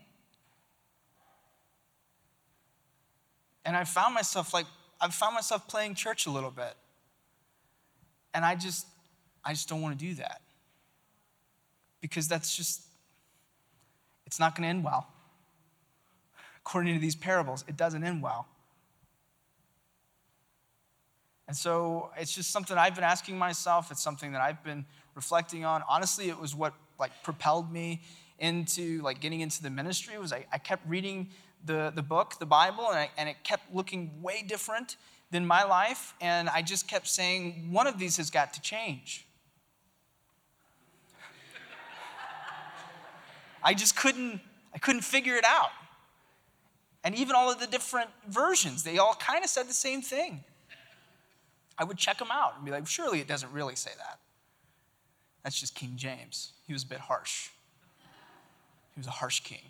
And 3.64 3.74
I 3.74 3.84
found 3.84 4.12
myself 4.14 4.52
like, 4.52 4.66
I've 5.00 5.14
found 5.14 5.34
myself 5.34 5.66
playing 5.66 5.94
church 5.94 6.26
a 6.26 6.30
little 6.30 6.50
bit. 6.50 6.74
And 8.34 8.44
I 8.44 8.54
just, 8.54 8.86
I 9.44 9.52
just 9.52 9.68
don't 9.68 9.82
want 9.82 9.98
to 9.98 10.04
do 10.04 10.14
that. 10.14 10.40
Because 12.00 12.28
that's 12.28 12.56
just, 12.56 12.82
it's 14.26 14.40
not 14.40 14.54
going 14.54 14.64
to 14.64 14.68
end 14.68 14.84
well. 14.84 15.06
According 16.58 16.94
to 16.94 17.00
these 17.00 17.16
parables, 17.16 17.64
it 17.68 17.76
doesn't 17.76 18.04
end 18.04 18.22
well. 18.22 18.46
And 21.48 21.56
so 21.56 22.10
it's 22.16 22.34
just 22.34 22.50
something 22.50 22.78
I've 22.78 22.94
been 22.94 23.04
asking 23.04 23.36
myself. 23.36 23.90
It's 23.90 24.02
something 24.02 24.32
that 24.32 24.40
I've 24.40 24.62
been 24.64 24.86
reflecting 25.14 25.64
on. 25.64 25.82
Honestly, 25.88 26.28
it 26.28 26.38
was 26.38 26.54
what 26.54 26.72
like 26.98 27.10
propelled 27.22 27.70
me 27.72 28.00
into 28.38 29.02
like 29.02 29.20
getting 29.20 29.40
into 29.40 29.62
the 29.62 29.70
ministry 29.70 30.18
was 30.18 30.32
I, 30.32 30.46
I 30.52 30.58
kept 30.58 30.88
reading 30.88 31.28
the, 31.64 31.92
the 31.94 32.02
book, 32.02 32.38
the 32.38 32.46
Bible, 32.46 32.88
and, 32.88 32.98
I, 32.98 33.10
and 33.16 33.28
it 33.28 33.36
kept 33.44 33.74
looking 33.74 34.22
way 34.22 34.42
different 34.42 34.96
than 35.30 35.46
my 35.46 35.64
life. 35.64 36.14
And 36.20 36.48
I 36.48 36.62
just 36.62 36.88
kept 36.88 37.06
saying, 37.06 37.68
one 37.70 37.86
of 37.86 37.98
these 37.98 38.16
has 38.16 38.30
got 38.30 38.52
to 38.54 38.60
change. 38.60 39.26
I 43.62 43.74
just 43.74 43.96
couldn't, 43.96 44.40
I 44.74 44.78
couldn't 44.78 45.02
figure 45.02 45.36
it 45.36 45.44
out. 45.44 45.70
And 47.04 47.14
even 47.14 47.34
all 47.34 47.50
of 47.50 47.58
the 47.58 47.66
different 47.66 48.10
versions, 48.28 48.84
they 48.84 48.98
all 48.98 49.14
kind 49.14 49.44
of 49.44 49.50
said 49.50 49.68
the 49.68 49.74
same 49.74 50.02
thing. 50.02 50.44
I 51.78 51.84
would 51.84 51.96
check 51.96 52.18
them 52.18 52.28
out 52.30 52.54
and 52.56 52.64
be 52.64 52.70
like, 52.70 52.86
surely 52.86 53.20
it 53.20 53.26
doesn't 53.26 53.52
really 53.52 53.74
say 53.74 53.90
that. 53.96 54.18
That's 55.42 55.58
just 55.58 55.74
King 55.74 55.94
James. 55.96 56.52
He 56.66 56.72
was 56.72 56.84
a 56.84 56.86
bit 56.86 57.00
harsh. 57.00 57.48
He 58.94 59.00
was 59.00 59.06
a 59.06 59.12
harsh 59.12 59.40
king. 59.40 59.62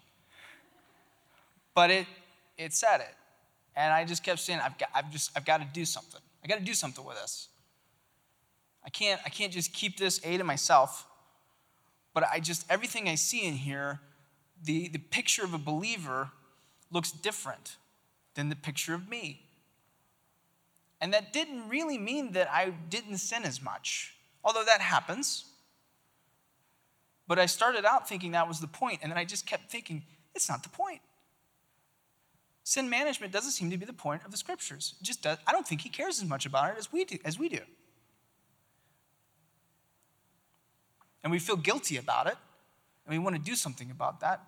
But 1.75 1.91
it, 1.91 2.07
it 2.59 2.75
said 2.75 2.99
it. 2.99 3.15
And 3.75 3.93
I 3.93 4.05
just 4.05 4.23
kept 4.23 4.41
saying, 4.41 4.61
I've 4.63 4.77
got, 4.77 4.91
I've 4.95 5.11
just, 5.11 5.31
I've 5.35 5.47
got 5.47 5.61
to 5.61 5.67
do 5.73 5.85
something. 5.87 6.21
I 6.45 6.49
got 6.49 6.59
to 6.59 6.65
do 6.65 6.75
something 6.75 7.05
with 7.05 7.17
this. 7.17 7.49
I 8.85 8.91
can't, 8.91 9.21
I 9.25 9.31
can't 9.31 9.53
just 9.53 9.73
keep 9.73 9.97
this 9.97 10.21
A 10.25 10.37
to 10.37 10.45
myself. 10.45 11.07
But 12.15 12.25
I 12.25 12.41
just, 12.41 12.67
everything 12.69 13.09
I 13.09 13.15
see 13.15 13.45
in 13.45 13.55
here, 13.55 14.01
the, 14.63 14.89
the 14.89 14.99
picture 14.99 15.45
of 15.45 15.55
a 15.55 15.59
believer 15.59 16.31
looks 16.91 17.11
different 17.11 17.77
than 18.35 18.49
the 18.49 18.57
picture 18.57 18.95
of 18.95 19.09
me. 19.09 19.43
And 21.01 21.13
that 21.13 21.33
didn't 21.33 21.69
really 21.69 21.99
mean 21.99 22.33
that 22.33 22.49
I 22.51 22.71
didn't 22.89 23.19
sin 23.19 23.43
as 23.45 23.61
much, 23.61 24.15
although 24.45 24.65
that 24.65 24.81
happens. 24.81 25.47
But 27.27 27.39
I 27.39 27.47
started 27.47 27.85
out 27.85 28.09
thinking 28.09 28.33
that 28.33 28.47
was 28.47 28.61
the 28.61 28.67
point, 28.67 29.01
and 29.03 29.11
then 29.11 29.19
I 29.19 29.25
just 29.25 29.47
kept 29.47 29.71
thinking, 29.71 30.05
it's 30.35 30.49
not 30.49 30.63
the 30.63 30.69
point. 30.69 31.01
Sin 32.65 32.89
management 32.89 33.33
doesn't 33.33 33.51
seem 33.53 33.71
to 33.71 33.77
be 33.77 33.85
the 33.85 33.93
point 33.93 34.25
of 34.25 34.31
the 34.31 34.37
scriptures. 34.37 34.95
It 35.01 35.05
just 35.05 35.23
does, 35.23 35.39
I 35.47 35.53
don't 35.53 35.67
think 35.67 35.81
he 35.81 35.89
cares 35.89 36.23
as 36.23 36.29
much 36.29 36.47
about 36.47 36.71
it 36.71 36.79
as 36.79 36.93
we 36.93 37.05
do. 37.05 37.19
As 37.25 37.39
we 37.39 37.49
do. 37.49 37.61
And 41.23 41.31
we 41.31 41.39
feel 41.39 41.57
guilty 41.57 41.97
about 41.97 42.27
it, 42.27 42.37
and 43.07 43.17
we 43.17 43.19
want 43.19 43.37
to 43.37 43.43
do 43.43 43.55
something 43.55 43.91
about 43.91 44.21
that. 44.21 44.41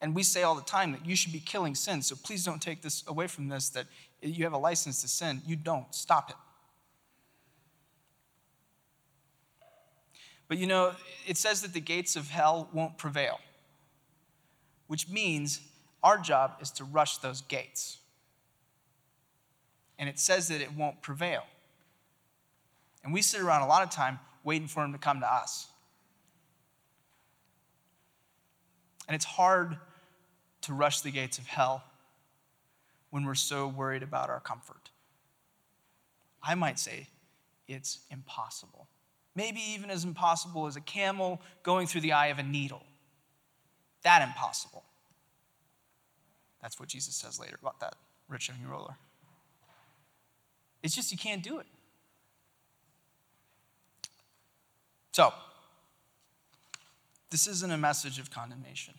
And 0.00 0.14
we 0.14 0.22
say 0.22 0.42
all 0.42 0.54
the 0.54 0.62
time 0.62 0.92
that 0.92 1.06
you 1.06 1.16
should 1.16 1.32
be 1.32 1.40
killing 1.40 1.74
sin, 1.74 2.02
so 2.02 2.14
please 2.14 2.44
don't 2.44 2.60
take 2.60 2.82
this 2.82 3.04
away 3.06 3.26
from 3.26 3.48
this 3.48 3.70
that 3.70 3.86
you 4.20 4.44
have 4.44 4.52
a 4.52 4.58
license 4.58 5.00
to 5.02 5.08
sin. 5.08 5.42
You 5.46 5.56
don't. 5.56 5.92
Stop 5.94 6.30
it. 6.30 6.36
But 10.46 10.58
you 10.58 10.66
know, 10.66 10.92
it 11.26 11.36
says 11.36 11.62
that 11.62 11.72
the 11.72 11.80
gates 11.80 12.16
of 12.16 12.28
hell 12.28 12.68
won't 12.72 12.98
prevail, 12.98 13.40
which 14.86 15.08
means 15.08 15.60
our 16.02 16.18
job 16.18 16.56
is 16.60 16.70
to 16.72 16.84
rush 16.84 17.18
those 17.18 17.40
gates. 17.40 17.98
And 19.98 20.08
it 20.08 20.18
says 20.18 20.48
that 20.48 20.60
it 20.60 20.74
won't 20.74 21.00
prevail. 21.00 21.44
And 23.02 23.12
we 23.12 23.22
sit 23.22 23.40
around 23.40 23.62
a 23.62 23.66
lot 23.66 23.82
of 23.82 23.90
time 23.90 24.18
waiting 24.42 24.68
for 24.68 24.84
him 24.84 24.92
to 24.92 24.98
come 24.98 25.20
to 25.20 25.32
us. 25.32 25.68
And 29.08 29.14
it's 29.14 29.24
hard 29.24 29.76
to 30.62 30.72
rush 30.72 31.00
the 31.00 31.10
gates 31.10 31.38
of 31.38 31.46
hell 31.46 31.84
when 33.10 33.24
we're 33.24 33.34
so 33.34 33.68
worried 33.68 34.02
about 34.02 34.30
our 34.30 34.40
comfort. 34.40 34.90
I 36.42 36.54
might 36.54 36.78
say 36.78 37.08
it's 37.68 38.00
impossible. 38.10 38.88
Maybe 39.34 39.60
even 39.60 39.90
as 39.90 40.04
impossible 40.04 40.66
as 40.66 40.76
a 40.76 40.80
camel 40.80 41.40
going 41.62 41.86
through 41.86 42.02
the 42.02 42.12
eye 42.12 42.28
of 42.28 42.38
a 42.38 42.42
needle. 42.42 42.82
That 44.02 44.22
impossible. 44.22 44.84
That's 46.62 46.78
what 46.78 46.88
Jesus 46.88 47.14
says 47.14 47.38
later 47.40 47.58
about 47.60 47.80
that 47.80 47.96
rich 48.28 48.48
young 48.48 48.58
ruler. 48.70 48.96
It's 50.82 50.94
just 50.94 51.12
you 51.12 51.18
can't 51.18 51.42
do 51.42 51.58
it. 51.58 51.66
So, 55.12 55.32
this 57.34 57.48
isn't 57.48 57.72
a 57.72 57.76
message 57.76 58.20
of 58.20 58.30
condemnation. 58.30 58.94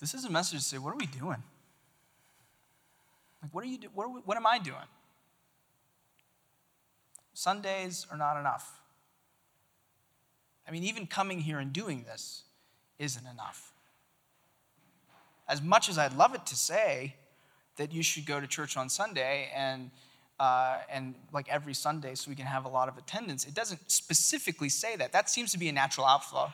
This 0.00 0.14
is 0.14 0.24
a 0.24 0.30
message 0.30 0.60
to 0.60 0.64
say, 0.64 0.78
what 0.78 0.94
are 0.94 0.96
we 0.96 1.04
doing? 1.04 1.42
Like, 3.42 3.52
what 3.52 3.62
are 3.62 3.66
you 3.66 3.76
do- 3.76 3.90
what, 3.92 4.26
what 4.26 4.38
am 4.38 4.46
I 4.46 4.58
doing? 4.58 4.88
Sundays 7.34 8.06
are 8.10 8.16
not 8.16 8.40
enough. 8.40 8.80
I 10.66 10.70
mean, 10.70 10.82
even 10.84 11.06
coming 11.06 11.40
here 11.40 11.58
and 11.58 11.74
doing 11.74 12.04
this 12.04 12.44
isn't 12.98 13.26
enough. 13.26 13.74
As 15.46 15.60
much 15.60 15.90
as 15.90 15.98
I'd 15.98 16.16
love 16.16 16.34
it 16.34 16.46
to 16.46 16.56
say 16.56 17.16
that 17.76 17.92
you 17.92 18.02
should 18.02 18.24
go 18.24 18.40
to 18.40 18.46
church 18.46 18.78
on 18.78 18.88
Sunday 18.88 19.50
and 19.54 19.90
uh, 20.42 20.78
and 20.90 21.14
like 21.32 21.48
every 21.48 21.72
Sunday 21.72 22.16
so 22.16 22.28
we 22.28 22.34
can 22.34 22.46
have 22.46 22.64
a 22.64 22.68
lot 22.68 22.88
of 22.88 22.98
attendance, 22.98 23.46
it 23.46 23.54
doesn't 23.54 23.88
specifically 23.88 24.68
say 24.68 24.96
that. 24.96 25.12
That 25.12 25.30
seems 25.30 25.52
to 25.52 25.58
be 25.58 25.68
a 25.68 25.72
natural 25.72 26.04
outflow. 26.04 26.52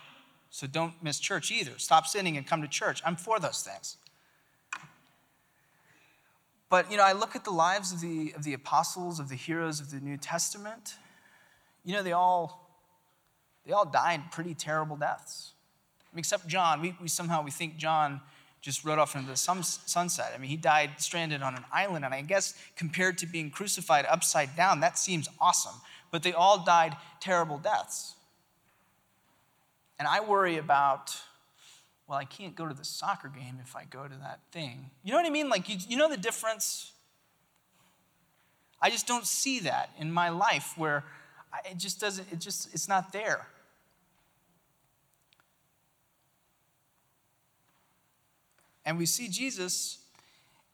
So 0.51 0.67
don't 0.67 0.93
miss 1.03 1.19
church 1.19 1.51
either. 1.51 1.73
Stop 1.79 2.07
sinning 2.07 2.37
and 2.37 2.47
come 2.47 2.61
to 2.61 2.69
church. 2.69 3.01
I'm 3.03 3.17
for 3.17 3.41
those 3.41 3.63
things. 3.63 3.97
But, 6.69 6.91
you 6.91 6.99
know, 6.99 7.03
I 7.03 7.13
look 7.13 7.35
at 7.35 7.45
the 7.45 7.51
lives 7.51 7.91
of 7.91 8.03
the, 8.03 8.35
of 8.37 8.45
the 8.45 8.53
apostles, 8.53 9.21
of 9.21 9.31
the 9.31 9.37
heroes 9.37 9.81
of 9.81 9.91
the 9.91 10.01
New 10.01 10.19
Testament. 10.19 10.97
You 11.83 11.95
know, 11.95 12.03
they 12.03 12.13
all, 12.13 12.69
they 13.65 13.73
all 13.73 13.87
died 13.87 14.31
pretty 14.31 14.53
terrible 14.53 14.97
deaths. 14.97 15.53
I 16.13 16.15
mean, 16.15 16.21
except 16.21 16.47
John. 16.47 16.83
We, 16.83 16.95
we 17.01 17.09
somehow 17.09 17.43
we 17.43 17.51
think 17.51 17.79
John 17.79 18.21
just 18.61 18.85
rode 18.85 18.99
off 18.99 19.15
into 19.15 19.29
the 19.29 19.37
sunset. 19.37 20.33
I 20.35 20.39
mean, 20.39 20.51
he 20.51 20.57
died 20.57 20.91
stranded 20.99 21.43
on 21.43 21.55
an 21.55 21.65
island, 21.73 22.05
and 22.05 22.13
I 22.13 22.23
guess 22.23 22.55
compared 22.77 23.19
to 23.19 23.27
being 23.27 23.51
crucified 23.51 24.05
upside 24.07 24.57
down, 24.57 24.81
that 24.81 24.99
seems 24.99 25.29
awesome. 25.41 25.75
But 26.11 26.23
they 26.23 26.33
all 26.33 26.65
died 26.65 26.97
terrible 27.21 27.59
deaths. 27.59 28.15
And 29.99 30.09
I 30.09 30.21
worry 30.21 30.57
about, 30.57 31.17
well, 32.07 32.19
I 32.19 32.25
can't 32.25 32.55
go 32.55 32.67
to 32.67 32.75
the 32.75 32.85
soccer 32.85 33.29
game 33.29 33.59
if 33.63 33.77
I 33.77 33.85
go 33.85 34.07
to 34.07 34.15
that 34.23 34.41
thing. 34.53 34.91
You 35.03 35.13
know 35.13 35.19
what 35.19 35.27
I 35.27 35.31
mean? 35.31 35.49
Like, 35.49 35.69
you, 35.69 35.77
you 35.89 35.97
know 35.97 36.09
the 36.09 36.17
difference? 36.17 36.93
I 38.81 38.91
just 38.91 39.07
don't 39.07 39.27
see 39.27 39.61
that 39.61 39.91
in 39.99 40.13
my 40.13 40.29
life 40.29 40.75
where 40.77 41.05
it 41.65 41.79
just 41.79 42.01
doesn't, 42.01 42.31
it 42.33 42.39
just, 42.39 42.73
it's 42.73 42.89
not 42.89 43.13
there. 43.13 43.47
And 48.89 48.97
we 48.97 49.05
see 49.05 49.29
Jesus, 49.29 49.99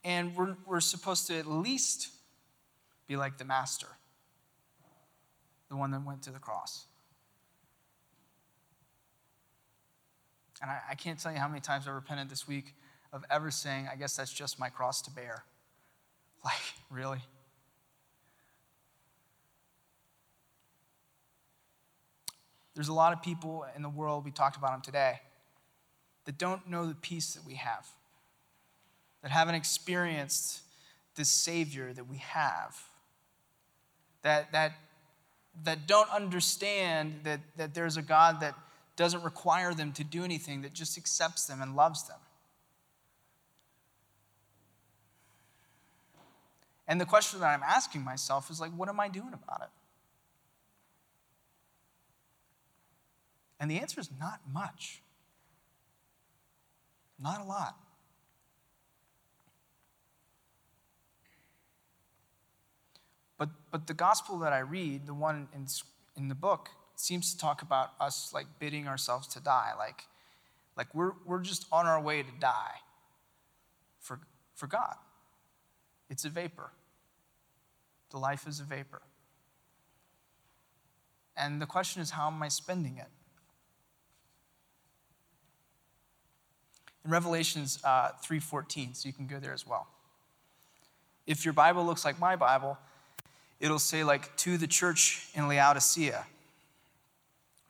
and 0.05 0.37
we're, 0.37 0.55
we're 0.69 0.79
supposed 0.79 1.27
to 1.27 1.37
at 1.37 1.47
least 1.47 2.11
be 3.09 3.17
like 3.17 3.39
the 3.39 3.45
Master, 3.45 3.89
the 5.69 5.75
one 5.75 5.91
that 5.91 6.07
went 6.07 6.23
to 6.23 6.31
the 6.31 6.39
cross. 6.39 6.85
And 10.63 10.71
I, 10.71 10.79
I 10.91 10.95
can't 10.95 11.19
tell 11.19 11.33
you 11.33 11.39
how 11.39 11.49
many 11.49 11.61
times 11.61 11.89
I've 11.89 11.95
repented 11.97 12.31
this 12.31 12.47
week 12.47 12.77
of 13.13 13.25
ever 13.33 13.51
saying, 13.51 13.89
I 13.93 13.97
guess 13.97 14.15
that's 14.15 14.33
just 14.33 14.61
my 14.61 14.69
cross 14.69 15.03
to 15.03 15.11
bear. 15.11 15.43
Like, 16.45 16.55
really? 16.91 17.23
There's 22.75 22.89
a 22.89 22.93
lot 22.93 23.13
of 23.13 23.23
people 23.23 23.67
in 23.75 23.83
the 23.83 23.89
world, 23.89 24.25
we 24.25 24.31
talked 24.31 24.57
about 24.57 24.73
them 24.73 24.83
today, 24.83 25.21
that 26.27 26.39
don't 26.39 26.69
know 26.69 26.87
the 26.87 26.95
peace 26.95 27.33
that 27.33 27.45
we 27.45 27.55
have 27.55 27.89
that 29.25 29.31
haven't 29.31 29.55
experienced 29.55 30.61
this 31.17 31.31
Savior 31.31 31.95
that 31.95 32.07
we 32.07 32.19
have, 32.19 32.77
that, 34.21 34.53
that, 34.53 34.73
that 35.65 35.87
don't 35.87 36.11
understand 36.11 37.21
that, 37.25 37.41
that 37.57 37.73
there's 37.73 37.97
a 37.97 38.03
God 38.03 38.41
that 38.41 38.55
doesn't 38.97 39.25
require 39.25 39.73
them 39.73 39.93
to 39.93 40.05
do 40.05 40.25
anything, 40.25 40.61
that 40.61 40.75
just 40.75 40.99
accepts 40.99 41.47
them 41.47 41.63
and 41.63 41.75
loves 41.75 42.07
them. 42.07 42.19
And 46.87 47.01
the 47.01 47.07
question 47.07 47.41
that 47.41 47.47
I'm 47.47 47.63
asking 47.63 48.05
myself 48.05 48.51
is 48.51 48.61
like, 48.61 48.73
what 48.73 48.91
am 48.91 49.01
I 49.01 49.09
doing 49.09 49.33
about 49.33 49.63
it? 49.63 49.71
And 53.59 53.71
the 53.71 53.79
answer 53.79 54.01
is 54.01 54.11
not 54.21 54.41
much. 54.53 55.01
Not 57.19 57.41
a 57.41 57.45
lot. 57.45 57.75
But, 63.45 63.51
but 63.71 63.87
the 63.87 63.95
gospel 63.95 64.39
that 64.39 64.55
I 64.55 64.61
read, 64.61 65.07
the 65.07 65.13
one 65.13 65.49
in, 65.55 65.67
in 66.17 66.29
the 66.29 66.35
book, 66.35 66.71
seems 66.97 67.35
to 67.35 67.39
talk 67.39 67.61
about 67.61 67.91
us 68.01 68.33
like 68.33 68.47
bidding 68.59 68.89
ourselves 68.89 69.27
to 69.35 69.41
die. 69.41 69.73
Like, 69.77 70.05
like 70.79 70.95
we're, 70.95 71.13
we're 71.27 71.43
just 71.43 71.67
on 71.71 71.87
our 71.87 72.01
way 72.01 72.23
to 72.23 72.31
die 72.41 72.77
for, 74.01 74.19
for 74.55 74.67
God. 74.67 74.95
It's 76.09 76.25
a 76.25 76.31
vapor. 76.31 76.71
The 78.13 78.17
life 78.17 78.47
is 78.49 78.61
a 78.61 78.65
vapor. 78.65 79.03
And 81.37 81.61
the 81.61 81.67
question 81.67 82.01
is, 82.01 82.11
how 82.11 82.29
am 82.29 82.43
I 82.43 82.49
spending 82.49 82.97
it? 82.97 83.09
In 87.05 87.11
Revelations 87.11 87.79
uh, 87.85 88.13
3.14, 88.25 88.97
so 88.97 89.07
you 89.07 89.13
can 89.13 89.27
go 89.27 89.39
there 89.39 89.53
as 89.53 89.67
well. 89.67 89.87
If 91.27 91.45
your 91.45 91.53
Bible 91.53 91.85
looks 91.85 92.07
like 92.07 92.19
my 92.19 92.37
Bible, 92.37 92.79
it'll 93.65 93.79
say, 93.79 94.05
like, 94.05 94.37
to 94.37 94.59
the 94.59 94.67
church 94.67 95.27
in 95.35 95.49
Laodicea. 95.49 96.27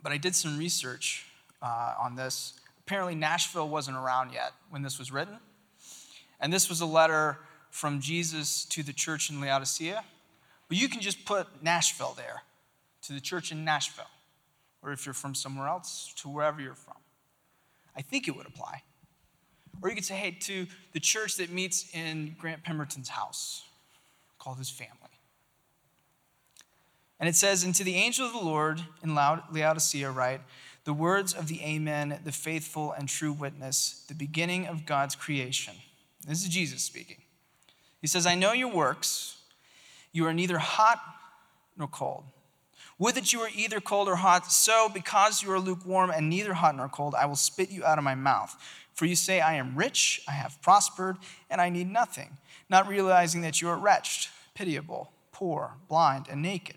But 0.03 0.11
I 0.11 0.17
did 0.17 0.35
some 0.35 0.59
research 0.59 1.25
uh, 1.63 1.95
on 2.01 2.17
this. 2.17 2.55
Apparently, 2.81 3.15
Nashville 3.15 3.69
wasn't 3.69 3.97
around 3.97 4.33
yet 4.33 4.51
when 4.71 4.83
this 4.83 4.99
was 4.99 5.13
written. 5.13 5.39
And 6.41 6.53
this 6.53 6.69
was 6.69 6.81
a 6.81 6.87
letter 6.87 7.39
from 7.71 8.01
Jesus 8.01 8.65
to 8.67 8.83
the 8.83 8.93
church 8.93 9.31
in 9.31 9.41
Laodicea. 9.41 10.03
But 10.69 10.77
you 10.77 10.89
can 10.89 11.01
just 11.01 11.25
put 11.25 11.47
Nashville 11.63 12.15
there, 12.17 12.43
to 13.03 13.13
the 13.13 13.21
church 13.21 13.53
in 13.53 13.65
Nashville. 13.65 14.11
Or 14.83 14.91
if 14.91 15.07
you're 15.07 15.15
from 15.15 15.37
somewhere 15.37 15.69
else, 15.69 16.13
to 16.17 16.29
wherever 16.29 16.61
you're 16.61 16.75
from. 16.75 16.97
I 17.97 18.03
think 18.03 18.27
it 18.27 18.37
would 18.37 18.47
apply. 18.47 18.83
Or 19.81 19.91
you 19.91 19.95
could 19.95 20.05
say, 20.05 20.17
hey, 20.17 20.37
to 20.41 20.67
the 20.93 21.01
church 21.01 21.37
that 21.37 21.51
meets 21.51 21.95
in 21.95 22.35
Grant 22.37 22.65
Pemberton's 22.65 23.11
house, 23.11 23.63
called 24.41 24.59
his 24.59 24.71
family. 24.71 25.04
And 27.25 27.29
it 27.31 27.37
says, 27.37 27.65
And 27.65 27.75
to 27.77 27.85
the 27.85 27.95
angel 27.95 28.27
of 28.27 28.35
the 28.35 28.39
Lord 28.39 28.83
in 29.03 29.15
Laodicea, 29.15 30.11
write, 30.11 30.43
the 30.85 30.93
words 30.93 31.33
of 31.33 31.49
the 31.49 31.59
Amen, 31.63 32.21
the 32.23 32.33
faithful 32.33 32.93
and 32.93 33.09
true 33.09 33.33
witness, 33.33 34.05
the 34.09 34.15
beginning 34.15 34.67
of 34.67 34.85
God's 34.85 35.15
creation. 35.17 35.73
This 36.29 36.43
is 36.43 36.51
Jesus 36.51 36.83
speaking. 36.83 37.23
He 38.03 38.09
says, 38.09 38.27
I 38.27 38.35
know 38.35 38.53
your 38.53 38.71
works. 38.71 39.39
You 40.13 40.27
are 40.27 40.35
neither 40.35 40.59
hot 40.59 41.01
nor 41.79 41.89
cold. 41.89 42.25
Would 42.99 43.15
that 43.15 43.33
you 43.33 43.41
were 43.41 43.49
either 43.57 43.81
cold 43.81 44.07
or 44.07 44.17
hot. 44.17 44.53
So, 44.53 44.91
because 44.93 45.43
you 45.43 45.51
are 45.51 45.59
lukewarm 45.59 46.11
and 46.11 46.29
neither 46.29 46.53
hot 46.53 46.77
nor 46.77 46.91
cold, 46.91 47.15
I 47.15 47.25
will 47.25 47.37
spit 47.37 47.71
you 47.71 47.87
out 47.87 47.97
of 47.97 48.05
my 48.05 48.15
mouth. 48.15 48.55
For 48.93 49.07
you 49.07 49.17
say, 49.17 49.41
I 49.41 49.55
am 49.55 49.77
rich, 49.77 50.21
I 50.29 50.33
have 50.33 50.61
prospered, 50.61 51.17
and 51.49 51.59
I 51.59 51.71
need 51.71 51.91
nothing, 51.91 52.37
not 52.69 52.87
realizing 52.87 53.41
that 53.41 53.63
you 53.63 53.71
are 53.71 53.79
wretched, 53.79 54.29
pitiable, 54.55 55.11
poor, 55.33 55.77
blind, 55.89 56.27
and 56.29 56.43
naked. 56.43 56.77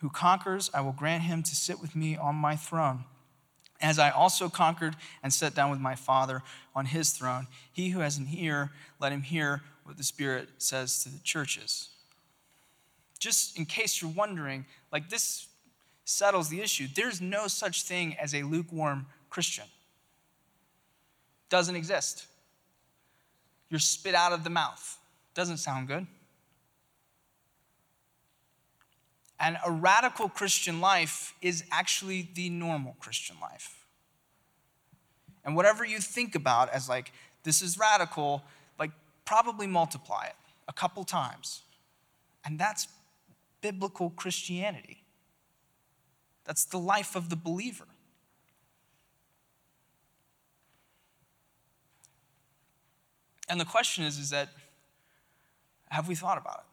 who 0.00 0.10
conquers, 0.10 0.70
I 0.74 0.80
will 0.80 0.92
grant 0.92 1.24
him 1.24 1.42
to 1.42 1.54
sit 1.54 1.80
with 1.80 1.96
me 1.96 2.16
on 2.16 2.34
my 2.34 2.56
throne. 2.56 3.04
As 3.80 3.98
I 3.98 4.10
also 4.10 4.48
conquered 4.48 4.96
and 5.22 5.32
sat 5.32 5.54
down 5.54 5.70
with 5.70 5.80
my 5.80 5.94
Father 5.94 6.42
on 6.74 6.86
his 6.86 7.10
throne, 7.10 7.46
he 7.72 7.90
who 7.90 8.00
has 8.00 8.16
an 8.16 8.28
ear, 8.32 8.70
let 9.00 9.12
him 9.12 9.22
hear 9.22 9.62
what 9.84 9.96
the 9.96 10.04
Spirit 10.04 10.48
says 10.58 11.02
to 11.04 11.10
the 11.10 11.18
churches. 11.20 11.90
Just 13.18 13.58
in 13.58 13.66
case 13.66 14.00
you're 14.00 14.10
wondering, 14.10 14.66
like 14.90 15.08
this 15.08 15.48
settles 16.04 16.48
the 16.48 16.60
issue. 16.60 16.86
There's 16.94 17.20
no 17.20 17.48
such 17.48 17.82
thing 17.82 18.16
as 18.20 18.34
a 18.34 18.42
lukewarm 18.42 19.06
Christian. 19.28 19.64
Doesn't 21.48 21.76
exist. 21.76 22.26
You're 23.68 23.80
spit 23.80 24.14
out 24.14 24.32
of 24.32 24.44
the 24.44 24.50
mouth. 24.50 24.98
Doesn't 25.34 25.58
sound 25.58 25.88
good. 25.88 26.06
And 29.38 29.58
a 29.64 29.70
radical 29.70 30.28
Christian 30.28 30.80
life 30.80 31.34
is 31.42 31.64
actually 31.70 32.30
the 32.34 32.48
normal 32.48 32.96
Christian 32.98 33.36
life. 33.40 33.84
And 35.44 35.54
whatever 35.54 35.84
you 35.84 35.98
think 36.00 36.34
about 36.34 36.70
as 36.70 36.88
like, 36.88 37.12
this 37.44 37.62
is 37.62 37.78
radical, 37.78 38.42
like, 38.78 38.90
probably 39.24 39.66
multiply 39.66 40.24
it 40.24 40.34
a 40.66 40.72
couple 40.72 41.04
times. 41.04 41.62
And 42.44 42.58
that's 42.58 42.88
biblical 43.60 44.10
Christianity. 44.10 45.04
That's 46.44 46.64
the 46.64 46.78
life 46.78 47.14
of 47.14 47.28
the 47.28 47.36
believer. 47.36 47.86
And 53.48 53.60
the 53.60 53.64
question 53.64 54.04
is, 54.04 54.18
is 54.18 54.30
that 54.30 54.48
have 55.90 56.08
we 56.08 56.14
thought 56.14 56.38
about 56.38 56.64
it? 56.64 56.65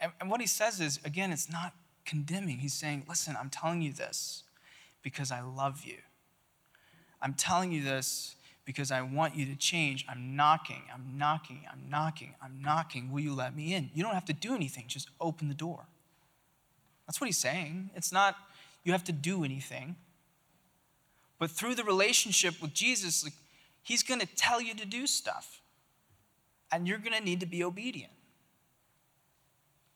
And, 0.00 0.12
and 0.20 0.30
what 0.30 0.40
he 0.40 0.46
says 0.46 0.80
is, 0.80 1.00
again, 1.04 1.32
it's 1.32 1.50
not 1.50 1.72
condemning. 2.04 2.58
He's 2.58 2.74
saying, 2.74 3.04
listen, 3.08 3.36
I'm 3.38 3.50
telling 3.50 3.82
you 3.82 3.92
this 3.92 4.42
because 5.02 5.30
I 5.30 5.40
love 5.40 5.84
you. 5.84 5.98
I'm 7.22 7.34
telling 7.34 7.72
you 7.72 7.82
this 7.82 8.36
because 8.64 8.90
I 8.90 9.02
want 9.02 9.34
you 9.34 9.46
to 9.46 9.56
change. 9.56 10.04
I'm 10.08 10.36
knocking, 10.36 10.82
I'm 10.92 11.16
knocking, 11.16 11.62
I'm 11.70 11.88
knocking, 11.88 12.34
I'm 12.42 12.60
knocking. 12.60 13.10
Will 13.10 13.20
you 13.20 13.34
let 13.34 13.54
me 13.54 13.74
in? 13.74 13.90
You 13.94 14.02
don't 14.02 14.14
have 14.14 14.24
to 14.26 14.32
do 14.32 14.54
anything, 14.54 14.84
just 14.88 15.08
open 15.20 15.48
the 15.48 15.54
door. 15.54 15.86
That's 17.06 17.20
what 17.20 17.26
he's 17.26 17.38
saying. 17.38 17.90
It's 17.94 18.12
not 18.12 18.36
you 18.82 18.92
have 18.92 19.04
to 19.04 19.12
do 19.12 19.44
anything. 19.44 19.96
But 21.38 21.50
through 21.50 21.74
the 21.74 21.84
relationship 21.84 22.60
with 22.62 22.72
Jesus, 22.72 23.24
like, 23.24 23.34
He's 23.82 24.02
going 24.02 24.20
to 24.20 24.26
tell 24.26 24.62
you 24.62 24.74
to 24.74 24.86
do 24.86 25.06
stuff. 25.06 25.60
And 26.72 26.88
you're 26.88 26.98
going 26.98 27.12
to 27.12 27.22
need 27.22 27.40
to 27.40 27.46
be 27.46 27.62
obedient. 27.62 28.13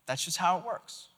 That's 0.09 0.25
just 0.25 0.39
how 0.39 0.59
it 0.59 0.65
works. 0.65 1.09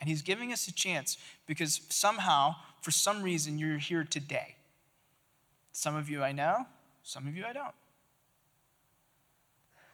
And 0.00 0.10
He's 0.10 0.22
giving 0.22 0.52
us 0.52 0.66
a 0.66 0.72
chance 0.74 1.16
because 1.46 1.80
somehow, 1.88 2.56
for 2.82 2.90
some 2.90 3.22
reason, 3.22 3.58
you're 3.58 3.78
here 3.78 4.04
today. 4.04 4.56
Some 5.72 5.94
of 5.94 6.10
you 6.10 6.22
I 6.22 6.32
know, 6.32 6.66
some 7.04 7.28
of 7.28 7.36
you 7.36 7.44
I 7.46 7.52
don't. 7.52 7.74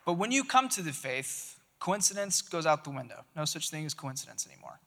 But 0.07 0.15
when 0.15 0.33
you 0.33 0.43
come 0.43 0.69
to 0.71 0.83
the 0.83 0.93
faith, 0.93 1.61
coincidence 1.79 2.41
goes 2.41 2.65
out 2.65 2.83
the 2.83 2.91
window. 2.91 3.25
No 3.37 3.45
such 3.45 3.69
thing 3.69 3.85
as 3.85 3.93
coincidence 3.93 4.49
anymore. 4.51 4.81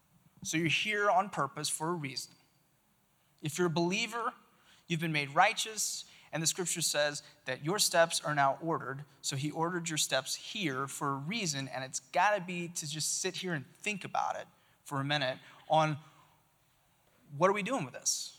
So 0.44 0.58
you're 0.58 0.68
here 0.68 1.12
on 1.12 1.30
purpose 1.30 1.70
for 1.70 1.90
a 1.90 1.94
reason. 1.94 2.34
If 3.44 3.58
you're 3.58 3.68
a 3.68 3.70
believer, 3.72 4.34
you've 4.88 5.00
been 5.00 5.12
made 5.12 5.34
righteous, 5.36 6.06
and 6.36 6.44
the 6.44 6.48
scripture 6.48 6.82
says 6.82 7.24
that 7.46 7.64
your 7.64 7.80
steps 7.80 8.22
are 8.26 8.36
now 8.36 8.58
ordered. 8.62 9.06
So 9.22 9.38
he 9.38 9.52
ordered 9.52 9.88
your 9.88 9.98
steps 9.98 10.36
here 10.36 10.86
for 10.86 11.12
a 11.12 11.16
reason, 11.16 11.70
and 11.74 11.82
it's 11.82 12.02
got 12.12 12.36
to 12.36 12.42
be 12.42 12.68
to 12.76 12.92
just 12.92 13.22
sit 13.22 13.38
here 13.38 13.54
and 13.54 13.64
think 13.84 14.04
about 14.04 14.36
it 14.36 14.46
for 14.84 15.00
a 15.00 15.04
minute 15.06 15.38
on 15.70 15.96
what 17.38 17.50
are 17.50 17.54
we 17.54 17.64
doing 17.64 17.86
with 17.86 17.94
this? 17.94 18.38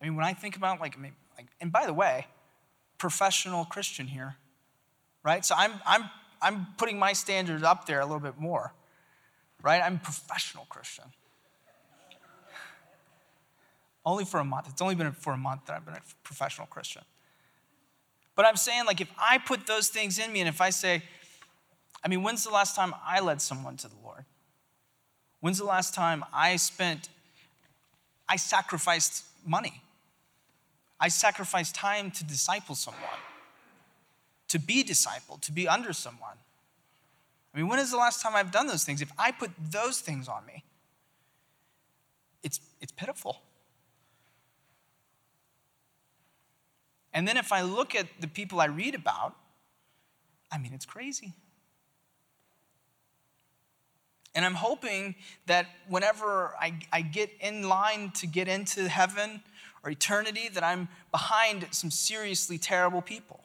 I 0.00 0.06
mean, 0.06 0.16
when 0.16 0.24
I 0.24 0.32
think 0.32 0.56
about 0.56 0.80
like, 0.80 0.96
like 1.36 1.48
and 1.60 1.70
by 1.70 1.84
the 1.84 1.92
way, 1.92 2.26
professional 2.96 3.66
Christian 3.66 4.06
here, 4.06 4.36
right? 5.22 5.44
So 5.44 5.54
I'm, 5.58 5.72
I'm, 5.86 6.08
I'm 6.40 6.68
putting 6.78 6.98
my 6.98 7.12
standards 7.12 7.62
up 7.62 7.84
there 7.84 8.00
a 8.00 8.06
little 8.06 8.18
bit 8.18 8.38
more, 8.38 8.72
right? 9.62 9.82
I'm 9.82 9.98
professional 9.98 10.64
Christian. 10.70 11.04
Only 14.04 14.24
for 14.24 14.40
a 14.40 14.44
month. 14.44 14.68
It's 14.68 14.80
only 14.80 14.94
been 14.94 15.12
for 15.12 15.32
a 15.32 15.36
month 15.38 15.66
that 15.66 15.76
I've 15.76 15.84
been 15.84 15.94
a 15.94 16.00
professional 16.22 16.66
Christian. 16.66 17.02
But 18.34 18.46
I'm 18.46 18.56
saying, 18.56 18.86
like, 18.86 19.00
if 19.00 19.10
I 19.18 19.38
put 19.38 19.66
those 19.66 19.88
things 19.88 20.18
in 20.18 20.32
me 20.32 20.40
and 20.40 20.48
if 20.48 20.60
I 20.60 20.70
say, 20.70 21.02
I 22.02 22.08
mean, 22.08 22.22
when's 22.22 22.44
the 22.44 22.50
last 22.50 22.74
time 22.74 22.94
I 23.04 23.20
led 23.20 23.42
someone 23.42 23.76
to 23.78 23.88
the 23.88 23.96
Lord? 24.02 24.24
When's 25.40 25.58
the 25.58 25.64
last 25.64 25.94
time 25.94 26.24
I 26.32 26.56
spent, 26.56 27.08
I 28.28 28.36
sacrificed 28.36 29.24
money? 29.44 29.82
I 30.98 31.08
sacrificed 31.08 31.74
time 31.74 32.10
to 32.12 32.24
disciple 32.24 32.74
someone, 32.74 33.02
to 34.48 34.58
be 34.58 34.84
discipled, 34.84 35.40
to 35.42 35.52
be 35.52 35.66
under 35.66 35.92
someone. 35.92 36.36
I 37.54 37.58
mean, 37.58 37.68
when 37.68 37.78
is 37.78 37.90
the 37.90 37.96
last 37.96 38.22
time 38.22 38.34
I've 38.34 38.52
done 38.52 38.66
those 38.66 38.84
things? 38.84 39.02
If 39.02 39.10
I 39.18 39.32
put 39.32 39.50
those 39.70 40.00
things 40.00 40.28
on 40.28 40.46
me, 40.46 40.62
it's, 42.42 42.60
it's 42.80 42.92
pitiful. 42.92 43.42
And 47.12 47.26
then 47.26 47.36
if 47.36 47.52
I 47.52 47.62
look 47.62 47.94
at 47.94 48.06
the 48.20 48.28
people 48.28 48.60
I 48.60 48.66
read 48.66 48.94
about, 48.94 49.34
I 50.52 50.58
mean, 50.58 50.72
it's 50.72 50.86
crazy. 50.86 51.34
And 54.34 54.44
I'm 54.44 54.54
hoping 54.54 55.16
that 55.46 55.66
whenever 55.88 56.54
I, 56.60 56.74
I 56.92 57.02
get 57.02 57.30
in 57.40 57.68
line 57.68 58.12
to 58.16 58.26
get 58.26 58.46
into 58.46 58.88
heaven 58.88 59.42
or 59.82 59.90
eternity, 59.90 60.48
that 60.54 60.62
I'm 60.62 60.88
behind 61.10 61.66
some 61.72 61.90
seriously 61.90 62.58
terrible 62.58 63.02
people. 63.02 63.40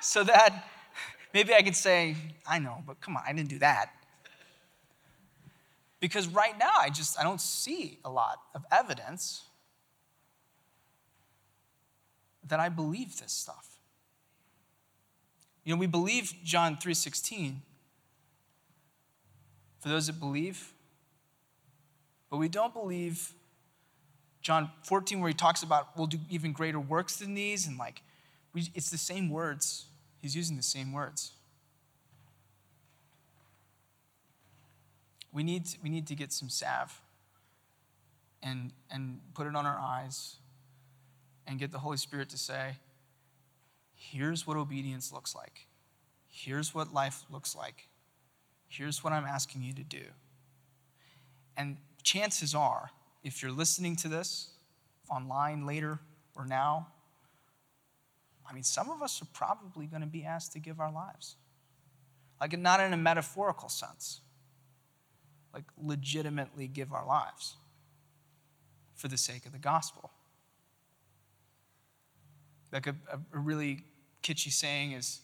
So 0.00 0.22
that 0.24 0.68
maybe 1.32 1.54
I 1.54 1.62
could 1.62 1.76
say, 1.76 2.16
I 2.46 2.58
know, 2.58 2.82
but 2.86 3.00
come 3.00 3.16
on, 3.16 3.22
I 3.26 3.32
didn't 3.32 3.48
do 3.48 3.58
that. 3.60 3.90
Because 5.98 6.28
right 6.28 6.58
now, 6.58 6.72
I 6.78 6.90
just 6.90 7.18
I 7.18 7.22
don't 7.22 7.40
see 7.40 7.98
a 8.04 8.10
lot 8.10 8.38
of 8.54 8.66
evidence 8.70 9.44
that 12.48 12.60
I 12.60 12.68
believe 12.68 13.18
this 13.18 13.32
stuff. 13.32 13.78
You 15.64 15.74
know, 15.74 15.78
we 15.78 15.86
believe 15.86 16.34
John 16.44 16.76
3:16 16.76 17.62
for 19.80 19.88
those 19.88 20.06
that 20.06 20.18
believe, 20.20 20.72
but 22.30 22.36
we 22.36 22.48
don't 22.48 22.72
believe 22.72 23.32
John 24.42 24.70
14 24.84 25.20
where 25.20 25.28
he 25.28 25.34
talks 25.34 25.62
about 25.62 25.96
we'll 25.96 26.06
do 26.06 26.18
even 26.28 26.52
greater 26.52 26.80
works 26.80 27.16
than 27.16 27.34
these 27.34 27.66
and 27.66 27.78
like 27.78 28.02
we, 28.54 28.68
it's 28.74 28.90
the 28.90 28.98
same 28.98 29.30
words. 29.30 29.86
He's 30.22 30.34
using 30.36 30.56
the 30.56 30.62
same 30.62 30.92
words. 30.92 31.32
We 35.32 35.42
need, 35.42 35.64
we 35.82 35.90
need 35.90 36.06
to 36.06 36.14
get 36.14 36.32
some 36.32 36.48
salve 36.48 37.00
and, 38.40 38.70
and 38.90 39.20
put 39.34 39.48
it 39.48 39.56
on 39.56 39.66
our 39.66 39.78
eyes 39.78 40.36
and 41.46 41.58
get 41.58 41.72
the 41.72 41.78
Holy 41.78 41.96
Spirit 41.96 42.28
to 42.30 42.38
say, 42.38 42.76
here's 43.94 44.46
what 44.46 44.56
obedience 44.56 45.12
looks 45.12 45.34
like. 45.34 45.66
Here's 46.28 46.74
what 46.74 46.92
life 46.92 47.24
looks 47.30 47.54
like. 47.54 47.88
Here's 48.68 49.04
what 49.04 49.12
I'm 49.12 49.24
asking 49.24 49.62
you 49.62 49.72
to 49.74 49.84
do. 49.84 50.04
And 51.56 51.76
chances 52.02 52.54
are, 52.54 52.90
if 53.22 53.42
you're 53.42 53.52
listening 53.52 53.96
to 53.96 54.08
this 54.08 54.50
online 55.10 55.66
later 55.66 56.00
or 56.34 56.44
now, 56.44 56.88
I 58.48 58.52
mean, 58.52 58.64
some 58.64 58.90
of 58.90 59.00
us 59.02 59.22
are 59.22 59.28
probably 59.32 59.86
going 59.86 60.02
to 60.02 60.08
be 60.08 60.24
asked 60.24 60.52
to 60.52 60.58
give 60.58 60.80
our 60.80 60.92
lives. 60.92 61.36
Like, 62.40 62.58
not 62.58 62.80
in 62.80 62.92
a 62.92 62.96
metaphorical 62.96 63.68
sense, 63.68 64.20
like, 65.54 65.64
legitimately 65.80 66.66
give 66.66 66.92
our 66.92 67.06
lives 67.06 67.56
for 68.94 69.08
the 69.08 69.16
sake 69.16 69.46
of 69.46 69.52
the 69.52 69.58
gospel. 69.58 70.10
Like 72.74 72.88
a, 72.88 72.96
a, 73.10 73.38
really 73.38 73.84
kitschy 74.24 74.50
saying 74.50 74.92
is 74.92 75.20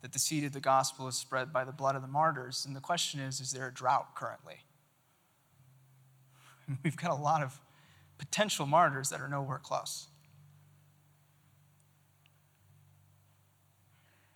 that 0.00 0.12
the 0.12 0.18
seed 0.18 0.42
of 0.42 0.52
the 0.52 0.60
gospel 0.60 1.06
is 1.06 1.14
spread 1.14 1.52
by 1.52 1.64
the 1.64 1.70
blood 1.72 1.94
of 1.94 2.02
the 2.02 2.08
martyrs. 2.08 2.64
And 2.66 2.74
the 2.74 2.80
question 2.80 3.20
is 3.20 3.40
is 3.40 3.52
there 3.52 3.68
a 3.68 3.72
drought 3.72 4.16
currently? 4.16 4.64
We've 6.82 6.96
got 6.96 7.12
a 7.12 7.22
lot 7.22 7.42
of 7.42 7.60
potential 8.18 8.66
martyrs 8.66 9.10
that 9.10 9.20
are 9.20 9.28
nowhere 9.28 9.60
close. 9.62 10.08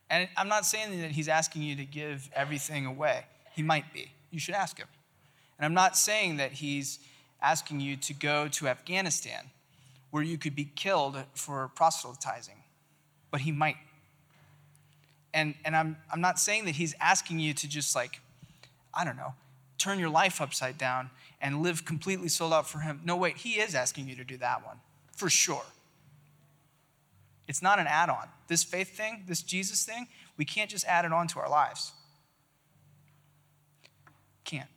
And 0.09 0.28
I'm 0.36 0.49
not 0.49 0.64
saying 0.64 1.01
that 1.01 1.11
he's 1.11 1.28
asking 1.28 1.62
you 1.62 1.74
to 1.76 1.84
give 1.84 2.30
everything 2.32 2.86
away. 2.86 3.24
He 3.55 3.62
might 3.62 3.92
be. 3.92 4.12
You 4.30 4.38
should 4.38 4.55
ask 4.55 4.78
him. 4.78 4.86
And 5.59 5.66
I'm 5.66 5.74
not 5.74 5.97
saying 5.97 6.36
that 6.36 6.53
he's 6.53 7.01
asking 7.42 7.80
you 7.80 7.97
to 7.97 8.14
go 8.14 8.47
to 8.49 8.68
Afghanistan 8.68 9.51
where 10.11 10.22
you 10.22 10.38
could 10.38 10.54
be 10.54 10.64
killed 10.64 11.16
for 11.34 11.70
proselytizing, 11.74 12.62
but 13.30 13.40
he 13.40 13.52
might. 13.52 13.76
And, 15.34 15.54
and 15.64 15.76
I'm, 15.76 15.96
I'm 16.12 16.20
not 16.20 16.38
saying 16.38 16.64
that 16.66 16.76
he's 16.76 16.94
asking 17.00 17.40
you 17.40 17.52
to 17.54 17.68
just 17.68 17.94
like, 17.94 18.20
I 18.94 19.04
don't 19.04 19.16
know, 19.16 19.34
turn 19.78 19.98
your 19.98 20.09
life 20.09 20.40
upside 20.40 20.78
down 20.78 21.11
and 21.40 21.62
live 21.62 21.84
completely 21.84 22.28
sold 22.28 22.52
out 22.52 22.66
for 22.66 22.78
him. 22.78 23.00
No, 23.04 23.16
wait, 23.16 23.36
he 23.36 23.61
is 23.61 23.74
asking 23.74 24.09
you 24.09 24.16
to 24.16 24.24
do 24.24 24.38
that 24.38 24.64
one, 24.64 24.76
for 25.14 25.28
sure. 25.28 25.64
It's 27.46 27.62
not 27.62 27.78
an 27.78 27.86
add 27.86 28.09
on. 28.09 28.28
This 28.48 28.64
faith 28.64 28.96
thing, 28.96 29.24
this 29.28 29.42
Jesus 29.42 29.84
thing, 29.84 30.09
we 30.36 30.44
can't 30.44 30.70
just 30.70 30.86
add 30.86 31.04
it 31.04 31.12
on 31.12 31.28
to 31.28 31.38
our 31.38 31.48
lives. 31.48 31.92
Can't. 34.44 34.68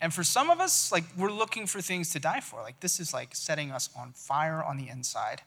And 0.00 0.12
for 0.12 0.22
some 0.22 0.50
of 0.50 0.60
us, 0.60 0.92
like 0.92 1.04
we're 1.16 1.30
looking 1.30 1.66
for 1.66 1.80
things 1.80 2.10
to 2.10 2.20
die 2.20 2.40
for. 2.40 2.60
Like 2.60 2.80
this 2.80 3.00
is 3.00 3.14
like 3.14 3.34
setting 3.34 3.70
us 3.70 3.88
on 3.98 4.12
fire 4.12 4.62
on 4.62 4.76
the 4.76 4.88
inside. 4.88 5.42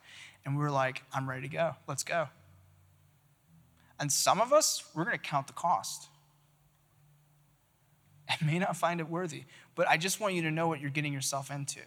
And 0.46 0.58
we're 0.58 0.72
like, 0.72 1.04
I'm 1.14 1.30
ready 1.30 1.44
to 1.44 1.48
go. 1.48 1.76
Let's 1.88 2.04
go. 2.04 2.30
And 4.00 4.12
some 4.12 4.40
of 4.40 4.54
us, 4.54 4.84
we're 4.96 5.04
going 5.04 5.18
to 5.18 5.24
count 5.24 5.48
the 5.48 5.54
cost. 5.54 6.08
And 8.30 8.48
may 8.48 8.60
not 8.60 8.78
find 8.78 9.00
it 9.00 9.10
worthy. 9.10 9.46
But 9.74 9.90
I 9.90 9.98
just 9.98 10.20
want 10.20 10.36
you 10.36 10.44
to 10.44 10.52
know 10.52 10.68
what 10.68 10.80
you're 10.80 10.92
getting 10.92 11.14
yourself 11.14 11.50
into. 11.50 11.80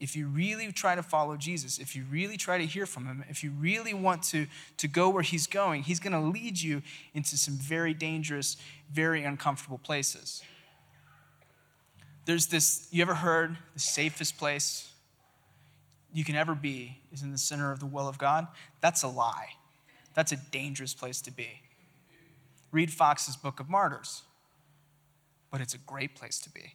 If 0.00 0.16
you 0.16 0.28
really 0.28 0.72
try 0.72 0.94
to 0.94 1.02
follow 1.02 1.36
Jesus, 1.36 1.78
if 1.78 1.94
you 1.94 2.04
really 2.10 2.38
try 2.38 2.56
to 2.56 2.64
hear 2.64 2.86
from 2.86 3.04
him, 3.04 3.22
if 3.28 3.44
you 3.44 3.50
really 3.50 3.92
want 3.92 4.22
to, 4.24 4.46
to 4.78 4.88
go 4.88 5.10
where 5.10 5.22
he's 5.22 5.46
going, 5.46 5.82
he's 5.82 6.00
going 6.00 6.14
to 6.14 6.20
lead 6.20 6.58
you 6.58 6.80
into 7.12 7.36
some 7.36 7.52
very 7.54 7.92
dangerous, 7.92 8.56
very 8.90 9.24
uncomfortable 9.24 9.76
places 9.76 10.42
there's 12.24 12.46
this, 12.46 12.88
you 12.90 13.02
ever 13.02 13.14
heard 13.14 13.56
the 13.74 13.80
safest 13.80 14.38
place 14.38 14.90
you 16.12 16.24
can 16.24 16.36
ever 16.36 16.54
be 16.54 16.98
is 17.12 17.22
in 17.22 17.32
the 17.32 17.38
center 17.38 17.72
of 17.72 17.80
the 17.80 17.86
will 17.86 18.08
of 18.08 18.18
God? 18.18 18.46
That's 18.80 19.02
a 19.02 19.08
lie. 19.08 19.48
That's 20.14 20.32
a 20.32 20.36
dangerous 20.36 20.94
place 20.94 21.20
to 21.22 21.30
be. 21.30 21.60
Read 22.70 22.92
Foxe's 22.92 23.36
Book 23.36 23.60
of 23.60 23.68
Martyrs, 23.68 24.22
but 25.50 25.60
it's 25.60 25.74
a 25.74 25.78
great 25.78 26.14
place 26.14 26.38
to 26.40 26.50
be. 26.50 26.74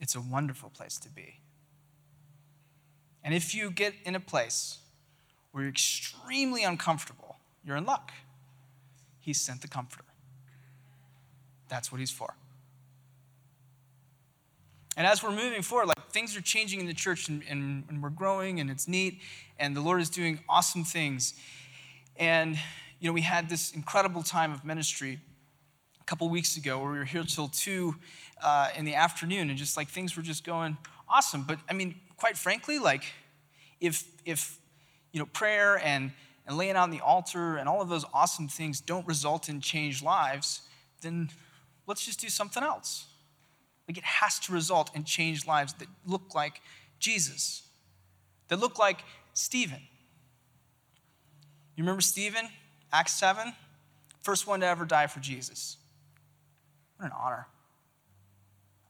It's 0.00 0.14
a 0.14 0.20
wonderful 0.20 0.70
place 0.70 0.98
to 0.98 1.08
be. 1.08 1.40
And 3.24 3.34
if 3.34 3.54
you 3.54 3.70
get 3.70 3.94
in 4.04 4.14
a 4.14 4.20
place 4.20 4.78
where 5.50 5.64
you're 5.64 5.70
extremely 5.70 6.62
uncomfortable, 6.62 7.36
you're 7.64 7.76
in 7.76 7.84
luck. 7.84 8.12
He 9.18 9.32
sent 9.32 9.62
the 9.62 9.68
comforter. 9.68 10.04
That's 11.68 11.90
what 11.90 11.98
he's 11.98 12.10
for. 12.10 12.34
And 14.96 15.06
as 15.06 15.22
we're 15.22 15.30
moving 15.30 15.60
forward, 15.60 15.88
like 15.88 16.10
things 16.10 16.36
are 16.36 16.40
changing 16.40 16.80
in 16.80 16.86
the 16.86 16.94
church 16.94 17.28
and, 17.28 17.42
and, 17.48 17.84
and, 17.90 18.02
we're 18.02 18.08
growing 18.08 18.60
and 18.60 18.70
it's 18.70 18.88
neat 18.88 19.20
and 19.58 19.76
the 19.76 19.82
Lord 19.82 20.00
is 20.00 20.08
doing 20.08 20.40
awesome 20.48 20.84
things. 20.84 21.34
And, 22.16 22.56
you 22.98 23.08
know, 23.08 23.12
we 23.12 23.20
had 23.20 23.50
this 23.50 23.72
incredible 23.72 24.22
time 24.22 24.52
of 24.52 24.64
ministry 24.64 25.20
a 26.00 26.04
couple 26.04 26.26
weeks 26.30 26.56
ago 26.56 26.78
where 26.78 26.92
we 26.92 26.98
were 26.98 27.04
here 27.04 27.24
till 27.24 27.48
two 27.48 27.96
uh, 28.42 28.70
in 28.74 28.86
the 28.86 28.94
afternoon 28.94 29.50
and 29.50 29.58
just 29.58 29.76
like 29.76 29.88
things 29.88 30.16
were 30.16 30.22
just 30.22 30.44
going 30.44 30.78
awesome. 31.08 31.42
But 31.42 31.58
I 31.68 31.74
mean, 31.74 31.96
quite 32.16 32.38
frankly, 32.38 32.78
like 32.78 33.04
if, 33.80 34.04
if, 34.24 34.58
you 35.12 35.20
know, 35.20 35.26
prayer 35.26 35.78
and, 35.84 36.12
and 36.46 36.56
laying 36.56 36.76
on 36.76 36.90
the 36.90 37.00
altar 37.00 37.56
and 37.56 37.68
all 37.68 37.82
of 37.82 37.90
those 37.90 38.06
awesome 38.14 38.48
things 38.48 38.80
don't 38.80 39.06
result 39.06 39.50
in 39.50 39.60
changed 39.60 40.02
lives, 40.02 40.62
then 41.02 41.28
let's 41.86 42.06
just 42.06 42.18
do 42.18 42.28
something 42.30 42.62
else. 42.62 43.05
Like 43.88 43.98
it 43.98 44.04
has 44.04 44.38
to 44.40 44.52
result 44.52 44.94
in 44.94 45.04
changed 45.04 45.46
lives 45.46 45.72
that 45.74 45.88
look 46.06 46.34
like 46.34 46.60
Jesus, 46.98 47.62
that 48.48 48.58
look 48.58 48.78
like 48.78 49.00
Stephen. 49.32 49.80
You 51.76 51.84
remember 51.84 52.00
Stephen, 52.00 52.48
Acts 52.92 53.12
7? 53.12 53.52
First 54.22 54.46
one 54.46 54.60
to 54.60 54.66
ever 54.66 54.84
die 54.84 55.06
for 55.06 55.20
Jesus. 55.20 55.76
What 56.96 57.06
an 57.06 57.12
honor. 57.16 57.46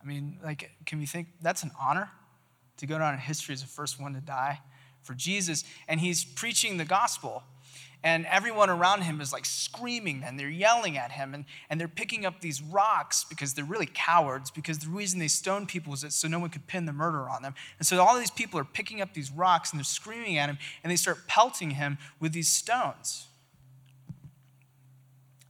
I 0.01 0.07
mean, 0.07 0.39
like, 0.43 0.71
can 0.87 0.99
we 0.99 1.07
think 1.07 1.29
that's 1.43 1.63
an 1.63 1.73
honor 1.81 2.11
to 2.77 2.87
go 2.87 2.99
down 2.99 3.15
in 3.15 3.21
history 3.21 3.53
as 3.53 3.61
the 3.61 3.67
first 3.67 4.01
one 4.01 4.15
to 4.15 4.21
die 4.21 4.61
for 5.03 5.15
Jesus? 5.15 5.65
And 5.89 5.99
he's 6.01 6.25
preaching 6.25 6.77
the 6.77 6.85
gospel 6.85 7.43
and 8.07 8.25
everyone 8.27 8.71
around 8.71 9.03
him 9.03 9.21
is 9.21 9.33
like 9.33 9.45
screaming 9.45 10.23
and 10.25 10.39
they're 10.39 10.49
yelling 10.49 10.97
at 10.97 11.11
him 11.11 11.35
and, 11.35 11.45
and 11.69 11.81
they're 11.81 11.89
picking 11.89 12.25
up 12.25 12.41
these 12.41 12.63
rocks 12.63 13.25
because 13.25 13.53
they're 13.55 13.65
really 13.65 13.89
cowards 13.93 14.49
because 14.49 14.79
the 14.79 14.89
reason 14.89 15.19
they 15.19 15.27
stoned 15.27 15.67
people 15.67 15.91
was 15.91 16.03
that 16.03 16.13
so 16.13 16.29
no 16.29 16.39
one 16.39 16.49
could 16.49 16.69
pin 16.69 16.87
the 16.87 16.93
murder 16.93 17.29
on 17.29 17.43
them. 17.43 17.53
And 17.81 17.87
so 17.87 18.01
all 18.01 18.17
these 18.17 18.31
people 18.31 18.61
are 18.61 18.65
picking 18.65 19.01
up 19.01 19.13
these 19.13 19.33
rocks 19.33 19.73
and 19.73 19.81
they're 19.81 19.85
screaming 19.85 20.39
at 20.39 20.49
him 20.49 20.57
and 20.85 20.93
they 20.93 20.95
start 20.97 21.27
pelting 21.27 21.71
him 21.71 21.99
with 22.21 22.33
these 22.33 22.49
stones. 22.49 23.27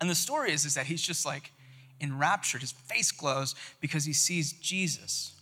And 0.00 0.08
the 0.08 0.14
story 0.14 0.50
is, 0.50 0.64
is 0.64 0.76
that 0.76 0.86
he's 0.86 1.02
just 1.02 1.26
like 1.26 1.52
enraptured. 2.00 2.62
His 2.62 2.72
face 2.72 3.12
glows 3.12 3.54
because 3.82 4.06
he 4.06 4.14
sees 4.14 4.52
jesus 4.52 5.35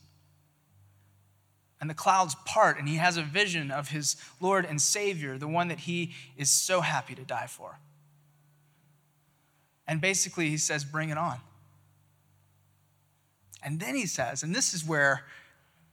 and 1.85 1.91
the 1.91 1.95
clouds 1.95 2.35
part, 2.47 2.79
and 2.79 2.89
he 2.89 2.97
has 2.97 3.19
a 3.19 3.23
vision 3.23 3.71
of 3.71 3.91
his 3.91 4.17
Lord 4.41 4.65
and 4.65 4.81
Savior, 4.81 5.37
the 5.37 5.47
one 5.47 5.69
that 5.69 5.81
he 5.81 6.15
is 6.35 6.49
so 6.49 6.81
happy 6.81 7.15
to 7.15 7.25
die 7.25 7.47
for. 7.47 7.79
And 9.87 10.01
basically, 10.01 10.49
he 10.49 10.57
says, 10.57 10.83
Bring 10.83 11.11
it 11.11 11.19
on. 11.19 11.41
And 13.63 13.81
then 13.81 13.95
he 13.95 14.07
says, 14.07 14.43
and 14.43 14.55
this 14.55 14.73
is 14.73 14.83
where 14.83 15.27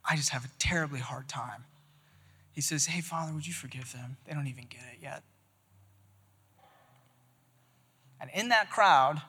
I 0.10 0.16
just 0.16 0.30
have 0.30 0.46
a 0.46 0.50
terribly 0.60 1.02
hard 1.02 1.28
time. 1.28 1.66
He 2.54 2.62
says, 2.62 2.86
Hey, 2.86 3.02
Father, 3.02 3.34
would 3.34 3.46
you 3.46 3.54
forgive 3.54 3.92
them? 3.92 4.16
They 4.26 4.34
don't 4.34 4.48
even 4.48 4.68
get 4.70 4.84
it 4.94 5.00
yet. 5.04 5.24
And 8.22 8.30
in 8.34 8.48
that 8.48 8.70
crowd 8.70 9.22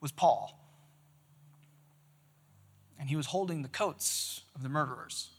was 0.00 0.10
Paul. 0.10 0.58
And 2.98 3.08
he 3.08 3.14
was 3.14 3.26
holding 3.26 3.62
the 3.62 3.68
coats 3.68 4.40
of 4.56 4.64
the 4.64 4.68
murderers. 4.68 5.30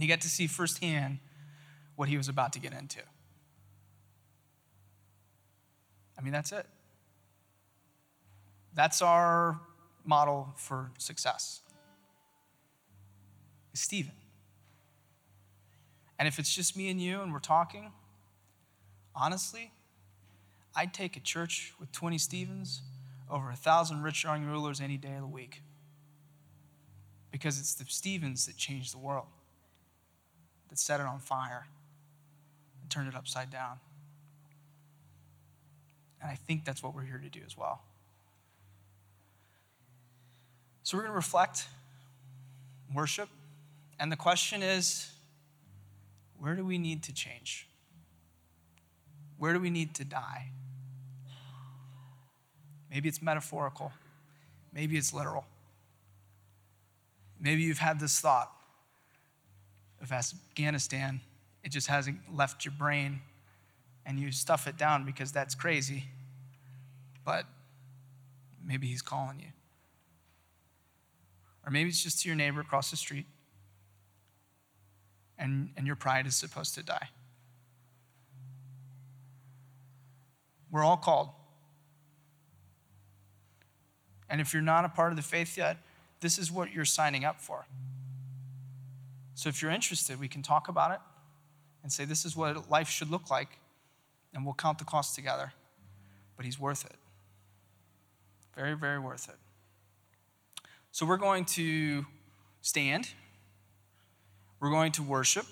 And 0.00 0.04
he 0.04 0.08
got 0.08 0.22
to 0.22 0.30
see 0.30 0.46
firsthand 0.46 1.18
what 1.94 2.08
he 2.08 2.16
was 2.16 2.26
about 2.26 2.54
to 2.54 2.58
get 2.58 2.72
into. 2.72 3.00
I 6.18 6.22
mean, 6.22 6.32
that's 6.32 6.52
it. 6.52 6.64
That's 8.72 9.02
our 9.02 9.60
model 10.06 10.54
for 10.56 10.90
success. 10.96 11.60
Stephen. 13.74 14.14
And 16.18 16.26
if 16.26 16.38
it's 16.38 16.54
just 16.54 16.78
me 16.78 16.88
and 16.88 16.98
you 16.98 17.20
and 17.20 17.30
we're 17.30 17.38
talking, 17.38 17.92
honestly, 19.14 19.70
I'd 20.74 20.94
take 20.94 21.18
a 21.18 21.20
church 21.20 21.74
with 21.78 21.92
20 21.92 22.16
Stevens 22.16 22.80
over 23.28 23.50
a 23.50 23.54
thousand 23.54 24.00
rich 24.00 24.24
young 24.24 24.46
rulers 24.46 24.80
any 24.80 24.96
day 24.96 25.12
of 25.16 25.20
the 25.20 25.26
week. 25.26 25.60
Because 27.30 27.60
it's 27.60 27.74
the 27.74 27.84
Stevens 27.86 28.46
that 28.46 28.56
change 28.56 28.92
the 28.92 28.98
world 28.98 29.26
that 30.70 30.78
set 30.78 31.00
it 31.00 31.06
on 31.06 31.18
fire 31.18 31.66
and 32.80 32.90
turned 32.90 33.08
it 33.08 33.14
upside 33.14 33.50
down. 33.50 33.78
And 36.22 36.30
I 36.30 36.34
think 36.34 36.64
that's 36.64 36.82
what 36.82 36.94
we're 36.94 37.04
here 37.04 37.18
to 37.18 37.28
do 37.28 37.40
as 37.44 37.58
well. 37.58 37.82
So 40.82 40.96
we're 40.96 41.02
going 41.02 41.12
to 41.12 41.16
reflect, 41.16 41.66
worship, 42.94 43.28
and 43.98 44.10
the 44.10 44.16
question 44.16 44.62
is 44.62 45.10
where 46.38 46.54
do 46.54 46.64
we 46.64 46.78
need 46.78 47.02
to 47.04 47.12
change? 47.12 47.68
Where 49.38 49.52
do 49.52 49.60
we 49.60 49.70
need 49.70 49.94
to 49.96 50.04
die? 50.04 50.50
Maybe 52.90 53.08
it's 53.08 53.22
metaphorical, 53.22 53.92
maybe 54.72 54.96
it's 54.96 55.12
literal. 55.12 55.44
Maybe 57.42 57.62
you've 57.62 57.78
had 57.78 58.00
this 58.00 58.20
thought 58.20 58.52
of 60.00 60.12
Afghanistan, 60.12 61.20
it 61.62 61.70
just 61.70 61.86
hasn't 61.88 62.18
left 62.34 62.64
your 62.64 62.72
brain 62.72 63.20
and 64.06 64.18
you 64.18 64.32
stuff 64.32 64.66
it 64.66 64.76
down 64.76 65.04
because 65.04 65.32
that's 65.32 65.54
crazy. 65.54 66.04
But 67.24 67.44
maybe 68.64 68.86
he's 68.86 69.02
calling 69.02 69.40
you. 69.40 69.52
Or 71.64 71.70
maybe 71.70 71.90
it's 71.90 72.02
just 72.02 72.22
to 72.22 72.28
your 72.28 72.36
neighbor 72.36 72.60
across 72.60 72.90
the 72.90 72.96
street 72.96 73.26
and, 75.38 75.70
and 75.76 75.86
your 75.86 75.96
pride 75.96 76.26
is 76.26 76.36
supposed 76.36 76.74
to 76.74 76.82
die. 76.82 77.08
We're 80.70 80.84
all 80.84 80.96
called. 80.96 81.30
And 84.28 84.40
if 84.40 84.52
you're 84.52 84.62
not 84.62 84.84
a 84.84 84.88
part 84.88 85.10
of 85.10 85.16
the 85.16 85.22
faith 85.22 85.58
yet, 85.58 85.78
this 86.20 86.38
is 86.38 86.52
what 86.52 86.72
you're 86.72 86.84
signing 86.84 87.24
up 87.24 87.40
for. 87.40 87.66
So 89.40 89.48
if 89.48 89.62
you're 89.62 89.70
interested, 89.70 90.20
we 90.20 90.28
can 90.28 90.42
talk 90.42 90.68
about 90.68 90.90
it 90.90 91.00
and 91.82 91.90
say 91.90 92.04
this 92.04 92.26
is 92.26 92.36
what 92.36 92.70
life 92.70 92.90
should 92.90 93.10
look 93.10 93.30
like, 93.30 93.48
and 94.34 94.44
we'll 94.44 94.52
count 94.52 94.78
the 94.78 94.84
cost 94.84 95.14
together. 95.14 95.54
But 96.36 96.44
he's 96.44 96.60
worth 96.60 96.84
it. 96.84 96.96
Very, 98.54 98.76
very 98.76 98.98
worth 98.98 99.30
it. 99.30 99.36
So 100.92 101.06
we're 101.06 101.16
going 101.16 101.46
to 101.56 102.04
stand, 102.60 103.08
we're 104.60 104.68
going 104.68 104.92
to 104.92 105.02
worship. 105.02 105.46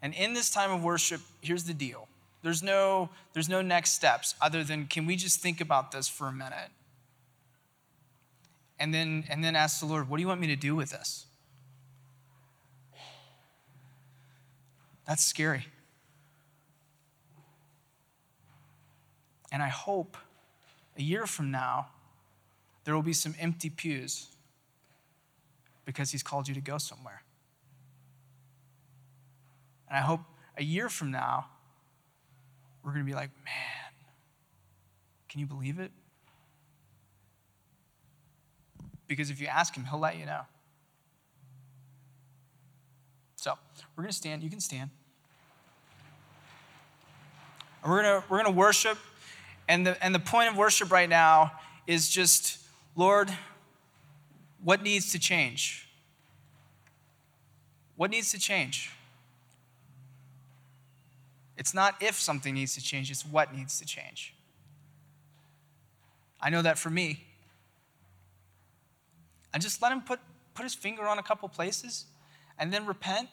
And 0.00 0.14
in 0.14 0.32
this 0.32 0.48
time 0.48 0.70
of 0.70 0.82
worship, 0.82 1.20
here's 1.42 1.64
the 1.64 1.74
deal. 1.74 2.08
There's 2.42 2.62
no, 2.62 3.10
there's 3.34 3.50
no 3.50 3.60
next 3.60 3.90
steps 3.92 4.34
other 4.40 4.64
than 4.64 4.86
can 4.86 5.04
we 5.04 5.16
just 5.16 5.40
think 5.40 5.60
about 5.60 5.92
this 5.92 6.08
for 6.08 6.28
a 6.28 6.32
minute? 6.32 6.70
And 8.78 8.94
then, 8.94 9.24
and 9.28 9.44
then 9.44 9.54
ask 9.54 9.78
the 9.78 9.84
Lord, 9.84 10.08
what 10.08 10.16
do 10.16 10.22
you 10.22 10.28
want 10.28 10.40
me 10.40 10.46
to 10.46 10.56
do 10.56 10.74
with 10.74 10.88
this? 10.88 11.26
That's 15.10 15.24
scary. 15.24 15.66
And 19.50 19.60
I 19.60 19.66
hope 19.66 20.16
a 20.96 21.02
year 21.02 21.26
from 21.26 21.50
now, 21.50 21.88
there 22.84 22.94
will 22.94 23.02
be 23.02 23.12
some 23.12 23.34
empty 23.40 23.70
pews 23.70 24.28
because 25.84 26.12
he's 26.12 26.22
called 26.22 26.46
you 26.46 26.54
to 26.54 26.60
go 26.60 26.78
somewhere. 26.78 27.22
And 29.88 29.98
I 29.98 30.00
hope 30.00 30.20
a 30.56 30.62
year 30.62 30.88
from 30.88 31.10
now, 31.10 31.46
we're 32.84 32.92
going 32.92 33.04
to 33.04 33.10
be 33.10 33.16
like, 33.16 33.30
man, 33.44 33.92
can 35.28 35.40
you 35.40 35.46
believe 35.46 35.80
it? 35.80 35.90
Because 39.08 39.28
if 39.30 39.40
you 39.40 39.48
ask 39.48 39.74
him, 39.74 39.86
he'll 39.86 39.98
let 39.98 40.16
you 40.16 40.26
know. 40.26 40.42
So 43.34 43.54
we're 43.96 44.04
going 44.04 44.12
to 44.12 44.16
stand. 44.16 44.44
You 44.44 44.50
can 44.50 44.60
stand. 44.60 44.90
We're 47.84 48.02
gonna, 48.02 48.24
we're 48.28 48.42
gonna 48.42 48.50
worship. 48.54 48.98
And 49.68 49.86
the, 49.86 50.04
and 50.04 50.14
the 50.14 50.20
point 50.20 50.50
of 50.50 50.56
worship 50.56 50.90
right 50.90 51.08
now 51.08 51.52
is 51.86 52.08
just, 52.08 52.58
Lord, 52.96 53.30
what 54.62 54.82
needs 54.82 55.12
to 55.12 55.18
change? 55.18 55.88
What 57.96 58.10
needs 58.10 58.30
to 58.32 58.38
change? 58.38 58.90
It's 61.56 61.74
not 61.74 61.96
if 62.00 62.18
something 62.18 62.54
needs 62.54 62.74
to 62.74 62.82
change, 62.82 63.10
it's 63.10 63.24
what 63.24 63.54
needs 63.54 63.78
to 63.80 63.86
change. 63.86 64.34
I 66.40 66.48
know 66.48 66.62
that 66.62 66.78
for 66.78 66.90
me. 66.90 67.24
And 69.52 69.62
just 69.62 69.82
let 69.82 69.92
him 69.92 70.00
put, 70.00 70.20
put 70.54 70.62
his 70.62 70.74
finger 70.74 71.06
on 71.06 71.18
a 71.18 71.22
couple 71.22 71.48
places 71.48 72.06
and 72.58 72.72
then 72.72 72.86
repent 72.86 73.28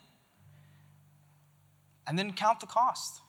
and 2.05 2.17
then 2.17 2.33
count 2.33 2.59
the 2.59 2.65
cost. 2.65 3.21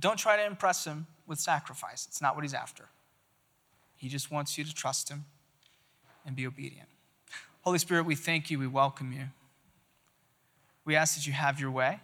But 0.00 0.08
don't 0.08 0.16
try 0.16 0.38
to 0.38 0.46
impress 0.46 0.86
him 0.86 1.06
with 1.26 1.38
sacrifice. 1.38 2.06
It's 2.08 2.22
not 2.22 2.34
what 2.34 2.42
he's 2.42 2.54
after. 2.54 2.86
He 3.96 4.08
just 4.08 4.30
wants 4.30 4.56
you 4.56 4.64
to 4.64 4.74
trust 4.74 5.10
him 5.10 5.26
and 6.24 6.34
be 6.34 6.46
obedient. 6.46 6.88
Holy 7.60 7.78
Spirit, 7.78 8.06
we 8.06 8.14
thank 8.14 8.50
you. 8.50 8.58
We 8.58 8.66
welcome 8.66 9.12
you. 9.12 9.24
We 10.86 10.96
ask 10.96 11.16
that 11.16 11.26
you 11.26 11.34
have 11.34 11.60
your 11.60 11.70
way. 11.70 12.00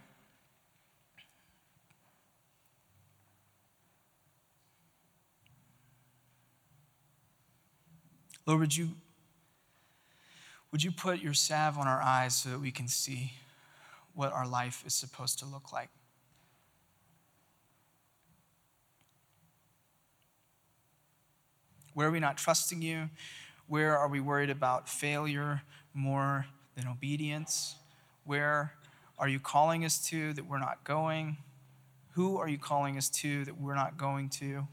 Lord, 8.44 8.60
would 8.60 8.76
you, 8.76 8.90
would 10.70 10.84
you 10.84 10.92
put 10.92 11.22
your 11.22 11.32
salve 11.32 11.78
on 11.78 11.88
our 11.88 12.02
eyes 12.02 12.34
so 12.34 12.50
that 12.50 12.60
we 12.60 12.70
can 12.70 12.88
see 12.88 13.32
what 14.12 14.34
our 14.34 14.46
life 14.46 14.84
is 14.86 14.92
supposed 14.92 15.38
to 15.38 15.46
look 15.46 15.72
like? 15.72 15.88
Where 21.96 22.08
are 22.08 22.10
we 22.10 22.20
not 22.20 22.36
trusting 22.36 22.82
you? 22.82 23.08
Where 23.68 23.96
are 23.96 24.06
we 24.06 24.20
worried 24.20 24.50
about 24.50 24.86
failure 24.86 25.62
more 25.94 26.44
than 26.74 26.86
obedience? 26.86 27.76
Where 28.26 28.74
are 29.18 29.30
you 29.30 29.40
calling 29.40 29.82
us 29.82 30.06
to 30.08 30.34
that 30.34 30.46
we're 30.46 30.58
not 30.58 30.84
going? 30.84 31.38
Who 32.10 32.36
are 32.36 32.48
you 32.48 32.58
calling 32.58 32.98
us 32.98 33.08
to 33.08 33.46
that 33.46 33.58
we're 33.58 33.74
not 33.74 33.96
going 33.96 34.28
to? 34.28 34.68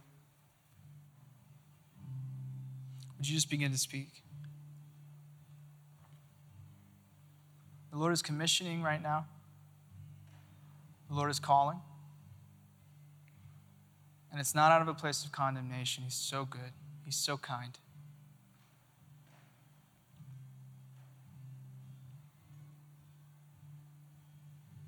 Would 3.18 3.30
you 3.30 3.36
just 3.36 3.50
begin 3.50 3.72
to 3.72 3.78
speak? 3.78 4.22
The 7.94 7.98
Lord 7.98 8.12
is 8.12 8.22
commissioning 8.22 8.84
right 8.84 9.02
now. 9.02 9.28
The 11.08 11.16
Lord 11.16 11.32
is 11.32 11.40
calling. 11.40 11.80
And 14.30 14.42
it's 14.42 14.54
not 14.54 14.74
out 14.74 14.82
of 14.82 14.90
a 14.90 14.94
place 14.94 15.24
of 15.24 15.32
condemnation. 15.32 16.04
He's 16.04 16.16
so 16.16 16.44
good, 16.44 16.74
He's 17.04 17.16
so 17.16 17.38
kind. 17.38 17.80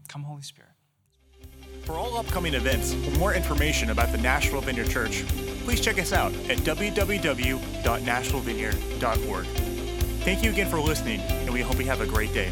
Come, 0.07 0.21
Holy 0.23 0.43
Spirit. 0.43 0.71
For 1.83 1.93
all 1.93 2.17
upcoming 2.17 2.55
events 2.55 2.93
or 2.93 3.11
more 3.19 3.33
information 3.33 3.89
about 3.89 4.11
the 4.11 4.17
Nashville 4.17 4.61
Vineyard 4.61 4.89
Church, 4.89 5.25
please 5.65 5.81
check 5.81 5.99
us 5.99 6.13
out 6.13 6.33
at 6.49 6.59
www.nashvillevineyard.org. 6.59 9.45
Thank 10.25 10.43
you 10.43 10.49
again 10.49 10.69
for 10.69 10.79
listening, 10.79 11.19
and 11.19 11.53
we 11.53 11.61
hope 11.61 11.77
you 11.77 11.85
have 11.85 12.01
a 12.01 12.07
great 12.07 12.33
day. 12.33 12.51